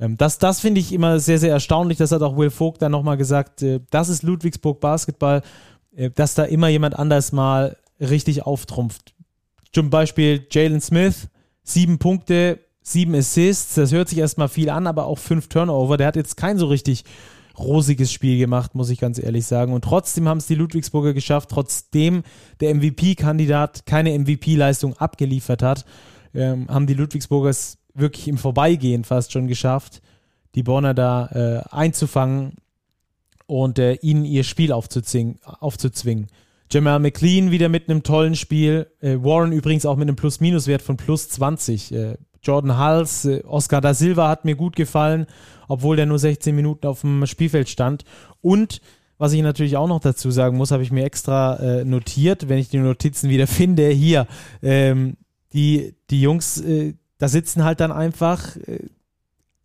Ähm, 0.00 0.16
das 0.16 0.38
das 0.38 0.60
finde 0.60 0.80
ich 0.80 0.92
immer 0.92 1.18
sehr, 1.20 1.38
sehr 1.38 1.52
erstaunlich. 1.52 1.98
Das 1.98 2.12
hat 2.12 2.22
auch 2.22 2.36
Will 2.36 2.50
Vogt 2.50 2.82
dann 2.82 2.92
nochmal 2.92 3.16
gesagt. 3.16 3.62
Äh, 3.62 3.80
das 3.90 4.08
ist 4.08 4.22
Ludwigsburg 4.22 4.80
Basketball, 4.80 5.42
äh, 5.94 6.10
dass 6.10 6.34
da 6.34 6.44
immer 6.44 6.68
jemand 6.68 6.98
anders 6.98 7.32
mal 7.32 7.76
richtig 8.00 8.44
auftrumpft. 8.44 9.14
Zum 9.72 9.90
Beispiel 9.90 10.46
Jalen 10.50 10.80
Smith, 10.80 11.28
sieben 11.62 11.98
Punkte, 11.98 12.60
sieben 12.82 13.14
Assists. 13.14 13.74
Das 13.74 13.92
hört 13.92 14.08
sich 14.08 14.18
erstmal 14.18 14.48
viel 14.48 14.70
an, 14.70 14.86
aber 14.86 15.06
auch 15.06 15.18
fünf 15.18 15.48
Turnover. 15.48 15.96
Der 15.96 16.06
hat 16.06 16.16
jetzt 16.16 16.36
kein 16.36 16.58
so 16.58 16.66
richtig 16.66 17.04
rosiges 17.58 18.12
Spiel 18.12 18.38
gemacht, 18.38 18.74
muss 18.74 18.90
ich 18.90 19.00
ganz 19.00 19.18
ehrlich 19.18 19.46
sagen. 19.46 19.72
Und 19.72 19.82
trotzdem 19.82 20.28
haben 20.28 20.38
es 20.38 20.46
die 20.46 20.54
Ludwigsburger 20.54 21.14
geschafft, 21.14 21.50
trotzdem 21.50 22.22
der 22.60 22.74
MVP-Kandidat 22.74 23.86
keine 23.86 24.16
MVP-Leistung 24.18 24.94
abgeliefert 24.98 25.62
hat, 25.62 25.84
ähm, 26.34 26.68
haben 26.68 26.86
die 26.86 26.94
Ludwigsburgers 26.94 27.78
wirklich 27.98 28.28
im 28.28 28.38
Vorbeigehen 28.38 29.04
fast 29.04 29.32
schon 29.32 29.46
geschafft, 29.46 30.02
die 30.54 30.62
Bonner 30.62 30.94
da 30.94 31.26
äh, 31.26 31.74
einzufangen 31.74 32.54
und 33.46 33.78
äh, 33.78 33.94
ihnen 33.94 34.24
ihr 34.24 34.44
Spiel 34.44 34.72
aufzuzwingen. 34.72 36.28
Jamal 36.70 36.98
McLean 36.98 37.50
wieder 37.50 37.68
mit 37.68 37.88
einem 37.88 38.02
tollen 38.02 38.34
Spiel. 38.34 38.88
Äh, 39.00 39.16
Warren 39.22 39.52
übrigens 39.52 39.86
auch 39.86 39.96
mit 39.96 40.08
einem 40.08 40.16
Plus-Minus-Wert 40.16 40.82
von 40.82 40.96
plus 40.96 41.28
20. 41.28 41.92
Äh, 41.92 42.16
Jordan 42.42 42.78
Hulls, 42.78 43.24
äh, 43.24 43.42
Oscar 43.44 43.80
da 43.80 43.94
Silva 43.94 44.28
hat 44.28 44.44
mir 44.44 44.56
gut 44.56 44.74
gefallen, 44.76 45.26
obwohl 45.68 45.96
der 45.96 46.06
nur 46.06 46.18
16 46.18 46.54
Minuten 46.54 46.86
auf 46.86 47.02
dem 47.02 47.26
Spielfeld 47.26 47.68
stand. 47.68 48.04
Und 48.40 48.80
was 49.18 49.32
ich 49.32 49.42
natürlich 49.42 49.76
auch 49.76 49.88
noch 49.88 50.00
dazu 50.00 50.30
sagen 50.30 50.56
muss, 50.56 50.70
habe 50.72 50.82
ich 50.82 50.90
mir 50.90 51.04
extra 51.04 51.56
äh, 51.56 51.84
notiert, 51.84 52.48
wenn 52.48 52.58
ich 52.58 52.68
die 52.68 52.78
Notizen 52.78 53.30
wieder 53.30 53.46
finde. 53.46 53.88
Hier, 53.88 54.26
ähm, 54.62 55.16
die, 55.52 55.94
die 56.10 56.20
Jungs, 56.20 56.60
äh, 56.60 56.94
da 57.18 57.28
sitzen 57.28 57.64
halt 57.64 57.80
dann 57.80 57.92
einfach 57.92 58.56
äh, 58.56 58.88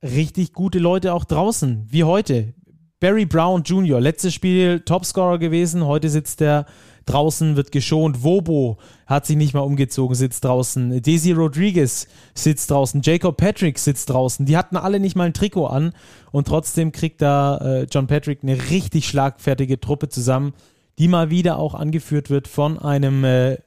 richtig 0.03 0.53
gute 0.53 0.79
Leute 0.79 1.13
auch 1.13 1.25
draußen, 1.25 1.87
wie 1.89 2.03
heute. 2.03 2.53
Barry 2.99 3.25
Brown 3.25 3.63
Jr., 3.63 3.99
letztes 3.99 4.33
Spiel 4.33 4.81
Topscorer 4.81 5.39
gewesen, 5.39 5.85
heute 5.85 6.09
sitzt 6.09 6.39
er 6.39 6.67
draußen, 7.05 7.55
wird 7.55 7.71
geschont. 7.71 8.23
Wobo 8.23 8.77
hat 9.07 9.25
sich 9.25 9.37
nicht 9.37 9.53
mal 9.53 9.61
umgezogen, 9.61 10.15
sitzt 10.15 10.45
draußen. 10.45 11.01
Daisy 11.01 11.31
Rodriguez 11.31 12.07
sitzt 12.33 12.69
draußen. 12.71 13.01
Jacob 13.03 13.37
Patrick 13.37 13.79
sitzt 13.79 14.09
draußen. 14.09 14.45
Die 14.45 14.57
hatten 14.57 14.77
alle 14.77 14.99
nicht 14.99 15.15
mal 15.15 15.25
ein 15.25 15.33
Trikot 15.33 15.67
an 15.67 15.93
und 16.31 16.47
trotzdem 16.47 16.91
kriegt 16.91 17.21
da 17.21 17.57
äh, 17.57 17.87
John 17.89 18.07
Patrick 18.07 18.43
eine 18.43 18.69
richtig 18.69 19.07
schlagfertige 19.07 19.79
Truppe 19.79 20.09
zusammen, 20.09 20.53
die 20.99 21.07
mal 21.07 21.29
wieder 21.29 21.57
auch 21.57 21.73
angeführt 21.73 22.29
wird 22.29 22.47
von 22.47 22.77
einem 22.77 23.23
äh, 23.23 23.57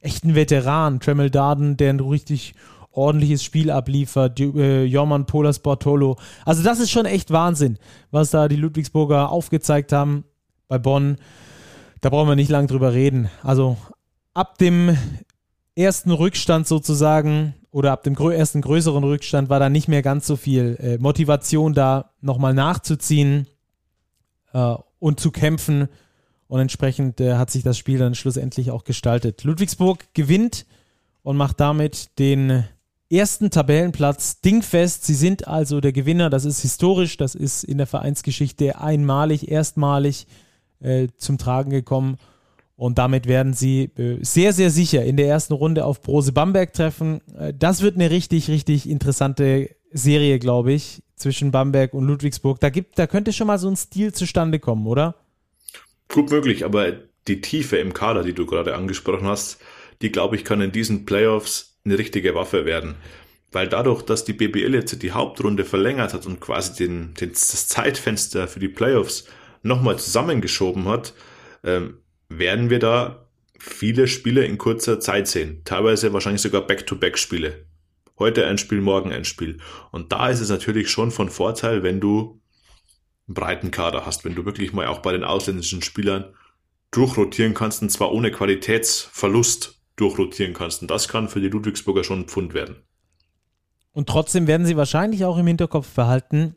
echten 0.00 0.34
Veteran, 0.34 1.00
Tremel 1.00 1.30
Darden, 1.30 1.76
der 1.76 1.90
ein 1.90 2.00
richtig 2.00 2.54
ordentliches 2.92 3.42
Spiel 3.42 3.70
abliefert, 3.70 4.38
äh, 4.40 4.84
Jorman 4.84 5.26
Polas 5.26 5.58
Bortolo. 5.58 6.18
Also 6.44 6.62
das 6.62 6.78
ist 6.80 6.90
schon 6.90 7.06
echt 7.06 7.30
Wahnsinn, 7.30 7.78
was 8.10 8.30
da 8.30 8.48
die 8.48 8.56
Ludwigsburger 8.56 9.30
aufgezeigt 9.30 9.92
haben 9.92 10.24
bei 10.68 10.78
Bonn. 10.78 11.16
Da 12.00 12.10
brauchen 12.10 12.28
wir 12.28 12.36
nicht 12.36 12.50
lange 12.50 12.66
drüber 12.66 12.92
reden. 12.92 13.30
Also 13.42 13.76
ab 14.34 14.58
dem 14.58 14.96
ersten 15.74 16.10
Rückstand 16.10 16.66
sozusagen 16.66 17.54
oder 17.70 17.92
ab 17.92 18.02
dem 18.02 18.14
ersten 18.14 18.60
größeren 18.60 19.02
Rückstand 19.02 19.48
war 19.48 19.58
da 19.58 19.70
nicht 19.70 19.88
mehr 19.88 20.02
ganz 20.02 20.26
so 20.26 20.36
viel 20.36 20.76
äh, 20.80 20.98
Motivation 20.98 21.72
da, 21.72 22.10
nochmal 22.20 22.52
nachzuziehen 22.54 23.46
äh, 24.52 24.74
und 24.98 25.20
zu 25.20 25.30
kämpfen. 25.30 25.88
Und 26.48 26.60
entsprechend 26.60 27.20
äh, 27.20 27.36
hat 27.36 27.50
sich 27.50 27.62
das 27.62 27.78
Spiel 27.78 27.98
dann 27.98 28.14
schlussendlich 28.14 28.70
auch 28.70 28.84
gestaltet. 28.84 29.42
Ludwigsburg 29.44 30.12
gewinnt 30.12 30.66
und 31.22 31.38
macht 31.38 31.60
damit 31.60 32.18
den 32.18 32.64
ersten 33.12 33.50
Tabellenplatz 33.50 34.40
dingfest. 34.40 35.04
Sie 35.04 35.14
sind 35.14 35.46
also 35.46 35.80
der 35.80 35.92
Gewinner. 35.92 36.30
Das 36.30 36.44
ist 36.44 36.60
historisch. 36.62 37.16
Das 37.16 37.34
ist 37.34 37.64
in 37.64 37.78
der 37.78 37.86
Vereinsgeschichte 37.86 38.80
einmalig, 38.80 39.50
erstmalig 39.50 40.26
äh, 40.80 41.08
zum 41.16 41.38
Tragen 41.38 41.70
gekommen. 41.70 42.16
Und 42.74 42.98
damit 42.98 43.26
werden 43.26 43.54
sie 43.54 43.90
äh, 43.96 44.18
sehr, 44.22 44.52
sehr 44.52 44.70
sicher 44.70 45.04
in 45.04 45.16
der 45.16 45.28
ersten 45.28 45.52
Runde 45.52 45.84
auf 45.84 46.02
Brose 46.02 46.32
Bamberg 46.32 46.72
treffen. 46.72 47.20
Äh, 47.38 47.52
das 47.56 47.82
wird 47.82 47.94
eine 47.96 48.10
richtig, 48.10 48.48
richtig 48.48 48.88
interessante 48.88 49.70
Serie, 49.92 50.38
glaube 50.38 50.72
ich, 50.72 51.02
zwischen 51.14 51.50
Bamberg 51.50 51.94
und 51.94 52.04
Ludwigsburg. 52.06 52.58
Da, 52.60 52.70
gibt, 52.70 52.98
da 52.98 53.06
könnte 53.06 53.32
schon 53.32 53.46
mal 53.46 53.58
so 53.58 53.68
ein 53.68 53.76
Stil 53.76 54.12
zustande 54.12 54.58
kommen, 54.58 54.86
oder? 54.86 55.14
Gut 56.08 56.30
möglich, 56.30 56.64
aber 56.64 56.92
die 57.28 57.40
Tiefe 57.40 57.76
im 57.76 57.92
Kader, 57.92 58.24
die 58.24 58.32
du 58.32 58.46
gerade 58.46 58.74
angesprochen 58.74 59.26
hast, 59.26 59.58
die, 60.00 60.10
glaube 60.10 60.36
ich, 60.36 60.44
kann 60.44 60.60
in 60.60 60.72
diesen 60.72 61.04
Playoffs 61.04 61.71
eine 61.84 61.98
richtige 61.98 62.34
Waffe 62.34 62.64
werden. 62.64 62.94
Weil 63.50 63.68
dadurch, 63.68 64.02
dass 64.02 64.24
die 64.24 64.32
BBL 64.32 64.74
jetzt 64.74 65.02
die 65.02 65.12
Hauptrunde 65.12 65.64
verlängert 65.64 66.14
hat 66.14 66.26
und 66.26 66.40
quasi 66.40 66.74
den, 66.84 67.14
den, 67.14 67.30
das 67.30 67.68
Zeitfenster 67.68 68.48
für 68.48 68.60
die 68.60 68.68
Playoffs 68.68 69.26
nochmal 69.62 69.98
zusammengeschoben 69.98 70.88
hat, 70.88 71.14
ähm, 71.62 71.98
werden 72.28 72.70
wir 72.70 72.78
da 72.78 73.28
viele 73.58 74.08
Spiele 74.08 74.44
in 74.44 74.58
kurzer 74.58 75.00
Zeit 75.00 75.28
sehen. 75.28 75.62
Teilweise 75.64 76.12
wahrscheinlich 76.12 76.42
sogar 76.42 76.66
Back-to-Back-Spiele. 76.66 77.66
Heute 78.18 78.46
ein 78.46 78.58
Spiel, 78.58 78.80
morgen 78.80 79.12
ein 79.12 79.24
Spiel. 79.24 79.58
Und 79.90 80.12
da 80.12 80.28
ist 80.28 80.40
es 80.40 80.48
natürlich 80.48 80.90
schon 80.90 81.10
von 81.10 81.28
Vorteil, 81.28 81.82
wenn 81.82 82.00
du 82.00 82.40
einen 83.28 83.34
breiten 83.34 83.70
Kader 83.70 84.06
hast, 84.06 84.24
wenn 84.24 84.34
du 84.34 84.44
wirklich 84.44 84.72
mal 84.72 84.86
auch 84.86 85.00
bei 85.00 85.12
den 85.12 85.24
ausländischen 85.24 85.82
Spielern 85.82 86.34
durchrotieren 86.90 87.54
kannst 87.54 87.82
und 87.82 87.90
zwar 87.90 88.12
ohne 88.12 88.30
Qualitätsverlust 88.30 89.81
durchrotieren 89.96 90.54
kannst. 90.54 90.82
Und 90.82 90.90
das 90.90 91.08
kann 91.08 91.28
für 91.28 91.40
die 91.40 91.48
Ludwigsburger 91.48 92.04
schon 92.04 92.20
ein 92.20 92.28
Pfund 92.28 92.54
werden. 92.54 92.76
Und 93.92 94.08
trotzdem 94.08 94.46
werden 94.46 94.66
sie 94.66 94.76
wahrscheinlich 94.76 95.24
auch 95.24 95.36
im 95.36 95.46
Hinterkopf 95.46 95.88
behalten, 95.94 96.56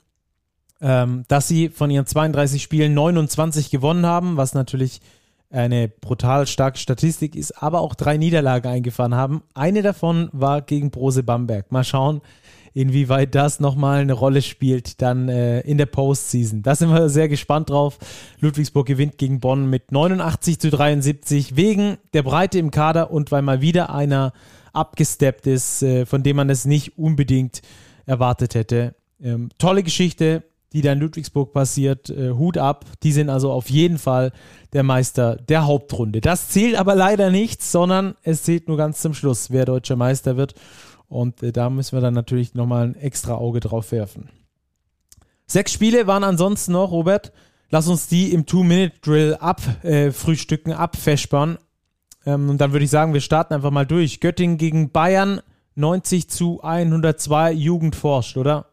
ähm, 0.82 1.26
dass 1.28 1.48
sie 1.48 1.70
von 1.70 1.90
ihren 1.90 2.06
32 2.06 2.62
Spielen 2.64 2.94
29 2.94 3.70
gewonnen 3.70 4.06
haben, 4.06 4.38
was 4.38 4.54
natürlich 4.54 5.02
eine 5.50 5.88
brutal 5.88 6.48
starke 6.48 6.78
Statistik 6.78 7.36
ist, 7.36 7.52
aber 7.62 7.80
auch 7.82 7.96
drei 7.96 8.18
Niederlagen 8.18 8.68
eingefahren 8.68 9.16
haben. 9.16 9.44
Eine 9.54 9.82
davon 9.82 10.30
war 10.34 10.62
gegen 10.62 10.92
Brose 10.92 11.24
Bamberg. 11.24 11.72
Mal 11.72 11.84
schauen, 11.84 12.22
inwieweit 12.76 13.34
das 13.34 13.62
nochmal 13.62 14.02
eine 14.02 14.14
Rolle 14.14 14.42
spielt 14.42 15.02
dann 15.02 15.30
äh, 15.30 15.62
in 15.62 15.78
der 15.78 15.86
Postseason. 15.86 16.62
Da 16.62 16.76
sind 16.76 16.90
wir 16.92 17.08
sehr 17.08 17.30
gespannt 17.30 17.70
drauf. 17.70 17.98
Ludwigsburg 18.42 18.86
gewinnt 18.86 19.18
gegen 19.18 19.40
Bonn 19.40 19.70
mit 19.70 19.94
89 19.94 20.60
zu 20.60 20.70
73 20.70 21.56
wegen 21.56 21.98
der 22.14 22.22
Breite 22.22 22.60
im 22.60 22.72
Kader 22.72 23.12
und 23.12 23.32
weil 23.32 23.42
mal 23.42 23.62
wieder 23.62 23.96
einer 23.96 24.34
abgesteppt 24.74 25.48
ist, 25.48 25.84
äh, 25.84 26.06
von 26.06 26.22
dem 26.22 26.36
man 26.36 26.50
es 26.50 26.66
nicht 26.66 26.98
unbedingt 26.98 27.62
erwartet 28.06 28.56
hätte. 28.56 28.94
Ähm, 29.24 29.50
tolle 29.58 29.82
Geschichte, 29.82 30.44
die 30.74 30.82
da 30.82 30.92
in 30.92 31.00
Ludwigsburg 31.00 31.54
passiert. 31.54 32.10
Äh, 32.10 32.32
Hut 32.32 32.58
ab. 32.58 32.84
Die 33.04 33.14
sind 33.14 33.30
also 33.30 33.54
auf 33.54 33.70
jeden 33.70 34.00
Fall 34.00 34.34
der 34.74 34.84
Meister 34.84 35.38
der 35.38 35.66
Hauptrunde. 35.66 36.20
Das 36.20 36.50
zählt 36.50 36.76
aber 36.76 36.94
leider 36.94 37.32
nichts, 37.32 37.72
sondern 37.72 38.16
es 38.24 38.44
zählt 38.44 38.68
nur 38.68 38.76
ganz 38.76 39.00
zum 39.00 39.14
Schluss, 39.14 39.50
wer 39.50 39.64
deutscher 39.64 39.96
Meister 39.96 40.36
wird. 40.36 40.56
Und 41.16 41.42
äh, 41.42 41.52
da 41.52 41.70
müssen 41.70 41.96
wir 41.96 42.02
dann 42.02 42.14
natürlich 42.14 42.54
nochmal 42.54 42.88
ein 42.88 42.96
extra 42.96 43.36
Auge 43.36 43.62
drauf 43.62 43.92
werfen. 43.92 44.30
Sechs 45.48 45.72
Spiele 45.72 46.08
waren 46.08 46.24
ansonsten 46.24 46.74
noch, 46.74 46.92
Robert. 46.92 47.32
Lass 47.70 47.88
uns 47.88 48.08
die 48.08 48.34
im 48.34 48.46
Two-Minute-Drill 48.46 49.36
abfrühstücken, 49.36 50.74
äh, 50.74 50.76
abfespern. 50.76 51.58
Ähm, 52.26 52.50
und 52.50 52.60
dann 52.60 52.74
würde 52.74 52.86
ich 52.86 52.92
sagen, 52.92 53.14
wir 53.14 53.22
starten 53.22 53.54
einfach 53.54 53.72
mal 53.72 53.86
durch. 53.86 54.20
Göttingen 54.20 54.58
gegen 54.58 54.92
Bayern, 54.92 55.42
90 55.76 56.30
zu 56.30 56.62
102, 56.64 57.54
Jugend 57.54 57.96
forscht, 57.96 58.38
oder? 58.38 58.70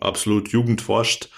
Absolut, 0.00 0.48
Jugend 0.48 0.82
forscht. 0.82 1.30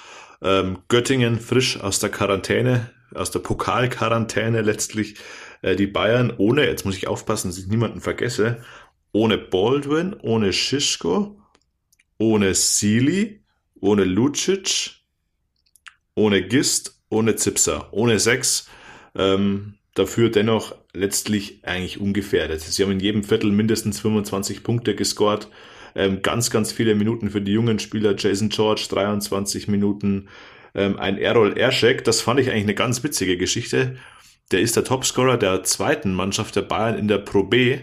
Ähm, 0.43 0.79
Göttingen 0.89 1.39
frisch 1.39 1.79
aus 1.79 1.99
der 1.99 2.11
Quarantäne, 2.11 2.91
aus 3.15 3.31
der 3.31 3.41
Pokalquarantäne 3.41 4.63
letztlich. 4.63 5.17
Äh, 5.63 5.77
die 5.77 5.87
Bayern 5.87 6.33
ohne, 6.37 6.67
jetzt 6.67 6.85
muss 6.85 6.97
ich 6.97 7.09
aufpassen, 7.09 7.49
dass 7.49 7.59
ich 7.59 7.67
niemanden 7.67 8.01
vergesse, 8.01 8.63
ohne 9.13 9.39
Baldwin, 9.39 10.15
ohne 10.21 10.53
Schischko, 10.53 11.41
ohne 12.19 12.55
Sealy, 12.55 13.41
ohne 13.81 14.05
Lucic, 14.05 14.91
ohne 16.15 16.47
Gist, 16.47 17.01
ohne 17.09 17.37
Zipser, 17.37 17.89
ohne 17.93 18.19
sechs. 18.19 18.69
Ähm, 19.15 19.75
dafür 19.95 20.31
dennoch 20.31 20.75
letztlich 20.93 21.65
eigentlich 21.65 22.01
ungefährdet. 22.01 22.61
Sie 22.61 22.83
haben 22.83 22.93
in 22.93 23.01
jedem 23.01 23.25
Viertel 23.25 23.51
mindestens 23.51 24.01
25 24.01 24.63
Punkte 24.63 24.95
gescored. 24.95 25.49
Ähm, 25.95 26.23
ganz, 26.23 26.51
ganz 26.51 26.73
viele 26.73 26.95
Minuten 26.95 27.31
für 27.31 27.41
die 27.41 27.53
jungen 27.53 27.79
Spieler. 27.79 28.15
Jason 28.17 28.49
George 28.49 28.87
23 28.91 29.69
Minuten. 29.69 30.29
Ähm, 30.75 30.99
ein 30.99 31.19
Errol 31.19 31.59
Erschek, 31.59 32.05
das 32.05 32.21
fand 32.21 32.39
ich 32.39 32.51
eigentlich 32.51 32.63
eine 32.63 32.75
ganz 32.75 33.03
witzige 33.03 33.37
Geschichte. 33.37 33.97
Der 34.53 34.61
ist 34.61 34.77
der 34.77 34.85
Topscorer 34.85 35.37
der 35.37 35.63
zweiten 35.65 36.15
Mannschaft 36.15 36.55
der 36.57 36.63
Bayern 36.63 36.99
in 36.99 37.09
der 37.09 37.19
Pro 37.19 37.45
B. 37.45 37.81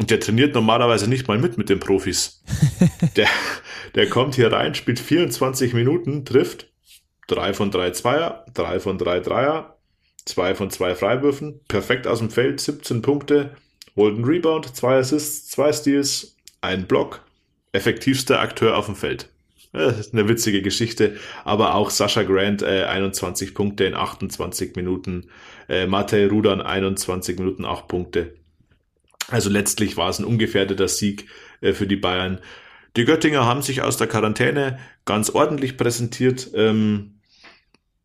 Und 0.00 0.10
der 0.10 0.18
trainiert 0.18 0.54
normalerweise 0.54 1.10
nicht 1.10 1.28
mal 1.28 1.36
mit 1.36 1.58
mit 1.58 1.68
den 1.68 1.78
Profis. 1.78 2.42
der, 3.16 3.28
der 3.94 4.08
kommt 4.08 4.34
hier 4.34 4.50
rein, 4.50 4.74
spielt 4.74 4.98
24 4.98 5.74
Minuten, 5.74 6.24
trifft 6.24 6.72
drei 7.28 7.52
von 7.52 7.70
drei 7.70 7.90
Zweier, 7.90 8.46
drei 8.54 8.80
von 8.80 8.96
drei 8.96 9.20
Dreier, 9.20 9.76
zwei 10.24 10.54
von 10.54 10.70
zwei 10.70 10.94
Freiwürfen, 10.94 11.60
perfekt 11.68 12.06
aus 12.06 12.20
dem 12.20 12.30
Feld, 12.30 12.60
17 12.60 13.02
Punkte, 13.02 13.54
holt 13.94 14.14
einen 14.14 14.24
Rebound, 14.24 14.74
zwei 14.74 14.96
Assists, 14.96 15.50
zwei 15.50 15.70
Steals, 15.70 16.34
ein 16.62 16.86
Block, 16.86 17.20
effektivster 17.72 18.40
Akteur 18.40 18.78
auf 18.78 18.86
dem 18.86 18.96
Feld. 18.96 19.28
Das 19.74 19.98
ist 20.00 20.14
eine 20.14 20.28
witzige 20.28 20.62
Geschichte, 20.62 21.18
aber 21.44 21.74
auch 21.74 21.90
Sascha 21.90 22.22
Grant 22.22 22.62
äh, 22.62 22.84
21 22.84 23.54
Punkte 23.54 23.84
in 23.84 23.94
28 23.94 24.76
Minuten, 24.76 25.26
äh, 25.68 25.86
Matej 25.86 26.24
Rudan 26.26 26.62
21 26.62 27.38
Minuten 27.38 27.66
8 27.66 27.86
Punkte. 27.86 28.39
Also 29.30 29.48
letztlich 29.48 29.96
war 29.96 30.10
es 30.10 30.18
ein 30.18 30.24
ungefährdeter 30.24 30.88
Sieg 30.88 31.26
äh, 31.60 31.72
für 31.72 31.86
die 31.86 31.96
Bayern. 31.96 32.40
Die 32.96 33.04
Göttinger 33.04 33.46
haben 33.46 33.62
sich 33.62 33.82
aus 33.82 33.96
der 33.96 34.08
Quarantäne 34.08 34.78
ganz 35.04 35.30
ordentlich 35.30 35.76
präsentiert. 35.76 36.50
Ähm, 36.54 37.20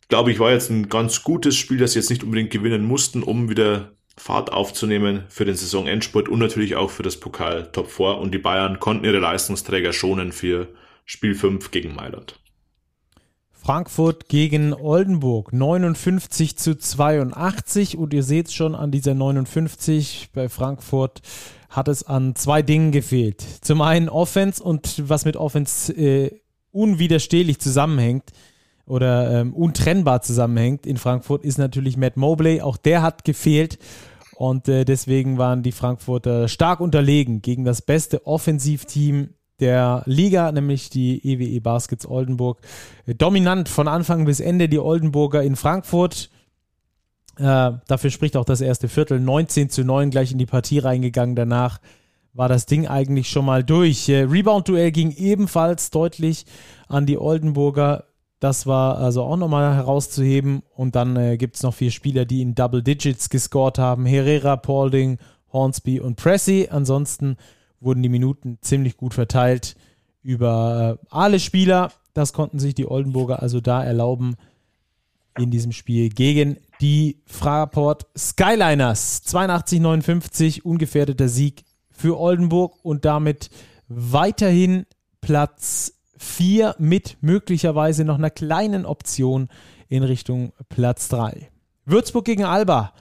glaube 0.08 0.32
ich, 0.32 0.40
war 0.40 0.52
jetzt 0.52 0.70
ein 0.70 0.90
ganz 0.90 1.24
gutes 1.24 1.56
Spiel, 1.56 1.78
das 1.78 1.94
sie 1.94 2.00
jetzt 2.00 2.10
nicht 2.10 2.24
unbedingt 2.24 2.52
gewinnen 2.52 2.86
mussten, 2.86 3.24
um 3.24 3.50
wieder 3.50 3.94
Fahrt 4.18 4.54
aufzunehmen 4.54 5.24
für 5.28 5.44
den 5.44 5.56
Saisonendspurt 5.56 6.30
und 6.30 6.40
natürlich 6.40 6.76
auch 6.76 6.90
für 6.90 7.04
das 7.04 7.20
Pokal 7.20 7.72
Top 7.72 7.90
4. 7.90 8.18
Und 8.18 8.34
die 8.34 8.40
Bayern 8.40 8.80
konnten 8.80 9.06
ihre 9.06 9.20
Leistungsträger 9.20 9.92
schonen 9.92 10.32
für 10.32 10.70
Spiel 11.06 11.36
5 11.36 11.72
gegen 11.72 11.96
Mailand. 11.96 12.40
Frankfurt 13.66 14.30
gegen 14.30 14.76
Oldenburg 14.76 15.52
59 15.52 16.56
zu 16.56 16.78
82 16.78 17.98
und 17.98 18.14
ihr 18.14 18.22
seht 18.22 18.52
schon 18.52 18.76
an 18.76 18.92
dieser 18.92 19.16
59 19.16 20.30
bei 20.34 20.50
Frankfurt 20.50 21.24
hat 21.72 21.88
es 21.88 22.04
an 22.04 22.36
zwei 22.36 22.62
Dingen 22.62 22.92
gefehlt. 22.92 23.44
Zum 23.62 23.82
einen 23.82 24.08
Offense 24.08 24.62
und 24.62 25.10
was 25.10 25.26
mit 25.26 25.36
Offense 25.36 25.92
äh, 25.94 26.40
unwiderstehlich 26.72 27.60
zusammenhängt, 27.60 28.34
oder 28.86 29.42
ähm, 29.42 29.52
untrennbar 29.56 30.22
zusammenhängt 30.22 30.86
in 30.86 30.98
Frankfurt, 30.98 31.44
ist 31.44 31.58
natürlich 31.58 31.98
Matt 31.98 32.18
Mobley. 32.18 32.62
Auch 32.62 32.78
der 32.78 33.02
hat 33.02 33.26
gefehlt. 33.26 33.80
Und 34.36 34.68
äh, 34.68 34.86
deswegen 34.86 35.40
waren 35.40 35.64
die 35.64 35.72
Frankfurter 35.72 36.48
stark 36.50 36.82
unterlegen 36.82 37.42
gegen 37.42 37.66
das 37.66 37.82
beste 37.82 38.28
Offensivteam 38.28 39.30
der 39.60 40.04
Liga, 40.06 40.52
nämlich 40.52 40.90
die 40.90 41.26
EWE 41.26 41.46
e 41.46 41.60
Baskets 41.60 42.08
Oldenburg. 42.08 42.60
Dominant 43.06 43.70
von 43.70 43.88
Anfang 43.88 44.26
bis 44.26 44.40
Ende 44.40 44.68
die 44.68 44.80
Oldenburger 44.80 45.44
in 45.44 45.56
Frankfurt. 45.56 46.30
Äh, 47.38 47.72
dafür 47.88 48.10
spricht 48.10 48.38
auch 48.38 48.46
das 48.46 48.62
erste 48.62 48.88
Viertel. 48.88 49.20
19 49.20 49.70
zu 49.70 49.84
9 49.84 50.10
gleich 50.10 50.32
in 50.32 50.38
die 50.38 50.46
Partie 50.46 50.80
reingegangen. 50.80 51.36
Danach 51.36 51.80
war 52.34 52.50
das 52.50 52.66
Ding 52.66 52.88
eigentlich 52.88 53.30
schon 53.30 53.46
mal 53.46 53.64
durch. 53.64 54.10
Äh, 54.10 54.24
Rebound-Duell 54.24 54.92
ging 54.92 55.12
ebenfalls 55.12 55.90
deutlich 55.90 56.46
an 56.88 57.06
die 57.06 57.18
Oldenburger. 57.18 58.06
Das 58.40 58.68
war 58.68 58.98
also 58.98 59.24
auch 59.24 59.38
nochmal 59.38 59.74
herauszuheben. 59.76 60.64
Und 60.76 60.96
dann 60.96 61.16
äh, 61.16 61.38
gibt 61.38 61.56
es 61.56 61.64
noch 61.64 61.74
vier 61.74 61.92
Spieler, 61.92 62.26
die 62.26 62.42
in 62.42 62.56
Double 62.56 62.84
Digits 62.84 63.30
gescored 63.30 63.80
haben. 63.80 64.06
Herrera, 64.06 64.58
Paulding, 64.58 65.18
Hornsby 65.52 66.00
und 66.02 66.18
Pressy. 66.18 66.68
Ansonsten 66.70 67.38
wurden 67.80 68.04
die 68.04 68.10
Minuten 68.10 68.58
ziemlich 68.62 68.98
gut 68.98 69.14
verteilt 69.14 69.76
über 70.24 71.00
äh, 71.02 71.06
alle 71.10 71.40
Spieler. 71.40 71.92
Das 72.14 72.34
konnten 72.34 72.60
sich 72.60 72.74
die 72.76 72.90
Oldenburger 72.90 73.42
also 73.42 73.62
da 73.62 73.84
erlauben 73.84 74.36
in 75.38 75.52
diesem 75.52 75.72
Spiel 75.72 76.10
gegen 76.10 76.58
die 76.82 77.22
Fraport 77.26 78.08
Skyliners. 78.18 79.24
82-59, 79.28 80.62
ungefährdeter 80.64 81.28
Sieg 81.28 81.64
für 81.92 82.20
Oldenburg 82.20 82.78
und 82.84 83.06
damit 83.06 83.50
weiterhin 83.88 84.86
Platz 85.22 85.94
4 86.18 86.76
mit 86.80 87.18
möglicherweise 87.22 88.06
noch 88.06 88.18
einer 88.18 88.30
kleinen 88.30 88.86
Option 88.86 89.50
in 89.90 90.04
Richtung 90.04 90.54
Platz 90.70 91.08
3. 91.10 91.50
Würzburg 91.86 92.26
gegen 92.26 92.44
Alba. 92.46 92.94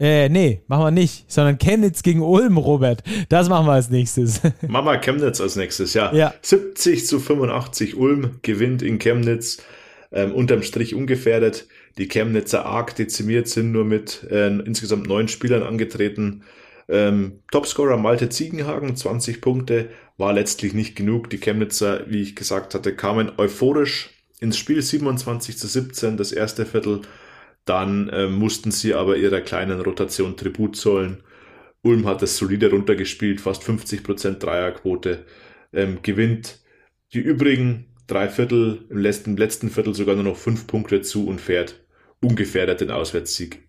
Äh, 0.00 0.30
nee, 0.30 0.62
machen 0.66 0.84
wir 0.84 0.90
nicht, 0.90 1.30
sondern 1.30 1.58
Chemnitz 1.58 2.02
gegen 2.02 2.22
Ulm, 2.22 2.56
Robert. 2.56 3.02
Das 3.28 3.50
machen 3.50 3.66
wir 3.66 3.72
als 3.72 3.90
nächstes. 3.90 4.40
Machen 4.66 4.86
wir 4.86 4.98
Chemnitz 4.98 5.42
als 5.42 5.56
nächstes, 5.56 5.92
ja. 5.92 6.10
ja. 6.14 6.32
70 6.40 7.06
zu 7.06 7.20
85, 7.20 7.96
Ulm 7.96 8.38
gewinnt 8.40 8.80
in 8.80 8.98
Chemnitz, 8.98 9.62
ähm, 10.10 10.32
unterm 10.32 10.62
Strich 10.62 10.94
ungefährdet. 10.94 11.66
Die 11.98 12.08
Chemnitzer 12.08 12.64
arg 12.64 12.96
dezimiert 12.96 13.48
sind 13.48 13.72
nur 13.72 13.84
mit 13.84 14.26
äh, 14.30 14.48
insgesamt 14.48 15.06
neun 15.06 15.28
Spielern 15.28 15.62
angetreten. 15.62 16.44
Ähm, 16.88 17.40
Topscorer 17.52 17.98
Malte 17.98 18.30
Ziegenhagen, 18.30 18.96
20 18.96 19.42
Punkte, 19.42 19.90
war 20.16 20.32
letztlich 20.32 20.72
nicht 20.72 20.96
genug. 20.96 21.28
Die 21.28 21.38
Chemnitzer, 21.38 22.04
wie 22.08 22.22
ich 22.22 22.34
gesagt 22.34 22.74
hatte, 22.74 22.96
kamen 22.96 23.32
euphorisch 23.36 24.08
ins 24.40 24.56
Spiel 24.56 24.80
27 24.80 25.58
zu 25.58 25.66
17, 25.66 26.16
das 26.16 26.32
erste 26.32 26.64
Viertel. 26.64 27.02
Dann 27.64 28.08
äh, 28.08 28.26
mussten 28.26 28.70
sie 28.70 28.94
aber 28.94 29.16
ihrer 29.16 29.40
kleinen 29.40 29.80
Rotation 29.80 30.36
Tribut 30.36 30.76
zollen. 30.76 31.22
Ulm 31.82 32.06
hat 32.06 32.22
es 32.22 32.36
solide 32.36 32.70
runtergespielt, 32.70 33.40
fast 33.40 33.62
50% 33.62 34.38
Dreierquote, 34.38 35.24
ähm, 35.72 35.98
gewinnt 36.02 36.60
die 37.12 37.20
übrigen 37.20 37.86
drei 38.06 38.28
Viertel, 38.28 38.84
im 38.90 38.98
letzten, 38.98 39.36
letzten 39.36 39.70
Viertel 39.70 39.94
sogar 39.94 40.14
nur 40.14 40.24
noch 40.24 40.36
fünf 40.36 40.66
Punkte 40.66 41.00
zu 41.02 41.26
und 41.26 41.40
fährt 41.40 41.80
ungefährdet 42.20 42.80
den 42.80 42.90
Auswärtssieg 42.90 43.68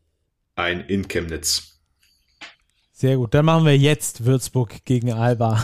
ein 0.56 0.82
in 0.82 1.08
Chemnitz. 1.08 1.80
Sehr 2.92 3.18
gut. 3.18 3.34
Dann 3.34 3.46
machen 3.46 3.66
wir 3.66 3.76
jetzt 3.76 4.26
Würzburg 4.26 4.86
gegen 4.86 5.12
Alba. 5.12 5.64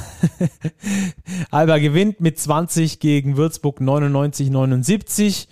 Alba 1.52 1.78
gewinnt 1.78 2.20
mit 2.20 2.40
20 2.40 3.00
gegen 3.00 3.38
Würzburg 3.38 3.80
99, 3.80 4.50
79. 4.50 5.48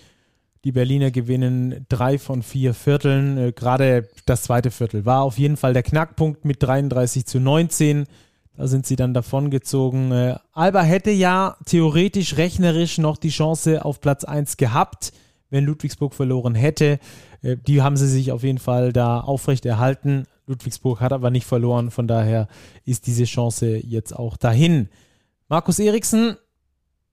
Die 0.66 0.72
Berliner 0.72 1.12
gewinnen 1.12 1.86
drei 1.90 2.18
von 2.18 2.42
vier 2.42 2.74
Vierteln. 2.74 3.38
Äh, 3.38 3.52
gerade 3.52 4.10
das 4.26 4.42
zweite 4.42 4.72
Viertel 4.72 5.06
war 5.06 5.22
auf 5.22 5.38
jeden 5.38 5.58
Fall 5.58 5.74
der 5.74 5.84
Knackpunkt 5.84 6.44
mit 6.44 6.64
33 6.64 7.28
zu 7.28 7.40
19. 7.40 8.06
Da 8.58 8.66
sind 8.66 8.88
sie 8.88 8.96
dann 8.96 9.14
davongezogen. 9.14 10.12
Äh, 10.12 10.38
Alba 10.54 10.82
hätte 10.82 11.12
ja 11.12 11.56
theoretisch, 11.68 12.38
rechnerisch 12.38 12.98
noch 12.98 13.18
die 13.18 13.30
Chance 13.30 13.86
auf 13.86 14.02
Platz 14.02 14.24
1 14.24 14.58
gehabt, 14.58 15.14
wenn 15.52 15.66
Ludwigsburg 15.66 16.16
verloren 16.16 16.56
hätte. 16.56 16.98
Äh, 17.44 17.58
die 17.58 17.84
haben 17.84 17.96
sie 17.96 18.08
sich 18.08 18.32
auf 18.32 18.42
jeden 18.42 18.58
Fall 18.58 18.92
da 18.92 19.20
aufrecht 19.20 19.68
erhalten. 19.68 20.26
Ludwigsburg 20.48 21.00
hat 21.00 21.14
aber 21.14 21.30
nicht 21.30 21.46
verloren, 21.46 21.92
von 21.92 22.08
daher 22.08 22.48
ist 22.86 23.06
diese 23.06 23.26
Chance 23.26 23.78
jetzt 23.86 24.16
auch 24.16 24.36
dahin. 24.36 24.90
Markus 25.48 25.78
Eriksen 25.78 26.38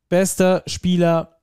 bester 0.09 0.63
Spieler 0.67 1.42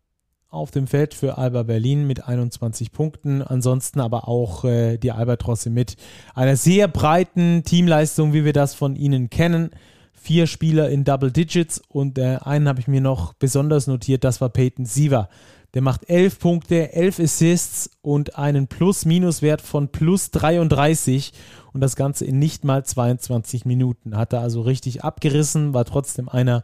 auf 0.50 0.72
dem 0.72 0.88
Feld 0.88 1.14
für 1.14 1.38
Alba 1.38 1.64
Berlin 1.64 2.08
mit 2.08 2.28
21 2.28 2.91
Punkten. 2.91 3.41
Ansonsten 3.41 4.00
aber 4.00 4.28
auch 4.28 4.66
äh, 4.66 4.97
die 4.97 5.12
Albatrosse 5.12 5.70
mit 5.70 5.95
einer 6.34 6.56
sehr 6.56 6.88
breiten 6.88 7.64
Teamleistung, 7.64 8.34
wie 8.34 8.45
wir 8.45 8.54
das 8.54 8.74
von 8.74 8.95
ihnen 8.95 9.30
kennen. 9.30 9.70
Vier 10.12 10.47
Spieler 10.47 10.89
in 10.89 11.04
Double 11.04 11.32
Digits 11.32 11.82
und 11.88 12.18
äh, 12.18 12.38
einen 12.41 12.68
habe 12.68 12.80
ich 12.80 12.88
mir 12.88 13.02
noch 13.02 13.34
besonders 13.34 13.88
notiert, 13.88 14.24
das 14.24 14.41
war 14.41 14.50
Peyton 14.50 14.86
Siever. 14.86 15.30
Der 15.76 15.84
macht 15.84 16.10
11 16.10 16.39
Punkte, 16.39 16.93
11 16.93 17.20
Assists 17.20 17.91
und 18.02 18.38
einen 18.38 18.68
Plus-Minus-Wert 18.68 19.62
von 19.62 19.89
plus 19.89 20.32
33 20.32 21.32
und 21.74 21.82
das 21.82 21.95
Ganze 21.95 22.26
in 22.26 22.39
nicht 22.39 22.64
mal 22.64 22.84
22 22.84 23.66
Minuten. 23.66 24.18
Hat 24.18 24.34
er 24.34 24.41
also 24.41 24.62
richtig 24.62 25.04
abgerissen, 25.04 25.76
war 25.76 25.86
trotzdem 25.86 26.28
einer 26.28 26.64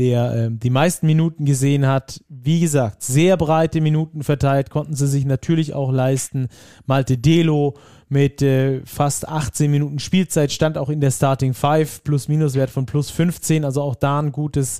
der 0.00 0.34
äh, 0.34 0.48
die 0.50 0.70
meisten 0.70 1.06
Minuten 1.06 1.44
gesehen 1.44 1.86
hat. 1.86 2.24
Wie 2.30 2.58
gesagt, 2.58 3.02
sehr 3.02 3.36
breite 3.36 3.82
Minuten 3.82 4.22
verteilt, 4.22 4.70
konnten 4.70 4.94
sie 4.94 5.06
sich 5.06 5.26
natürlich 5.26 5.74
auch 5.74 5.92
leisten. 5.92 6.48
Malte 6.86 7.18
Delo 7.18 7.76
mit 8.08 8.40
äh, 8.40 8.80
fast 8.86 9.28
18 9.28 9.70
Minuten 9.70 9.98
Spielzeit 9.98 10.52
stand 10.52 10.78
auch 10.78 10.88
in 10.88 11.02
der 11.02 11.10
Starting 11.10 11.52
Five, 11.52 12.02
Plus-Minus-Wert 12.02 12.70
von 12.70 12.86
plus 12.86 13.10
15, 13.10 13.62
also 13.62 13.82
auch 13.82 13.94
da 13.94 14.18
ein 14.18 14.32
gutes 14.32 14.78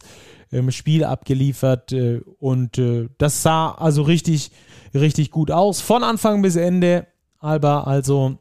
ähm, 0.52 0.70
Spiel 0.70 1.04
abgeliefert 1.04 1.92
äh, 1.92 2.22
und 2.38 2.78
äh, 2.78 3.10
das 3.18 3.42
sah 3.42 3.72
also 3.72 4.02
richtig, 4.02 4.52
richtig 4.94 5.30
gut 5.30 5.50
aus. 5.50 5.82
Von 5.82 6.02
Anfang 6.02 6.40
bis 6.40 6.56
Ende. 6.56 7.06
Alba 7.38 7.82
also 7.82 8.38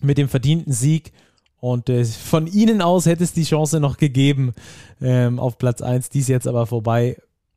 mit 0.00 0.16
dem 0.16 0.28
verdienten 0.28 0.72
Sieg 0.72 1.12
und 1.60 1.88
äh, 1.88 2.04
von 2.04 2.46
ihnen 2.46 2.82
aus 2.82 3.06
hätte 3.06 3.24
es 3.24 3.32
die 3.32 3.44
Chance 3.44 3.80
noch 3.80 3.96
gegeben 3.96 4.52
ähm, 5.00 5.38
auf 5.38 5.58
Platz 5.58 5.82
1. 5.82 6.10
Die 6.10 6.20
ist 6.20 6.28
jetzt 6.28 6.46
aber 6.46 6.66
vorbei. 6.66 7.16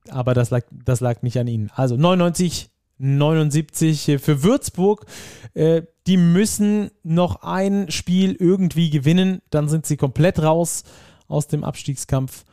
Aber 0.09 0.33
das 0.33 0.49
lag, 0.49 0.63
das 0.71 0.99
lag 0.99 1.21
nicht 1.21 1.37
an 1.37 1.47
ihnen. 1.47 1.69
Also 1.75 1.95
99, 1.95 2.69
79 2.97 4.17
für 4.19 4.43
Würzburg. 4.43 5.05
Äh, 5.53 5.83
die 6.07 6.17
müssen 6.17 6.89
noch 7.03 7.43
ein 7.43 7.91
Spiel 7.91 8.33
irgendwie 8.33 8.89
gewinnen. 8.89 9.41
Dann 9.51 9.69
sind 9.69 9.85
sie 9.85 9.97
komplett 9.97 10.41
raus 10.41 10.83
aus 11.27 11.47
dem 11.47 11.63
Abstiegskampf. 11.63 12.45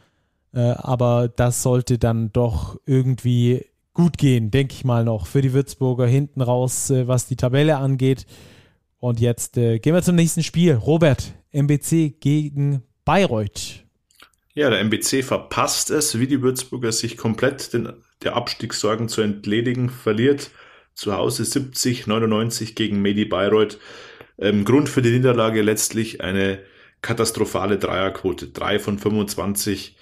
Äh, 0.52 0.60
aber 0.60 1.28
das 1.28 1.62
sollte 1.62 1.98
dann 1.98 2.30
doch 2.32 2.78
irgendwie 2.84 3.64
gut 3.94 4.18
gehen, 4.18 4.50
denke 4.50 4.74
ich 4.74 4.84
mal 4.84 5.02
noch, 5.02 5.26
für 5.26 5.42
die 5.42 5.52
Würzburger 5.52 6.06
hinten 6.06 6.40
raus, 6.40 6.90
äh, 6.90 7.08
was 7.08 7.26
die 7.26 7.36
Tabelle 7.36 7.78
angeht. 7.78 8.26
Und 9.00 9.20
jetzt 9.20 9.56
äh, 9.56 9.78
gehen 9.78 9.94
wir 9.94 10.02
zum 10.02 10.16
nächsten 10.16 10.42
Spiel. 10.42 10.74
Robert, 10.74 11.34
MBC 11.52 12.20
gegen 12.20 12.82
Bayreuth. 13.04 13.84
Ja, 14.54 14.70
der 14.70 14.80
MBC 14.80 15.22
verpasst 15.22 15.90
es, 15.90 16.18
wie 16.18 16.26
die 16.26 16.42
Würzburger 16.42 16.90
sich 16.90 17.16
komplett 17.16 17.72
den, 17.72 17.92
der 18.22 18.34
Abstiegssorgen 18.34 19.08
zu 19.08 19.22
entledigen, 19.22 19.88
verliert 19.88 20.50
zu 20.94 21.14
Hause 21.14 21.44
70, 21.44 22.08
99 22.08 22.74
gegen 22.74 23.00
Medi 23.00 23.24
Bayreuth. 23.24 23.78
Ähm, 24.36 24.64
Grund 24.64 24.88
für 24.88 25.00
die 25.00 25.12
Niederlage 25.12 25.62
letztlich 25.62 26.22
eine 26.22 26.58
katastrophale 27.02 27.78
Dreierquote. 27.78 28.48
3 28.48 28.80
von 28.80 28.98
25 28.98 29.96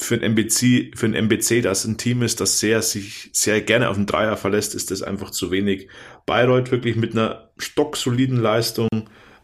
für 0.00 0.14
ein 0.14 0.22
MBC, 0.22 0.92
für 0.96 1.06
ein 1.06 1.14
MBC, 1.14 1.62
das 1.62 1.84
ein 1.84 1.98
Team 1.98 2.22
ist, 2.22 2.40
das 2.40 2.58
sehr, 2.58 2.80
sich 2.82 3.30
sehr 3.32 3.60
gerne 3.60 3.88
auf 3.90 3.96
den 3.96 4.06
Dreier 4.06 4.36
verlässt, 4.36 4.74
ist 4.74 4.90
das 4.90 5.02
einfach 5.02 5.30
zu 5.30 5.50
wenig. 5.50 5.88
Bayreuth 6.26 6.70
wirklich 6.70 6.96
mit 6.96 7.12
einer 7.12 7.50
stocksoliden 7.58 8.40
Leistung, 8.40 8.88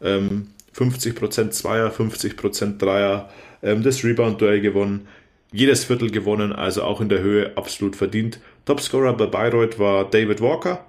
ähm, 0.01 0.49
50% 0.75 1.51
Zweier, 1.51 1.91
50% 1.91 2.79
Dreier, 2.79 3.31
ähm, 3.63 3.83
das 3.83 4.03
Rebound-Duell 4.03 4.61
gewonnen, 4.61 5.09
jedes 5.53 5.85
Viertel 5.85 6.11
gewonnen, 6.11 6.53
also 6.53 6.83
auch 6.83 7.01
in 7.01 7.09
der 7.09 7.21
Höhe 7.21 7.57
absolut 7.57 7.95
verdient. 7.95 8.41
Topscorer 8.65 9.13
bei 9.15 9.27
Bayreuth 9.27 9.79
war 9.79 10.09
David 10.09 10.41
Walker, 10.41 10.87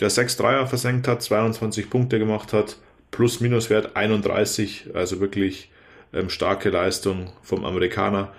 der 0.00 0.10
6 0.10 0.36
Dreier 0.36 0.66
versenkt 0.66 1.06
hat, 1.08 1.22
22 1.22 1.90
Punkte 1.90 2.18
gemacht 2.18 2.52
hat, 2.52 2.78
Plus-Minus-Wert 3.10 3.96
31, 3.96 4.90
also 4.94 5.20
wirklich 5.20 5.70
ähm, 6.12 6.30
starke 6.30 6.70
Leistung 6.70 7.30
vom 7.42 7.64
Amerikaner. 7.64 8.32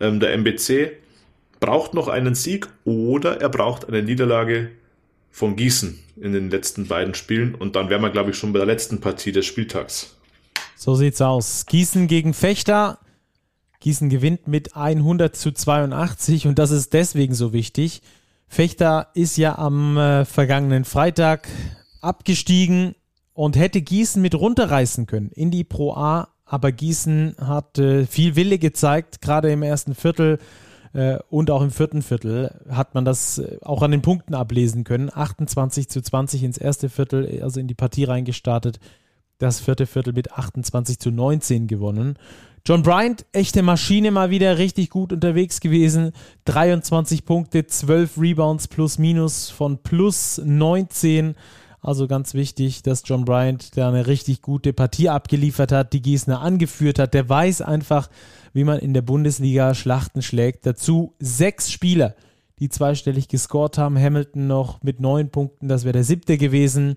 Ähm, 0.00 0.20
der 0.20 0.32
MBC 0.34 0.92
braucht 1.60 1.94
noch 1.94 2.08
einen 2.08 2.34
Sieg 2.34 2.68
oder 2.84 3.40
er 3.40 3.48
braucht 3.48 3.88
eine 3.88 4.02
Niederlage 4.02 4.70
von 5.30 5.56
Gießen 5.56 5.98
in 6.20 6.32
den 6.32 6.50
letzten 6.50 6.88
beiden 6.88 7.14
Spielen 7.14 7.54
und 7.54 7.76
dann 7.76 7.90
wären 7.90 8.02
wir, 8.02 8.10
glaube 8.10 8.30
ich, 8.30 8.36
schon 8.36 8.52
bei 8.52 8.58
der 8.58 8.66
letzten 8.66 9.00
Partie 9.00 9.32
des 9.32 9.46
Spieltags. 9.46 10.16
So 10.76 10.94
sieht's 10.94 11.20
aus. 11.20 11.66
Gießen 11.66 12.06
gegen 12.06 12.34
Fechter. 12.34 12.98
Gießen 13.80 14.08
gewinnt 14.08 14.48
mit 14.48 14.76
100 14.76 15.36
zu 15.36 15.52
82 15.52 16.46
und 16.46 16.58
das 16.58 16.70
ist 16.70 16.92
deswegen 16.92 17.34
so 17.34 17.52
wichtig. 17.52 18.02
Fechter 18.48 19.08
ist 19.14 19.36
ja 19.36 19.58
am 19.58 19.96
äh, 19.96 20.24
vergangenen 20.24 20.84
Freitag 20.84 21.48
abgestiegen 22.00 22.94
und 23.34 23.56
hätte 23.56 23.82
Gießen 23.82 24.20
mit 24.20 24.34
runterreißen 24.34 25.06
können 25.06 25.30
in 25.30 25.50
die 25.50 25.64
Pro 25.64 25.94
A, 25.94 26.28
aber 26.48 26.72
Gießen 26.72 27.36
hat 27.40 27.78
äh, 27.78 28.06
viel 28.06 28.36
Wille 28.36 28.58
gezeigt, 28.58 29.20
gerade 29.20 29.50
im 29.50 29.62
ersten 29.62 29.94
Viertel 29.94 30.38
äh, 30.92 31.18
und 31.28 31.50
auch 31.50 31.62
im 31.62 31.70
vierten 31.70 32.02
Viertel 32.02 32.50
hat 32.70 32.94
man 32.94 33.04
das 33.04 33.38
äh, 33.38 33.58
auch 33.62 33.82
an 33.82 33.90
den 33.90 34.02
Punkten 34.02 34.34
ablesen 34.34 34.84
können. 34.84 35.10
28 35.12 35.88
zu 35.88 36.00
20 36.00 36.42
ins 36.42 36.58
erste 36.58 36.88
Viertel, 36.88 37.40
also 37.42 37.60
in 37.60 37.68
die 37.68 37.74
Partie 37.74 38.04
reingestartet 38.04 38.80
das 39.38 39.60
vierte 39.60 39.86
Viertel 39.86 40.12
mit 40.12 40.32
28 40.32 40.98
zu 40.98 41.10
19 41.10 41.68
gewonnen. 41.68 42.18
John 42.66 42.82
Bryant, 42.82 43.24
echte 43.32 43.62
Maschine, 43.62 44.10
mal 44.10 44.30
wieder 44.30 44.58
richtig 44.58 44.90
gut 44.90 45.12
unterwegs 45.12 45.60
gewesen. 45.60 46.12
23 46.44 47.24
Punkte, 47.24 47.66
12 47.66 48.18
Rebounds 48.18 48.68
plus 48.68 48.98
minus 48.98 49.48
von 49.48 49.78
plus 49.78 50.40
19. 50.44 51.34
Also 51.80 52.08
ganz 52.08 52.34
wichtig, 52.34 52.82
dass 52.82 53.02
John 53.04 53.24
Bryant 53.24 53.76
da 53.76 53.88
eine 53.88 54.06
richtig 54.06 54.42
gute 54.42 54.72
Partie 54.72 55.08
abgeliefert 55.08 55.70
hat, 55.70 55.92
die 55.92 56.02
Gießener 56.02 56.40
angeführt 56.40 56.98
hat. 56.98 57.14
Der 57.14 57.28
weiß 57.28 57.62
einfach, 57.62 58.10
wie 58.52 58.64
man 58.64 58.78
in 58.78 58.94
der 58.94 59.02
Bundesliga 59.02 59.74
Schlachten 59.74 60.22
schlägt. 60.22 60.66
Dazu 60.66 61.14
sechs 61.20 61.70
Spieler, 61.70 62.16
die 62.58 62.68
zweistellig 62.68 63.28
gescored 63.28 63.78
haben. 63.78 63.96
Hamilton 63.96 64.48
noch 64.48 64.82
mit 64.82 65.00
neun 65.00 65.30
Punkten, 65.30 65.68
das 65.68 65.84
wäre 65.84 65.92
der 65.92 66.04
siebte 66.04 66.36
gewesen. 66.36 66.96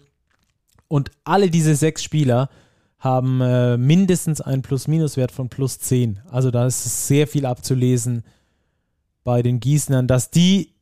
Und 0.87 1.11
alle 1.23 1.49
diese 1.49 1.75
sechs 1.75 2.03
Spieler 2.03 2.49
haben 2.97 3.41
äh, 3.41 3.77
mindestens 3.77 4.41
einen 4.41 4.61
Plus-Minus-Wert 4.61 5.31
von 5.31 5.49
plus 5.49 5.79
10. 5.79 6.19
Also 6.29 6.51
da 6.51 6.65
ist 6.65 7.07
sehr 7.07 7.27
viel 7.27 7.45
abzulesen 7.45 8.23
bei 9.23 9.41
den 9.41 9.59
Gießnern, 9.59 10.07
dass 10.07 10.31
die 10.31 10.73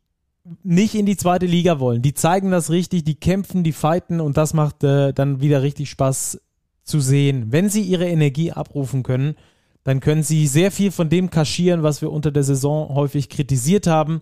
nicht 0.64 0.96
in 0.96 1.06
die 1.06 1.18
zweite 1.18 1.46
Liga 1.46 1.80
wollen. 1.80 2.02
Die 2.02 2.14
zeigen 2.14 2.52
das 2.52 2.70
richtig, 2.70 3.04
die 3.04 3.16
kämpfen, 3.16 3.64
die 3.64 3.72
fighten 3.72 4.22
und 4.22 4.38
das 4.38 4.54
macht 4.54 4.84
äh, 4.84 5.14
dann 5.14 5.42
wieder 5.42 5.62
richtig 5.62 5.90
Spaß 5.90 6.42
zu 6.84 7.00
sehen. 7.00 7.52
Wenn 7.52 7.70
sie 7.70 7.82
ihre 7.82 8.08
Energie 8.08 8.52
abrufen 8.52 9.04
können, 9.04 9.36
dann 9.84 10.00
können 10.00 10.24
sie 10.24 10.48
sehr 10.48 10.72
viel 10.72 10.92
von 10.92 11.10
dem 11.10 11.30
kaschieren, 11.30 11.84
was 11.84 12.02
wir 12.02 12.12
unter 12.12 12.32
der 12.32 12.44
Saison 12.44 12.94
häufig 12.94 13.30
kritisiert 13.30 13.88
haben. 13.88 14.22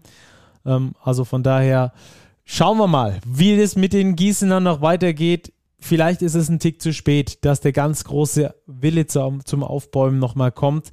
Ähm, 0.65 0.93
also 1.01 1.25
von 1.25 1.43
daher 1.43 1.93
schauen 2.45 2.77
wir 2.77 2.87
mal, 2.87 3.19
wie 3.25 3.53
es 3.53 3.75
mit 3.75 3.93
den 3.93 4.15
Gießenern 4.15 4.63
noch 4.63 4.81
weitergeht 4.81 5.53
vielleicht 5.79 6.21
ist 6.21 6.35
es 6.35 6.49
ein 6.49 6.59
Tick 6.59 6.81
zu 6.81 6.93
spät, 6.93 7.43
dass 7.45 7.61
der 7.61 7.71
ganz 7.71 8.03
große 8.03 8.53
Wille 8.65 9.07
zum, 9.07 9.41
Aufbäumen 9.63 10.19
nochmal 10.19 10.51
kommt. 10.51 10.89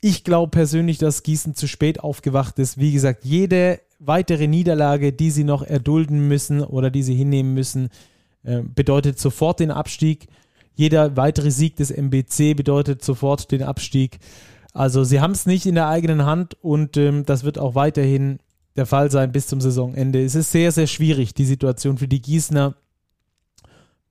Ich 0.00 0.24
glaube 0.24 0.50
persönlich, 0.50 0.98
dass 0.98 1.22
Gießen 1.22 1.54
zu 1.54 1.66
spät 1.66 2.00
aufgewacht 2.00 2.58
ist. 2.58 2.78
Wie 2.78 2.92
gesagt, 2.92 3.24
jede 3.24 3.80
weitere 3.98 4.46
Niederlage, 4.46 5.12
die 5.12 5.30
sie 5.30 5.44
noch 5.44 5.62
erdulden 5.62 6.28
müssen 6.28 6.62
oder 6.62 6.90
die 6.90 7.02
sie 7.02 7.14
hinnehmen 7.14 7.54
müssen, 7.54 7.88
äh, 8.42 8.62
bedeutet 8.62 9.18
sofort 9.18 9.60
den 9.60 9.70
Abstieg. 9.70 10.28
Jeder 10.74 11.16
weitere 11.16 11.50
Sieg 11.50 11.76
des 11.76 11.90
MBC 11.90 12.54
bedeutet 12.54 13.04
sofort 13.04 13.50
den 13.52 13.62
Abstieg. 13.62 14.18
Also 14.72 15.04
sie 15.04 15.20
haben 15.20 15.30
es 15.30 15.46
nicht 15.46 15.66
in 15.66 15.76
der 15.76 15.88
eigenen 15.88 16.26
Hand 16.26 16.56
und 16.60 16.96
ähm, 16.96 17.24
das 17.24 17.44
wird 17.44 17.58
auch 17.58 17.74
weiterhin 17.74 18.40
der 18.76 18.86
Fall 18.86 19.10
sein 19.10 19.30
bis 19.30 19.46
zum 19.46 19.60
Saisonende. 19.60 20.22
Es 20.24 20.34
ist 20.34 20.50
sehr, 20.50 20.72
sehr 20.72 20.88
schwierig, 20.88 21.32
die 21.34 21.44
Situation 21.44 21.96
für 21.96 22.08
die 22.08 22.20
Gießener. 22.20 22.74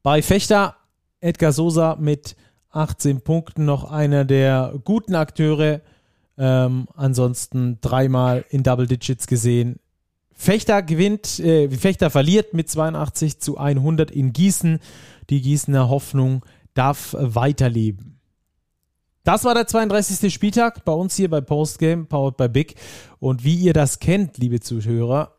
Bei 0.02 0.22
Fechter 0.22 0.76
Edgar 1.20 1.52
Sosa 1.52 1.98
mit 2.00 2.36
18 2.70 3.22
Punkten 3.22 3.66
noch 3.66 3.90
einer 3.92 4.26
der 4.26 4.74
guten 4.84 5.16
Akteure. 5.16 5.82
Ähm, 6.38 6.88
ansonsten 6.96 7.78
dreimal 7.82 8.46
in 8.50 8.64
Double 8.64 8.88
Digits 8.88 9.28
gesehen. 9.28 9.80
Fechter 10.34 10.82
gewinnt, 10.82 11.40
äh, 11.40 11.70
Fechter 11.70 12.10
verliert 12.10 12.54
mit 12.54 12.70
82 12.70 13.40
zu 13.40 13.58
100 13.58 14.12
in 14.12 14.34
Gießen. 14.34 14.80
Die 15.30 15.42
Gießener 15.42 15.90
Hoffnung 15.90 16.44
darf 16.74 17.16
weiterleben. 17.18 18.20
Das 19.24 19.46
war 19.46 19.54
der 19.54 19.68
32. 19.68 20.34
Spieltag 20.34 20.84
bei 20.84 20.92
uns 20.92 21.16
hier 21.16 21.30
bei 21.30 21.40
Postgame, 21.40 22.06
powered 22.06 22.36
by 22.36 22.50
Big. 22.50 22.76
Und 23.20 23.44
wie 23.46 23.56
ihr 23.56 23.74
das 23.74 24.00
kennt, 24.00 24.38
liebe 24.38 24.60
Zuhörer, 24.60 25.38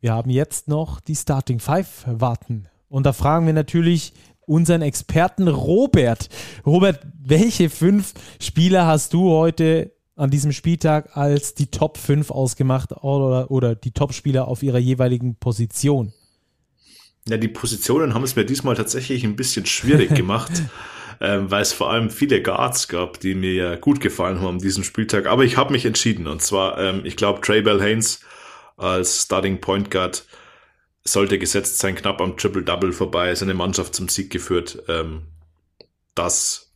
wir 0.00 0.14
haben 0.14 0.30
jetzt 0.30 0.66
noch 0.66 1.00
die 1.00 1.14
Starting 1.14 1.60
Five 1.60 2.04
warten 2.06 2.66
und 2.92 3.06
da 3.06 3.14
fragen 3.14 3.46
wir 3.46 3.54
natürlich 3.54 4.12
unseren 4.52 4.82
Experten 4.82 5.48
Robert. 5.48 6.28
Robert, 6.66 7.00
welche 7.24 7.70
fünf 7.70 8.12
Spieler 8.38 8.86
hast 8.86 9.14
du 9.14 9.30
heute 9.30 9.92
an 10.14 10.30
diesem 10.30 10.52
Spieltag 10.52 11.16
als 11.16 11.54
die 11.54 11.68
Top 11.68 11.96
5 11.96 12.30
ausgemacht 12.30 12.92
oder, 12.92 13.50
oder 13.50 13.74
die 13.74 13.92
Top-Spieler 13.92 14.46
auf 14.46 14.62
ihrer 14.62 14.78
jeweiligen 14.78 15.36
Position? 15.36 16.12
Ja, 17.26 17.38
die 17.38 17.48
Positionen 17.48 18.12
haben 18.12 18.24
es 18.24 18.36
mir 18.36 18.44
diesmal 18.44 18.76
tatsächlich 18.76 19.24
ein 19.24 19.36
bisschen 19.36 19.64
schwierig 19.64 20.14
gemacht, 20.14 20.52
ähm, 21.20 21.50
weil 21.50 21.62
es 21.62 21.72
vor 21.72 21.90
allem 21.90 22.10
viele 22.10 22.42
Guards 22.42 22.88
gab, 22.88 23.20
die 23.20 23.34
mir 23.34 23.54
ja 23.54 23.76
gut 23.76 24.00
gefallen 24.00 24.40
haben 24.40 24.48
an 24.48 24.58
diesem 24.58 24.84
Spieltag. 24.84 25.26
Aber 25.26 25.44
ich 25.44 25.56
habe 25.56 25.72
mich 25.72 25.86
entschieden 25.86 26.26
und 26.26 26.42
zwar, 26.42 26.78
ähm, 26.78 27.00
ich 27.04 27.16
glaube, 27.16 27.40
Trey 27.40 27.62
Bell 27.62 27.80
Haynes 27.80 28.20
als 28.76 29.22
Starting 29.22 29.60
Point 29.62 29.90
Guard 29.90 30.26
sollte 31.04 31.38
gesetzt 31.38 31.78
sein, 31.78 31.94
knapp 31.94 32.20
am 32.20 32.36
Triple-Double 32.36 32.92
vorbei, 32.92 33.34
seine 33.34 33.54
Mannschaft 33.54 33.94
zum 33.94 34.08
Sieg 34.08 34.30
geführt. 34.30 34.82
Ähm, 34.88 35.22
das 36.14 36.72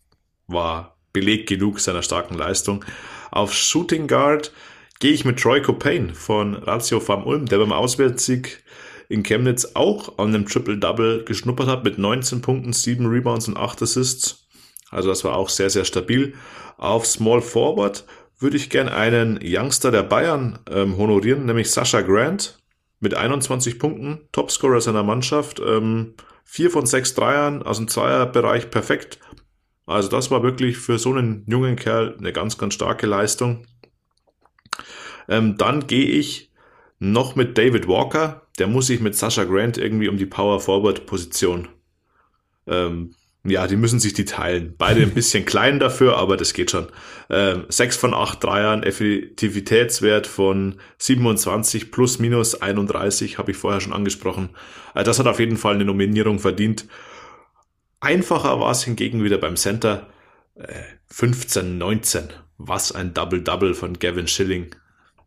war 0.46 0.96
Beleg 1.12 1.48
genug 1.48 1.80
seiner 1.80 2.02
starken 2.02 2.34
Leistung. 2.34 2.84
Auf 3.30 3.54
Shooting 3.54 4.06
Guard 4.06 4.52
gehe 4.98 5.12
ich 5.12 5.24
mit 5.24 5.38
Troy 5.38 5.62
Copain 5.62 6.14
von 6.14 6.54
Ratio 6.54 7.00
Farm 7.00 7.24
Ulm, 7.24 7.46
der 7.46 7.58
beim 7.58 7.72
Auswärtssieg 7.72 8.62
in 9.08 9.22
Chemnitz 9.22 9.72
auch 9.74 10.18
an 10.18 10.28
einem 10.28 10.46
Triple-Double 10.46 11.24
geschnuppert 11.24 11.68
hat 11.68 11.84
mit 11.84 11.98
19 11.98 12.42
Punkten, 12.42 12.72
7 12.72 13.06
Rebounds 13.06 13.48
und 13.48 13.56
8 13.56 13.82
Assists. 13.82 14.48
Also 14.90 15.08
das 15.08 15.24
war 15.24 15.36
auch 15.36 15.48
sehr, 15.48 15.70
sehr 15.70 15.84
stabil. 15.84 16.34
Auf 16.76 17.06
Small 17.06 17.40
Forward 17.40 18.04
würde 18.38 18.56
ich 18.56 18.68
gern 18.68 18.88
einen 18.88 19.38
Youngster 19.42 19.90
der 19.90 20.02
Bayern 20.02 20.58
ähm, 20.70 20.96
honorieren, 20.96 21.46
nämlich 21.46 21.70
Sascha 21.70 22.02
Grant 22.02 22.58
mit 23.06 23.14
21 23.14 23.78
Punkten, 23.78 24.18
Topscorer 24.32 24.80
seiner 24.80 25.04
Mannschaft, 25.04 25.62
ähm, 25.64 26.14
vier 26.44 26.72
von 26.72 26.86
sechs 26.86 27.14
Dreiern 27.14 27.62
aus 27.62 27.76
dem 27.76 27.86
Zweierbereich 27.86 28.68
perfekt. 28.68 29.20
Also 29.86 30.08
das 30.08 30.32
war 30.32 30.42
wirklich 30.42 30.76
für 30.76 30.98
so 30.98 31.12
einen 31.12 31.44
jungen 31.46 31.76
Kerl 31.76 32.16
eine 32.18 32.32
ganz, 32.32 32.58
ganz 32.58 32.74
starke 32.74 33.06
Leistung. 33.06 33.64
Ähm, 35.28 35.56
dann 35.56 35.86
gehe 35.86 36.06
ich 36.06 36.50
noch 36.98 37.36
mit 37.36 37.56
David 37.56 37.86
Walker. 37.86 38.42
Der 38.58 38.66
muss 38.66 38.88
sich 38.88 38.98
mit 38.98 39.14
Sascha 39.14 39.44
Grant 39.44 39.78
irgendwie 39.78 40.08
um 40.08 40.16
die 40.16 40.26
Power 40.26 40.58
Forward 40.58 41.06
Position 41.06 41.68
ähm, 42.66 43.14
ja, 43.48 43.66
die 43.66 43.76
müssen 43.76 44.00
sich 44.00 44.12
die 44.12 44.24
teilen. 44.24 44.74
Beide 44.76 45.02
ein 45.02 45.12
bisschen 45.14 45.44
klein 45.46 45.78
dafür, 45.78 46.16
aber 46.16 46.36
das 46.36 46.52
geht 46.52 46.70
schon. 46.70 46.88
Ähm, 47.30 47.64
6 47.68 47.96
von 47.96 48.14
8 48.14 48.42
Dreiern, 48.42 48.82
Effektivitätswert 48.82 50.26
von 50.26 50.76
27 50.98 51.90
plus 51.90 52.18
minus 52.18 52.60
31, 52.60 53.38
habe 53.38 53.50
ich 53.50 53.56
vorher 53.56 53.80
schon 53.80 53.92
angesprochen. 53.92 54.50
Also 54.94 55.10
das 55.10 55.18
hat 55.18 55.26
auf 55.26 55.40
jeden 55.40 55.56
Fall 55.56 55.74
eine 55.74 55.84
Nominierung 55.84 56.38
verdient. 56.38 56.86
Einfacher 58.00 58.60
war 58.60 58.70
es 58.70 58.84
hingegen 58.84 59.24
wieder 59.24 59.38
beim 59.38 59.56
Center. 59.56 60.08
Äh, 60.54 60.82
15, 61.10 61.78
19. 61.78 62.28
Was 62.58 62.92
ein 62.92 63.12
Double-Double 63.12 63.74
von 63.74 63.98
Gavin 63.98 64.28
Schilling. 64.28 64.74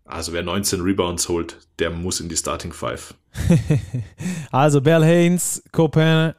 Also 0.05 0.33
wer 0.33 0.41
19 0.41 0.81
Rebounds 0.81 1.29
holt, 1.29 1.57
der 1.77 1.91
muss 1.91 2.19
in 2.19 2.29
die 2.29 2.37
Starting 2.37 2.73
Five. 2.73 3.13
also 4.51 4.81
Bell 4.81 5.03
Haynes, 5.03 5.63
Copain, 5.71 6.33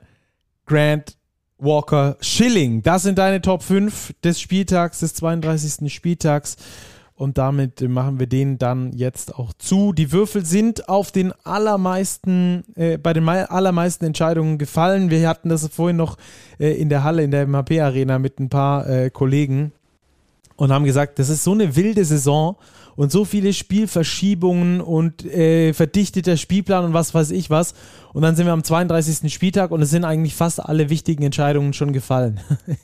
Grant, 0.67 1.17
Walker, 1.61 2.17
Schilling. 2.21 2.83
Das 2.83 3.03
sind 3.03 3.19
deine 3.19 3.41
Top 3.41 3.63
5 3.63 4.15
des 4.25 4.41
Spieltags, 4.41 5.01
des 5.01 5.15
32. 5.15 5.93
Spieltags. 5.93 6.57
Und 7.15 7.37
damit 7.37 7.87
machen 7.87 8.19
wir 8.19 8.27
den 8.27 8.57
dann 8.57 8.93
jetzt 8.95 9.35
auch 9.35 9.53
zu. 9.53 9.93
Die 9.93 10.11
Würfel 10.11 10.47
sind 10.47 10.89
auf 10.89 11.13
den 11.13 11.35
allermeisten, 11.45 12.65
äh, 12.77 12.97
bei 12.97 13.13
den 13.13 13.29
allermeisten 13.29 14.07
Entscheidungen 14.07 14.57
gefallen. 14.57 15.11
Wir 15.11 15.29
hatten 15.29 15.51
das 15.51 15.69
vorhin 15.69 15.99
noch 15.99 16.17
äh, 16.59 16.73
in 16.81 16.89
der 16.89 17.05
Halle, 17.05 17.23
in 17.23 17.31
der 17.31 17.47
MHP 17.47 17.81
Arena 17.83 18.19
mit 18.19 18.41
ein 18.41 18.49
paar 18.49 18.89
äh, 18.89 19.11
Kollegen 19.11 19.73
und 20.57 20.73
haben 20.73 20.87
gesagt, 20.87 21.19
das 21.19 21.29
ist 21.29 21.45
so 21.45 21.53
eine 21.53 21.77
wilde 21.77 22.07
Saison 22.07 22.57
und 22.97 23.13
so 23.13 23.25
viele 23.25 23.53
Spielverschiebungen 23.53 24.81
und 24.81 25.25
äh, 25.25 25.73
verdichteter 25.73 26.37
Spielplan 26.37 26.85
und 26.85 26.95
was 26.95 27.15
weiß 27.15 27.31
ich 27.31 27.51
was. 27.51 27.75
Und 28.13 28.23
dann 28.23 28.37
sind 28.37 28.47
wir 28.47 28.53
am 28.53 28.65
32. 28.65 29.33
Spieltag 29.33 29.71
und 29.71 29.83
es 29.83 29.91
sind 29.91 30.05
eigentlich 30.05 30.35
fast 30.35 30.61
alle 30.61 30.91
wichtigen 30.91 31.23
Entscheidungen 31.23 31.73
schon 31.73 31.93
gefallen. 31.93 32.41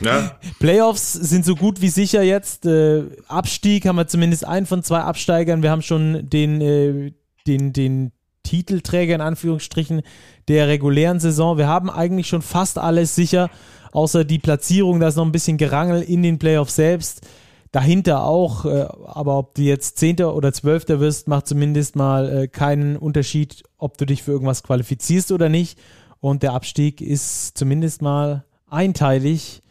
Ja. 0.00 0.32
Playoffs 0.58 1.12
sind 1.12 1.44
so 1.44 1.54
gut 1.54 1.80
wie 1.80 1.90
sicher 1.90 2.22
jetzt. 2.22 2.66
Äh, 2.66 3.04
Abstieg 3.28 3.86
haben 3.86 3.96
wir 3.96 4.08
zumindest 4.08 4.44
einen 4.44 4.66
von 4.66 4.82
zwei 4.82 5.00
Absteigern. 5.00 5.62
Wir 5.62 5.70
haben 5.70 5.82
schon 5.82 6.28
den, 6.28 6.60
äh, 6.60 7.12
den, 7.46 7.72
den 7.72 8.10
Titelträger 8.42 9.14
in 9.14 9.20
Anführungsstrichen 9.20 10.02
der 10.48 10.68
regulären 10.68 11.20
Saison. 11.20 11.58
Wir 11.58 11.68
haben 11.68 11.90
eigentlich 11.90 12.26
schon 12.26 12.42
fast 12.42 12.78
alles 12.78 13.14
sicher, 13.14 13.50
außer 13.92 14.24
die 14.24 14.38
Platzierung. 14.38 14.98
Da 14.98 15.08
ist 15.08 15.16
noch 15.16 15.26
ein 15.26 15.32
bisschen 15.32 15.58
Gerangel 15.58 16.02
in 16.02 16.22
den 16.22 16.38
Playoffs 16.38 16.74
selbst 16.74 17.20
dahinter 17.72 18.24
auch, 18.24 18.64
äh, 18.64 18.86
aber 19.04 19.38
ob 19.38 19.54
du 19.54 19.62
jetzt 19.62 19.98
Zehnter 19.98 20.34
oder 20.34 20.52
Zwölfter 20.52 21.00
wirst, 21.00 21.28
macht 21.28 21.46
zumindest 21.46 21.96
mal 21.96 22.28
äh, 22.28 22.48
keinen 22.48 22.96
Unterschied, 22.96 23.62
ob 23.78 23.96
du 23.98 24.06
dich 24.06 24.22
für 24.22 24.32
irgendwas 24.32 24.62
qualifizierst 24.62 25.32
oder 25.32 25.48
nicht. 25.48 25.78
Und 26.20 26.42
der 26.42 26.52
Abstieg 26.52 27.00
ist 27.00 27.56
zumindest 27.56 28.02
mal 28.02 28.44
einteilig 28.68 29.62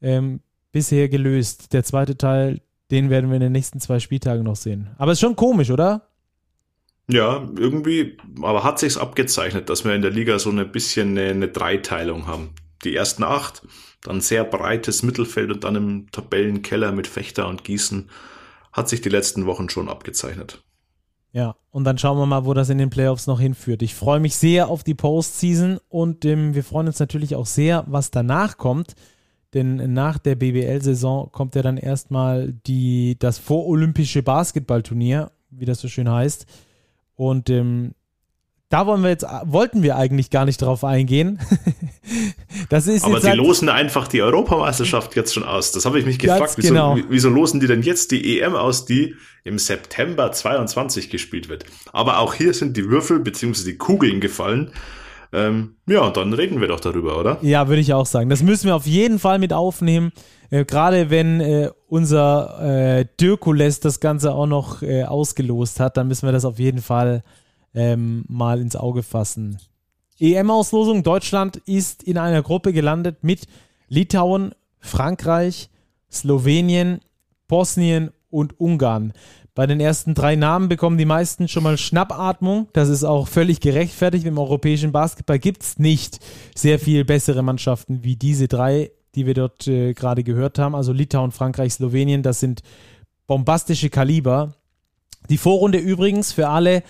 ähm, 0.00 0.40
bisher 0.72 1.08
gelöst. 1.08 1.72
Der 1.72 1.84
zweite 1.84 2.16
Teil, 2.16 2.60
den 2.90 3.10
werden 3.10 3.30
wir 3.30 3.36
in 3.36 3.42
den 3.42 3.52
nächsten 3.52 3.80
zwei 3.80 3.98
Spieltagen 3.98 4.44
noch 4.44 4.56
sehen. 4.56 4.90
Aber 4.98 5.12
ist 5.12 5.20
schon 5.20 5.36
komisch, 5.36 5.70
oder? 5.70 6.08
Ja, 7.10 7.48
irgendwie, 7.56 8.18
aber 8.42 8.64
hat 8.64 8.78
sich's 8.78 8.98
abgezeichnet, 8.98 9.70
dass 9.70 9.84
wir 9.84 9.94
in 9.94 10.02
der 10.02 10.10
Liga 10.10 10.38
so 10.38 10.50
ein 10.50 10.70
bisschen 10.70 11.16
eine, 11.16 11.30
eine 11.30 11.48
Dreiteilung 11.48 12.26
haben. 12.26 12.50
Die 12.84 12.94
ersten 12.94 13.24
acht 13.24 13.62
dann 14.02 14.20
sehr 14.20 14.44
breites 14.44 15.02
Mittelfeld 15.02 15.50
und 15.50 15.64
dann 15.64 15.74
im 15.74 16.10
Tabellenkeller 16.10 16.92
mit 16.92 17.06
Fechter 17.06 17.48
und 17.48 17.64
Gießen 17.64 18.08
hat 18.72 18.88
sich 18.88 19.00
die 19.00 19.08
letzten 19.08 19.46
Wochen 19.46 19.68
schon 19.68 19.88
abgezeichnet. 19.88 20.62
Ja, 21.32 21.56
und 21.70 21.84
dann 21.84 21.98
schauen 21.98 22.18
wir 22.18 22.26
mal, 22.26 22.46
wo 22.46 22.54
das 22.54 22.70
in 22.70 22.78
den 22.78 22.90
Playoffs 22.90 23.26
noch 23.26 23.40
hinführt. 23.40 23.82
Ich 23.82 23.94
freue 23.94 24.20
mich 24.20 24.36
sehr 24.36 24.68
auf 24.68 24.82
die 24.82 24.94
Postseason 24.94 25.78
und 25.88 26.24
ähm, 26.24 26.54
wir 26.54 26.64
freuen 26.64 26.86
uns 26.86 27.00
natürlich 27.00 27.34
auch 27.34 27.46
sehr, 27.46 27.84
was 27.86 28.10
danach 28.10 28.56
kommt. 28.56 28.94
Denn 29.54 29.92
nach 29.94 30.18
der 30.18 30.34
BBL-Saison 30.34 31.30
kommt 31.32 31.54
ja 31.54 31.62
dann 31.62 31.78
erstmal 31.78 32.52
die, 32.66 33.16
das 33.18 33.38
vorolympische 33.38 34.22
Basketballturnier, 34.22 35.30
wie 35.50 35.64
das 35.64 35.80
so 35.80 35.88
schön 35.88 36.10
heißt. 36.10 36.46
Und 37.14 37.48
ähm, 37.48 37.94
da 38.68 38.86
wollen 38.86 39.02
wir 39.02 39.10
jetzt, 39.10 39.24
wollten 39.44 39.82
wir 39.82 39.96
eigentlich 39.96 40.30
gar 40.30 40.44
nicht 40.44 40.60
drauf 40.60 40.84
eingehen. 40.84 41.38
das 42.68 42.86
ist 42.86 43.04
Aber 43.04 43.20
sie 43.20 43.32
losen 43.32 43.70
einfach 43.70 44.08
die 44.08 44.20
Europameisterschaft 44.20 45.16
jetzt 45.16 45.32
schon 45.32 45.44
aus. 45.44 45.72
Das 45.72 45.86
habe 45.86 45.98
ich 45.98 46.04
mich 46.04 46.18
gefragt. 46.18 46.54
Wieso, 46.56 46.68
genau. 46.68 46.98
wieso 47.08 47.30
losen 47.30 47.60
die 47.60 47.66
denn 47.66 47.82
jetzt 47.82 48.10
die 48.10 48.40
EM 48.40 48.54
aus, 48.54 48.84
die 48.84 49.14
im 49.44 49.58
September 49.58 50.32
22 50.32 51.08
gespielt 51.08 51.48
wird? 51.48 51.64
Aber 51.92 52.18
auch 52.18 52.34
hier 52.34 52.52
sind 52.52 52.76
die 52.76 52.90
Würfel 52.90 53.20
bzw. 53.20 53.64
die 53.64 53.78
Kugeln 53.78 54.20
gefallen. 54.20 54.70
Ähm, 55.32 55.76
ja, 55.86 56.00
und 56.00 56.16
dann 56.16 56.32
reden 56.34 56.60
wir 56.60 56.68
doch 56.68 56.80
darüber, 56.80 57.18
oder? 57.18 57.38
Ja, 57.42 57.68
würde 57.68 57.80
ich 57.80 57.94
auch 57.94 58.06
sagen. 58.06 58.28
Das 58.28 58.42
müssen 58.42 58.66
wir 58.66 58.76
auf 58.76 58.86
jeden 58.86 59.18
Fall 59.18 59.38
mit 59.38 59.52
aufnehmen. 59.52 60.12
Äh, 60.50 60.64
Gerade 60.64 61.10
wenn 61.10 61.40
äh, 61.40 61.70
unser 61.86 62.98
äh, 62.98 63.06
Dirkules 63.20 63.80
das 63.80 64.00
Ganze 64.00 64.32
auch 64.32 64.46
noch 64.46 64.82
äh, 64.82 65.04
ausgelost 65.04 65.80
hat, 65.80 65.96
dann 65.96 66.08
müssen 66.08 66.26
wir 66.26 66.32
das 66.32 66.44
auf 66.44 66.58
jeden 66.58 66.80
Fall 66.80 67.22
ähm, 67.78 68.24
mal 68.28 68.60
ins 68.60 68.76
Auge 68.76 69.02
fassen. 69.02 69.58
EM-Auslosung. 70.18 71.04
Deutschland 71.04 71.58
ist 71.58 72.02
in 72.02 72.18
einer 72.18 72.42
Gruppe 72.42 72.72
gelandet 72.72 73.22
mit 73.22 73.46
Litauen, 73.88 74.52
Frankreich, 74.80 75.70
Slowenien, 76.10 77.00
Bosnien 77.46 78.10
und 78.30 78.58
Ungarn. 78.58 79.12
Bei 79.54 79.66
den 79.66 79.80
ersten 79.80 80.14
drei 80.14 80.36
Namen 80.36 80.68
bekommen 80.68 80.98
die 80.98 81.04
meisten 81.04 81.48
schon 81.48 81.62
mal 81.62 81.78
Schnappatmung. 81.78 82.68
Das 82.72 82.88
ist 82.88 83.04
auch 83.04 83.28
völlig 83.28 83.60
gerechtfertigt. 83.60 84.26
Im 84.26 84.38
europäischen 84.38 84.92
Basketball 84.92 85.38
gibt 85.38 85.62
es 85.62 85.78
nicht 85.78 86.18
sehr 86.54 86.78
viel 86.78 87.04
bessere 87.04 87.42
Mannschaften 87.42 88.02
wie 88.02 88.16
diese 88.16 88.48
drei, 88.48 88.90
die 89.14 89.26
wir 89.26 89.34
dort 89.34 89.66
äh, 89.68 89.94
gerade 89.94 90.24
gehört 90.24 90.58
haben. 90.58 90.74
Also 90.74 90.92
Litauen, 90.92 91.30
Frankreich, 91.30 91.74
Slowenien, 91.74 92.22
das 92.22 92.40
sind 92.40 92.62
bombastische 93.26 93.90
Kaliber. 93.90 94.54
Die 95.28 95.38
Vorrunde 95.38 95.78
übrigens 95.78 96.32
für 96.32 96.48
alle 96.48 96.82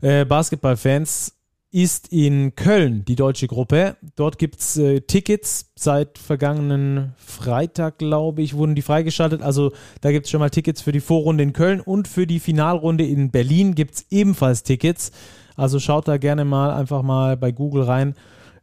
äh, 0.00 0.24
Basketballfans 0.24 1.36
ist 1.76 2.10
in 2.12 2.54
Köln 2.54 3.04
die 3.04 3.16
deutsche 3.16 3.48
Gruppe. 3.48 3.96
Dort 4.14 4.38
gibt 4.38 4.60
es 4.60 4.76
äh, 4.78 5.00
Tickets. 5.00 5.72
Seit 5.76 6.16
vergangenen 6.18 7.12
Freitag, 7.18 7.98
glaube 7.98 8.42
ich, 8.42 8.54
wurden 8.54 8.74
die 8.74 8.82
freigeschaltet. 8.82 9.42
Also 9.42 9.72
da 10.00 10.10
gibt 10.10 10.24
es 10.24 10.30
schon 10.30 10.40
mal 10.40 10.50
Tickets 10.50 10.80
für 10.80 10.92
die 10.92 11.00
Vorrunde 11.00 11.42
in 11.42 11.52
Köln 11.52 11.80
und 11.80 12.08
für 12.08 12.26
die 12.26 12.40
Finalrunde 12.40 13.04
in 13.04 13.30
Berlin 13.30 13.74
gibt 13.74 13.96
es 13.96 14.06
ebenfalls 14.10 14.62
Tickets. 14.62 15.12
Also 15.54 15.78
schaut 15.78 16.08
da 16.08 16.16
gerne 16.16 16.44
mal 16.44 16.72
einfach 16.72 17.02
mal 17.02 17.36
bei 17.36 17.52
Google 17.52 17.82
rein 17.82 18.14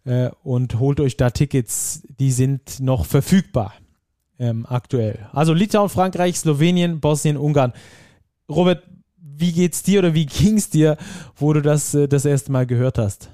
äh, 0.06 0.30
und 0.44 0.80
holt 0.80 1.00
euch 1.00 1.18
da 1.18 1.30
Tickets. 1.30 2.04
Die 2.20 2.32
sind 2.32 2.80
noch 2.80 3.06
verfügbar 3.06 3.74
ähm, 4.40 4.66
aktuell. 4.68 5.28
Also 5.34 5.54
Litauen, 5.54 5.90
Frankreich, 5.90 6.40
Slowenien, 6.40 7.00
Bosnien, 7.00 7.38
Ungarn. 7.38 7.74
Robert, 8.50 8.84
wie 9.44 9.52
geht's 9.52 9.84
dir 9.84 10.00
oder 10.00 10.14
wie 10.14 10.26
ging's 10.26 10.70
dir, 10.70 10.98
wo 11.36 11.52
du 11.52 11.62
das 11.62 11.94
äh, 11.94 12.08
das 12.08 12.24
erste 12.24 12.54
Mal 12.54 12.66
gehört 12.66 12.98
hast? 12.98 13.30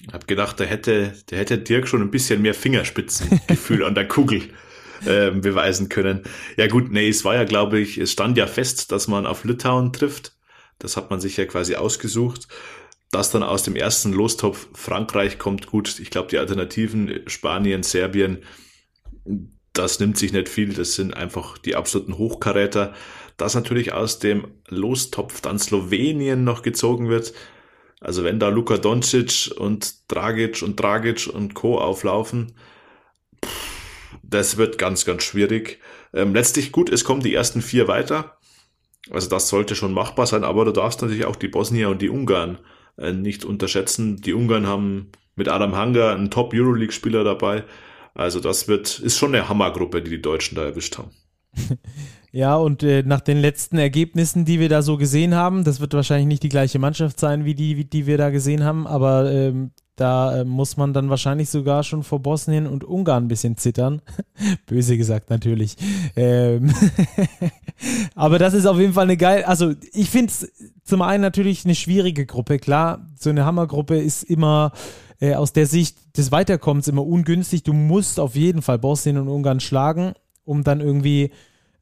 Ich 0.00 0.12
habe 0.12 0.24
gedacht, 0.24 0.58
der 0.58 0.66
hätte, 0.66 1.12
der 1.30 1.38
hätte 1.38 1.58
Dirk 1.58 1.86
schon 1.86 2.00
ein 2.00 2.10
bisschen 2.10 2.40
mehr 2.40 2.54
Fingerspitzengefühl 2.54 3.84
an 3.84 3.94
der 3.94 4.08
Kugel. 4.08 4.48
äh, 5.04 5.30
beweisen 5.32 5.88
können. 5.88 6.22
Ja 6.56 6.68
gut, 6.68 6.92
nee, 6.92 7.08
es 7.08 7.24
war 7.24 7.34
ja, 7.34 7.42
glaube 7.44 7.80
ich, 7.80 7.98
es 7.98 8.12
stand 8.12 8.38
ja 8.38 8.46
fest, 8.46 8.92
dass 8.92 9.08
man 9.08 9.26
auf 9.26 9.44
Litauen 9.44 9.92
trifft. 9.92 10.36
Das 10.78 10.96
hat 10.96 11.10
man 11.10 11.20
sich 11.20 11.36
ja 11.36 11.44
quasi 11.44 11.74
ausgesucht. 11.74 12.48
Dass 13.10 13.30
dann 13.30 13.42
aus 13.42 13.64
dem 13.64 13.76
ersten 13.76 14.12
Lostopf 14.12 14.68
Frankreich 14.74 15.38
kommt, 15.38 15.66
gut. 15.66 15.98
Ich 15.98 16.10
glaube, 16.10 16.28
die 16.28 16.38
Alternativen 16.38 17.20
Spanien, 17.26 17.82
Serbien, 17.82 18.44
das 19.72 20.00
nimmt 20.00 20.18
sich 20.18 20.32
nicht 20.32 20.48
viel. 20.48 20.72
Das 20.74 20.94
sind 20.94 21.14
einfach 21.14 21.58
die 21.58 21.76
absoluten 21.76 22.18
Hochkaräter. 22.18 22.94
Dass 23.36 23.54
natürlich 23.54 23.92
aus 23.92 24.18
dem 24.18 24.46
Lostopf 24.68 25.40
dann 25.40 25.58
Slowenien 25.58 26.44
noch 26.44 26.62
gezogen 26.62 27.08
wird. 27.08 27.32
Also 28.00 28.24
wenn 28.24 28.38
da 28.38 28.48
Luka 28.48 28.76
Doncic 28.76 29.50
und 29.56 29.94
Dragic 30.08 30.62
und 30.62 30.80
Dragic 30.80 31.28
und 31.32 31.54
Co. 31.54 31.78
auflaufen, 31.78 32.54
das 34.22 34.56
wird 34.56 34.78
ganz, 34.78 35.04
ganz 35.04 35.22
schwierig. 35.22 35.78
Ähm, 36.12 36.34
letztlich 36.34 36.72
gut, 36.72 36.90
es 36.90 37.04
kommen 37.04 37.22
die 37.22 37.34
ersten 37.34 37.62
vier 37.62 37.88
weiter. 37.88 38.38
Also 39.10 39.28
das 39.28 39.48
sollte 39.48 39.74
schon 39.74 39.92
machbar 39.92 40.26
sein, 40.26 40.44
aber 40.44 40.64
du 40.64 40.72
darfst 40.72 41.02
natürlich 41.02 41.24
auch 41.24 41.36
die 41.36 41.48
Bosnier 41.48 41.88
und 41.90 42.02
die 42.02 42.08
Ungarn 42.08 42.58
äh, 42.98 43.12
nicht 43.12 43.44
unterschätzen. 43.44 44.16
Die 44.16 44.32
Ungarn 44.32 44.66
haben 44.66 45.12
mit 45.34 45.48
Adam 45.48 45.76
Hanger 45.76 46.10
einen 46.10 46.30
Top 46.30 46.52
Euroleague-Spieler 46.54 47.24
dabei. 47.24 47.64
Also 48.14 48.40
das 48.40 48.68
wird, 48.68 48.98
ist 48.98 49.18
schon 49.18 49.34
eine 49.34 49.48
Hammergruppe, 49.48 50.02
die 50.02 50.10
die 50.10 50.22
Deutschen 50.22 50.56
da 50.56 50.64
erwischt 50.64 50.98
haben. 50.98 51.10
Ja, 52.34 52.56
und 52.56 52.82
äh, 52.82 53.02
nach 53.02 53.20
den 53.20 53.36
letzten 53.36 53.76
Ergebnissen, 53.76 54.46
die 54.46 54.58
wir 54.58 54.70
da 54.70 54.80
so 54.80 54.96
gesehen 54.96 55.34
haben, 55.34 55.64
das 55.64 55.80
wird 55.80 55.92
wahrscheinlich 55.92 56.26
nicht 56.26 56.42
die 56.42 56.48
gleiche 56.48 56.78
Mannschaft 56.78 57.20
sein, 57.20 57.44
wie 57.44 57.54
die, 57.54 57.76
wie 57.76 57.84
die 57.84 58.06
wir 58.06 58.16
da 58.16 58.30
gesehen 58.30 58.64
haben, 58.64 58.86
aber 58.86 59.30
ähm, 59.30 59.72
da 59.96 60.40
äh, 60.40 60.44
muss 60.44 60.78
man 60.78 60.94
dann 60.94 61.10
wahrscheinlich 61.10 61.50
sogar 61.50 61.82
schon 61.82 62.02
vor 62.02 62.20
Bosnien 62.20 62.66
und 62.66 62.84
Ungarn 62.84 63.24
ein 63.24 63.28
bisschen 63.28 63.58
zittern. 63.58 64.00
Böse 64.66 64.96
gesagt 64.96 65.28
natürlich. 65.28 65.76
Ähm 66.16 66.72
aber 68.14 68.38
das 68.38 68.54
ist 68.54 68.64
auf 68.64 68.78
jeden 68.78 68.94
Fall 68.94 69.04
eine 69.04 69.18
geil. 69.18 69.44
Also 69.44 69.74
ich 69.92 70.08
finde 70.08 70.32
es 70.32 70.50
zum 70.84 71.02
einen 71.02 71.20
natürlich 71.20 71.66
eine 71.66 71.74
schwierige 71.74 72.24
Gruppe. 72.24 72.58
Klar, 72.58 73.06
so 73.18 73.28
eine 73.28 73.44
Hammergruppe 73.44 73.98
ist 73.98 74.22
immer 74.22 74.72
äh, 75.22 75.36
aus 75.36 75.52
der 75.52 75.66
Sicht 75.66 76.18
des 76.18 76.32
Weiterkommens 76.32 76.88
immer 76.88 77.06
ungünstig. 77.06 77.62
Du 77.62 77.72
musst 77.72 78.18
auf 78.18 78.34
jeden 78.34 78.60
Fall 78.60 78.80
Bosnien 78.80 79.18
und 79.18 79.28
Ungarn 79.28 79.60
schlagen, 79.60 80.14
um 80.44 80.64
dann 80.64 80.80
irgendwie 80.80 81.30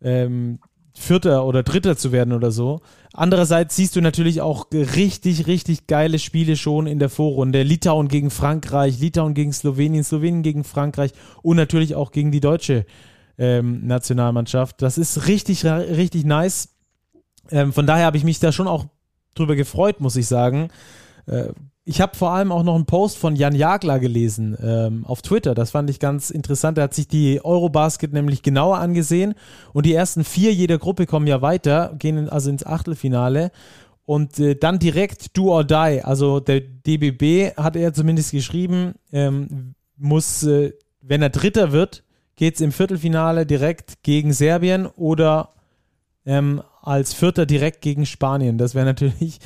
ähm, 0.03 0.59
Vierter 0.93 1.47
oder 1.47 1.63
Dritter 1.63 1.97
zu 1.97 2.13
werden 2.13 2.35
oder 2.35 2.51
so. 2.51 2.83
Andererseits 3.15 3.77
siehst 3.77 3.97
du 3.97 4.03
natürlich 4.03 4.43
auch 4.43 4.67
richtig, 4.73 5.47
richtig 5.47 5.87
geile 5.87 6.19
Spiele 6.19 6.57
schon 6.57 6.87
in 6.87 6.99
der 6.99 7.09
Vorrunde. 7.09 7.63
Litauen 7.63 8.09
gegen 8.09 8.29
Frankreich, 8.29 9.01
Litauen 9.01 9.33
gegen 9.33 9.55
Slowenien, 9.55 10.05
Slowenien 10.05 10.43
gegen 10.43 10.63
Frankreich 10.63 11.13
und 11.41 11.57
natürlich 11.57 11.95
auch 11.95 12.13
gegen 12.13 12.33
die 12.33 12.41
deutsche 12.41 12.85
ähm, 13.39 13.87
Nationalmannschaft. 13.87 14.83
Das 14.83 14.99
ist 14.99 15.29
richtig, 15.29 15.65
richtig 15.65 16.27
nice. 16.27 16.69
Ähm, 17.51 17.73
von 17.73 17.87
daher 17.87 18.05
habe 18.05 18.19
ich 18.19 18.25
mich 18.25 18.39
da 18.39 18.53
schon 18.53 18.69
auch 18.69 18.85
drüber 19.35 19.57
gefreut, 19.57 20.01
muss 20.01 20.17
ich 20.17 20.27
sagen. 20.27 20.69
Äh, 21.25 21.55
ich 21.85 22.01
habe 22.01 22.17
vor 22.17 22.31
allem 22.33 22.53
auch 22.53 22.63
noch 22.63 22.75
einen 22.75 22.87
Post 22.87 23.19
von 23.19 23.37
Jan 23.37 23.55
Jagler 23.55 23.99
gelesen 23.99 24.57
ähm, 24.63 25.05
auf 25.07 25.23
Twitter. 25.23 25.55
Das 25.55 25.71
fand 25.71 25.89
ich 25.89 25.99
ganz 25.99 26.31
interessant. 26.31 26.79
Er 26.79 26.85
hat 26.85 26.95
sich 26.95 27.09
die 27.09 27.45
Eurobasket 27.45 28.13
nämlich 28.13 28.43
genauer 28.43 28.79
angesehen 28.79 29.35
und 29.73 29.87
die 29.87 29.95
ersten 29.95 30.25
vier 30.25 30.53
jeder 30.53 30.79
Gruppe 30.79 31.07
kommen 31.07 31.27
ja 31.27 31.43
weiter, 31.43 31.95
gehen 31.99 32.29
also 32.29 32.51
ins 32.51 32.67
Achtelfinale 32.67 33.51
und 34.05 34.39
äh, 34.39 34.57
dann 34.57 34.79
direkt 34.79 35.37
Do 35.37 35.53
or 35.53 35.65
Die. 35.65 36.03
Also 36.05 36.41
der 36.41 36.61
DBB 36.61 37.57
hat 37.57 37.77
er 37.77 37.95
zumindest 37.95 38.33
geschrieben, 38.33 38.95
ähm, 39.13 39.75
muss, 39.97 40.43
äh, 40.43 40.73
wenn 41.01 41.23
er 41.23 41.31
Dritter 41.31 41.73
wird, 41.73 42.05
geht 42.37 42.57
es 42.57 42.61
im 42.61 42.73
Viertelfinale 42.73 43.47
direkt 43.47 44.03
gegen 44.03 44.33
Serbien 44.33 44.87
oder 44.87 45.55
ähm, 46.27 46.63
als 46.83 47.15
Vierter 47.15 47.47
direkt 47.47 47.81
gegen 47.81 48.07
Spanien. 48.07 48.59
Das 48.59 48.75
wäre 48.75 48.87
natürlich 48.87 49.39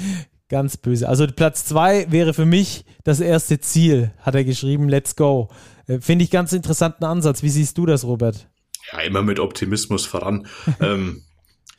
Ganz 0.49 0.76
böse. 0.76 1.09
Also 1.09 1.26
Platz 1.26 1.64
zwei 1.64 2.11
wäre 2.11 2.34
für 2.34 2.45
mich 2.45 2.84
das 3.03 3.20
erste 3.20 3.61
Ziel, 3.61 4.12
hat 4.18 4.34
er 4.34 4.45
geschrieben. 4.45 4.88
Let's 4.88 5.16
go. 5.16 5.51
Äh, 5.86 6.01
finde 6.01 6.24
ich 6.24 6.30
ganz 6.30 6.53
interessanten 6.53 7.05
Ansatz. 7.05 7.42
Wie 7.42 7.51
siehst 7.51 7.78
du 7.78 7.86
das, 7.86 8.05
Robert? 8.05 8.49
Ja, 8.92 9.01
immer 9.01 9.22
mit 9.22 9.40
Optimismus 9.40 10.05
voran. 10.05 10.47
ähm, 10.80 11.22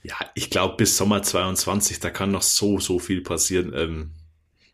ja, 0.04 0.16
ich 0.34 0.50
glaube, 0.50 0.76
bis 0.78 0.98
Sommer 0.98 1.22
22, 1.22 2.00
da 2.00 2.10
kann 2.10 2.32
noch 2.32 2.42
so, 2.42 2.80
so 2.80 3.00
viel 3.00 3.22
passieren. 3.22 3.74
Ähm, 3.76 4.12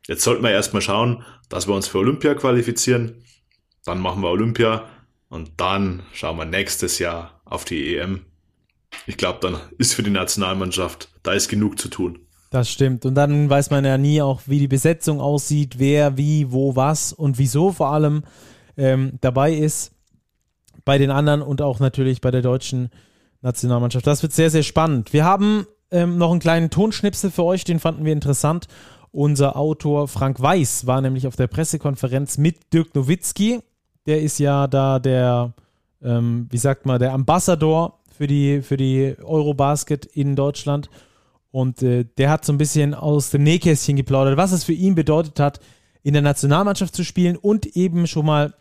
jetzt 0.07 0.23
sollten 0.23 0.43
wir 0.43 0.51
erstmal 0.51 0.81
schauen, 0.81 1.23
dass 1.49 1.67
wir 1.67 1.75
uns 1.75 1.87
für 1.87 1.99
Olympia 1.99 2.33
qualifizieren. 2.33 3.23
Dann 3.85 3.99
machen 3.99 4.21
wir 4.21 4.29
Olympia 4.29 4.89
und 5.29 5.51
dann 5.57 6.03
schauen 6.13 6.37
wir 6.37 6.45
nächstes 6.45 6.99
Jahr 6.99 7.41
auf 7.45 7.65
die 7.65 7.95
EM. 7.95 8.25
Ich 9.05 9.17
glaube, 9.17 9.39
dann 9.41 9.59
ist 9.77 9.93
für 9.93 10.03
die 10.03 10.09
Nationalmannschaft, 10.09 11.09
da 11.23 11.33
ist 11.33 11.47
genug 11.47 11.79
zu 11.79 11.87
tun. 11.87 12.27
Das 12.51 12.69
stimmt. 12.69 13.05
Und 13.05 13.15
dann 13.15 13.49
weiß 13.49 13.69
man 13.69 13.85
ja 13.85 13.97
nie 13.97 14.21
auch, 14.21 14.41
wie 14.45 14.59
die 14.59 14.67
Besetzung 14.67 15.21
aussieht, 15.21 15.79
wer, 15.79 16.17
wie, 16.17 16.51
wo, 16.51 16.75
was 16.75 17.13
und 17.13 17.37
wieso 17.37 17.71
vor 17.71 17.87
allem 17.87 18.23
ähm, 18.77 19.13
dabei 19.21 19.53
ist 19.53 19.93
bei 20.83 20.97
den 20.97 21.11
anderen 21.11 21.41
und 21.41 21.61
auch 21.61 21.79
natürlich 21.79 22.19
bei 22.19 22.29
der 22.29 22.41
deutschen 22.41 22.89
Nationalmannschaft. 23.41 24.05
Das 24.05 24.21
wird 24.21 24.33
sehr, 24.33 24.49
sehr 24.49 24.63
spannend. 24.63 25.13
Wir 25.13 25.23
haben 25.23 25.65
ähm, 25.91 26.17
noch 26.17 26.29
einen 26.31 26.41
kleinen 26.41 26.69
Tonschnipsel 26.69 27.31
für 27.31 27.45
euch, 27.45 27.63
den 27.63 27.79
fanden 27.79 28.03
wir 28.03 28.11
interessant. 28.11 28.67
Unser 29.13 29.55
Autor 29.55 30.09
Frank 30.09 30.41
Weiß 30.41 30.85
war 30.85 30.99
nämlich 30.99 31.27
auf 31.27 31.37
der 31.37 31.47
Pressekonferenz 31.47 32.37
mit 32.37 32.73
Dirk 32.73 32.93
Nowitzki. 32.95 33.61
Der 34.05 34.21
ist 34.21 34.39
ja 34.39 34.67
da 34.67 34.99
der, 34.99 35.53
ähm, 36.03 36.47
wie 36.49 36.57
sagt 36.57 36.85
man, 36.85 36.99
der 36.99 37.13
Ambassador 37.13 37.99
für 38.17 38.27
die, 38.27 38.61
für 38.61 38.75
die 38.75 39.15
Eurobasket 39.23 40.05
in 40.05 40.35
Deutschland. 40.35 40.89
Und 41.51 41.83
äh, 41.83 42.05
der 42.17 42.29
hat 42.29 42.45
so 42.45 42.53
ein 42.53 42.57
bisschen 42.57 42.93
aus 42.93 43.29
dem 43.29 43.43
Nähkästchen 43.43 43.97
geplaudert, 43.97 44.37
was 44.37 44.51
es 44.51 44.63
für 44.63 44.73
ihn 44.73 44.95
bedeutet 44.95 45.39
hat, 45.39 45.59
in 46.03 46.13
der 46.13 46.21
Nationalmannschaft 46.21 46.95
zu 46.95 47.03
spielen 47.03 47.35
und 47.35 47.65
eben 47.75 48.07
schon 48.07 48.25
mal 48.25 48.53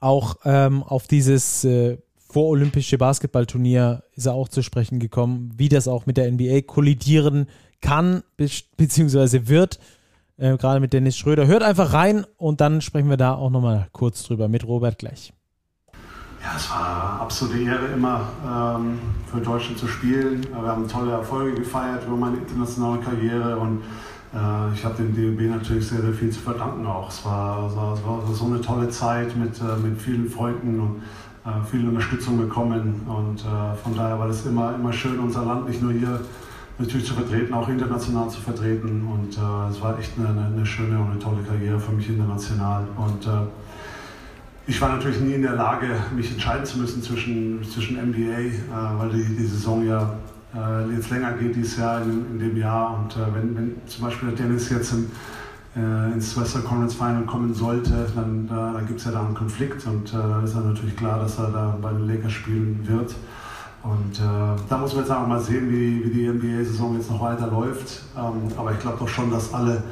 auch 0.00 0.36
ähm, 0.44 0.82
auf 0.82 1.06
dieses 1.06 1.64
äh, 1.64 1.98
vorolympische 2.28 2.98
Basketballturnier 2.98 4.02
ist 4.14 4.26
er 4.26 4.34
auch 4.34 4.48
zu 4.48 4.62
sprechen 4.62 4.98
gekommen, 4.98 5.52
wie 5.56 5.68
das 5.68 5.88
auch 5.88 6.06
mit 6.06 6.16
der 6.16 6.30
NBA 6.30 6.62
kollidieren 6.62 7.46
kann 7.80 8.22
beziehungsweise 8.76 9.48
wird, 9.48 9.78
äh, 10.36 10.56
gerade 10.56 10.80
mit 10.80 10.92
Dennis 10.92 11.16
Schröder. 11.16 11.46
Hört 11.46 11.62
einfach 11.62 11.92
rein 11.92 12.26
und 12.36 12.60
dann 12.60 12.80
sprechen 12.80 13.08
wir 13.08 13.16
da 13.16 13.34
auch 13.34 13.50
nochmal 13.50 13.88
kurz 13.92 14.22
drüber 14.24 14.48
mit 14.48 14.66
Robert 14.66 14.98
gleich. 14.98 15.32
Ja, 16.46 16.52
es 16.54 16.70
war 16.70 17.18
absolute 17.22 17.58
Ehre, 17.58 17.86
immer 17.86 18.20
ähm, 18.46 19.00
für 19.28 19.40
Deutschland 19.40 19.80
zu 19.80 19.88
spielen. 19.88 20.46
Wir 20.48 20.68
haben 20.68 20.86
tolle 20.86 21.10
Erfolge 21.10 21.58
gefeiert 21.58 22.06
über 22.06 22.16
meine 22.16 22.36
internationale 22.36 23.00
Karriere 23.00 23.56
und 23.56 23.82
äh, 24.32 24.72
ich 24.72 24.84
habe 24.84 24.94
dem 24.94 25.12
DOB 25.12 25.40
natürlich 25.50 25.88
sehr, 25.88 26.02
sehr 26.02 26.12
viel 26.12 26.30
zu 26.30 26.38
verdanken 26.38 26.86
auch. 26.86 27.08
Es 27.08 27.24
war, 27.24 27.66
es 27.66 27.76
war, 27.76 27.94
es 27.94 28.04
war 28.04 28.32
so 28.32 28.44
eine 28.44 28.60
tolle 28.60 28.88
Zeit 28.90 29.36
mit, 29.36 29.58
äh, 29.60 29.76
mit 29.82 30.00
vielen 30.00 30.30
Freunden 30.30 30.78
und 30.78 31.02
äh, 31.44 31.66
viel 31.68 31.88
Unterstützung 31.88 32.38
bekommen 32.38 33.00
und 33.08 33.40
äh, 33.40 33.74
von 33.82 33.96
daher 33.96 34.16
war 34.16 34.28
es 34.28 34.46
immer, 34.46 34.72
immer 34.72 34.92
schön, 34.92 35.18
unser 35.18 35.44
Land 35.44 35.68
nicht 35.68 35.82
nur 35.82 35.90
hier 35.90 36.20
natürlich 36.78 37.08
zu 37.08 37.14
vertreten, 37.14 37.54
auch 37.54 37.68
international 37.68 38.30
zu 38.30 38.40
vertreten 38.40 39.04
und 39.12 39.36
äh, 39.36 39.70
es 39.72 39.82
war 39.82 39.98
echt 39.98 40.12
eine, 40.16 40.28
eine, 40.28 40.64
schöne 40.64 40.96
und 40.96 41.10
eine 41.10 41.18
tolle 41.18 41.42
Karriere 41.42 41.80
für 41.80 41.90
mich 41.90 42.08
international 42.08 42.84
und 42.96 43.26
äh, 43.26 43.30
ich 44.66 44.80
war 44.80 44.88
natürlich 44.88 45.20
nie 45.20 45.34
in 45.34 45.42
der 45.42 45.54
Lage, 45.54 45.86
mich 46.14 46.30
entscheiden 46.32 46.64
zu 46.66 46.78
müssen 46.78 47.02
zwischen, 47.02 47.62
zwischen 47.64 47.96
NBA, 47.96 48.38
äh, 48.38 48.52
weil 48.98 49.10
die, 49.10 49.24
die 49.24 49.46
Saison 49.46 49.86
ja 49.86 50.14
äh, 50.54 50.92
jetzt 50.92 51.10
länger 51.10 51.32
geht 51.32 51.54
dieses 51.54 51.76
Jahr 51.76 52.02
in, 52.02 52.26
in 52.32 52.38
dem 52.38 52.56
Jahr. 52.56 52.98
Und 52.98 53.14
äh, 53.14 53.34
wenn, 53.34 53.56
wenn 53.56 53.76
zum 53.86 54.04
Beispiel 54.04 54.30
der 54.30 54.46
Dennis 54.46 54.68
jetzt 54.70 54.92
im, 54.92 55.10
äh, 55.76 56.12
ins 56.12 56.36
Western 56.36 56.64
Conference 56.64 56.94
Final 56.94 57.24
kommen 57.24 57.54
sollte, 57.54 58.08
dann, 58.14 58.48
da, 58.48 58.72
dann 58.72 58.86
gibt 58.86 58.98
es 58.98 59.06
ja 59.06 59.12
da 59.12 59.24
einen 59.24 59.34
Konflikt 59.34 59.86
und 59.86 60.12
äh, 60.12 60.16
da 60.16 60.42
ist 60.42 60.56
dann 60.56 60.72
natürlich 60.72 60.96
klar, 60.96 61.20
dass 61.20 61.38
er 61.38 61.50
da 61.50 61.78
bei 61.80 61.92
den 61.92 62.08
Lakers 62.08 62.32
spielen 62.32 62.80
wird. 62.86 63.14
Und 63.84 64.18
äh, 64.18 64.60
da 64.68 64.78
muss 64.78 64.94
man 64.94 65.04
jetzt 65.04 65.12
auch 65.12 65.28
mal 65.28 65.40
sehen, 65.40 65.70
wie, 65.70 66.04
wie 66.04 66.10
die 66.10 66.28
NBA-Saison 66.28 66.96
jetzt 66.96 67.08
noch 67.08 67.20
weiter 67.20 67.46
läuft. 67.46 68.02
Ähm, 68.16 68.50
aber 68.56 68.72
ich 68.72 68.80
glaube 68.80 68.96
doch 68.98 69.08
schon, 69.08 69.30
dass 69.30 69.54
alle 69.54 69.84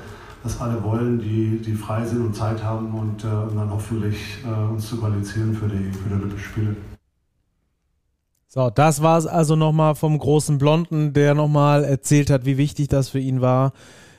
das 0.44 0.60
alle 0.60 0.82
wollen, 0.84 1.18
die, 1.18 1.58
die 1.58 1.72
frei 1.72 2.04
sind 2.04 2.20
und 2.20 2.36
Zeit 2.36 2.62
haben 2.62 2.94
und, 2.94 3.24
äh, 3.24 3.26
und 3.26 3.56
dann 3.56 3.70
hoffentlich 3.70 4.18
äh, 4.44 4.72
uns 4.72 4.88
zu 4.88 4.98
qualifizieren 4.98 5.54
für 5.54 5.66
die, 5.66 5.90
für 5.90 6.08
die 6.08 6.14
Olympischen 6.14 6.44
Spiele. 6.44 6.76
So, 8.46 8.70
das 8.70 9.02
war 9.02 9.18
es 9.18 9.26
also 9.26 9.56
nochmal 9.56 9.96
vom 9.96 10.16
großen 10.16 10.58
Blonden, 10.58 11.12
der 11.12 11.34
nochmal 11.34 11.82
erzählt 11.82 12.30
hat, 12.30 12.44
wie 12.44 12.58
wichtig 12.58 12.88
das 12.88 13.08
für 13.08 13.18
ihn 13.18 13.40
war. 13.40 13.72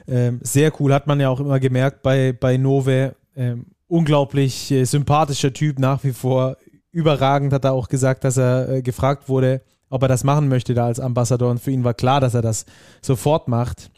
Ähm, 0.08 0.40
sehr 0.44 0.74
cool, 0.82 0.94
hat 0.94 1.08
man 1.08 1.20
ja 1.20 1.30
auch 1.30 1.40
immer 1.40 1.60
gemerkt 1.60 2.02
bei, 2.02 2.34
bei 2.34 2.58
Nove. 2.58 3.16
Ähm, 3.36 3.68
unglaublich 3.88 4.72
äh, 4.72 4.84
sympathischer 4.84 5.54
Typ 5.54 5.80
nach 5.80 6.04
wie 6.04 6.12
vor. 6.12 6.58
Überragend 6.92 7.54
hat 7.54 7.66
er 7.66 7.74
auch 7.74 7.88
gesagt, 7.88 8.24
dass 8.24 8.38
er 8.38 8.70
äh, 8.70 8.82
gefragt 8.82 9.30
wurde, 9.30 9.62
ob 9.90 10.02
er 10.02 10.08
das 10.08 10.24
machen 10.24 10.50
möchte 10.50 10.74
da 10.74 10.88
als 10.88 11.00
Ambassador. 11.00 11.52
Und 11.52 11.60
für 11.60 11.72
ihn 11.72 11.84
war 11.84 11.94
klar, 11.94 12.20
dass 12.20 12.34
er 12.34 12.42
das 12.42 12.66
sofort 13.02 13.48
macht. 13.48 13.92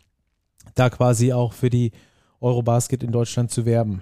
Da 0.75 0.89
quasi 0.89 1.33
auch 1.33 1.53
für 1.53 1.69
die 1.69 1.93
Eurobasket 2.41 3.03
in 3.03 3.11
Deutschland 3.11 3.51
zu 3.51 3.65
werben. 3.65 4.01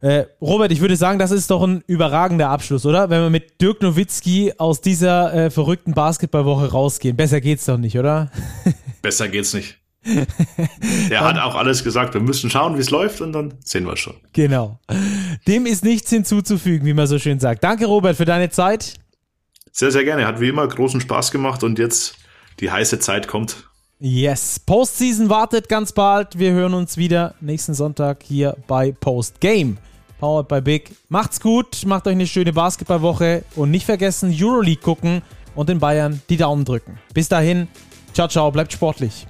Äh, 0.00 0.26
Robert, 0.40 0.72
ich 0.72 0.80
würde 0.80 0.96
sagen, 0.96 1.18
das 1.18 1.30
ist 1.30 1.50
doch 1.50 1.62
ein 1.62 1.82
überragender 1.86 2.50
Abschluss, 2.50 2.84
oder? 2.84 3.08
Wenn 3.08 3.22
wir 3.22 3.30
mit 3.30 3.60
Dirk 3.60 3.80
Nowitzki 3.80 4.52
aus 4.58 4.80
dieser 4.80 5.32
äh, 5.32 5.50
verrückten 5.50 5.94
Basketballwoche 5.94 6.70
rausgehen. 6.70 7.16
Besser 7.16 7.40
geht's 7.40 7.64
doch 7.64 7.78
nicht, 7.78 7.98
oder? 7.98 8.30
Besser 9.02 9.28
geht's 9.28 9.54
nicht. 9.54 9.78
er 11.10 11.20
hat 11.20 11.38
auch 11.38 11.54
alles 11.54 11.82
gesagt. 11.82 12.14
Wir 12.14 12.20
müssen 12.20 12.50
schauen, 12.50 12.76
wie 12.76 12.80
es 12.80 12.90
läuft 12.90 13.20
und 13.20 13.32
dann 13.32 13.54
sehen 13.64 13.86
wir 13.86 13.96
schon. 13.96 14.14
Genau. 14.32 14.78
Dem 15.48 15.66
ist 15.66 15.82
nichts 15.82 16.10
hinzuzufügen, 16.10 16.86
wie 16.86 16.94
man 16.94 17.06
so 17.06 17.18
schön 17.18 17.40
sagt. 17.40 17.64
Danke, 17.64 17.86
Robert, 17.86 18.16
für 18.16 18.24
deine 18.24 18.50
Zeit. 18.50 18.94
Sehr, 19.72 19.90
sehr 19.90 20.04
gerne. 20.04 20.26
Hat 20.26 20.40
wie 20.40 20.48
immer 20.48 20.66
großen 20.68 21.00
Spaß 21.00 21.30
gemacht 21.30 21.64
und 21.64 21.78
jetzt 21.78 22.16
die 22.60 22.70
heiße 22.70 22.98
Zeit 22.98 23.28
kommt. 23.28 23.68
Yes. 23.98 24.58
Postseason 24.58 25.30
wartet 25.30 25.70
ganz 25.70 25.92
bald. 25.92 26.38
Wir 26.38 26.52
hören 26.52 26.74
uns 26.74 26.98
wieder 26.98 27.34
nächsten 27.40 27.72
Sonntag 27.72 28.22
hier 28.22 28.54
bei 28.66 28.92
Post 28.92 29.40
Game. 29.40 29.78
Powered 30.20 30.48
by 30.48 30.60
Big. 30.60 30.94
Macht's 31.08 31.40
gut, 31.40 31.84
macht 31.86 32.06
euch 32.06 32.12
eine 32.12 32.26
schöne 32.26 32.52
Basketballwoche 32.52 33.44
und 33.54 33.70
nicht 33.70 33.86
vergessen, 33.86 34.34
Euroleague 34.38 34.82
gucken 34.82 35.22
und 35.54 35.68
den 35.68 35.78
Bayern 35.78 36.20
die 36.28 36.36
Daumen 36.36 36.64
drücken. 36.64 36.98
Bis 37.14 37.28
dahin, 37.28 37.68
ciao, 38.12 38.28
ciao, 38.28 38.50
bleibt 38.50 38.72
sportlich. 38.72 39.26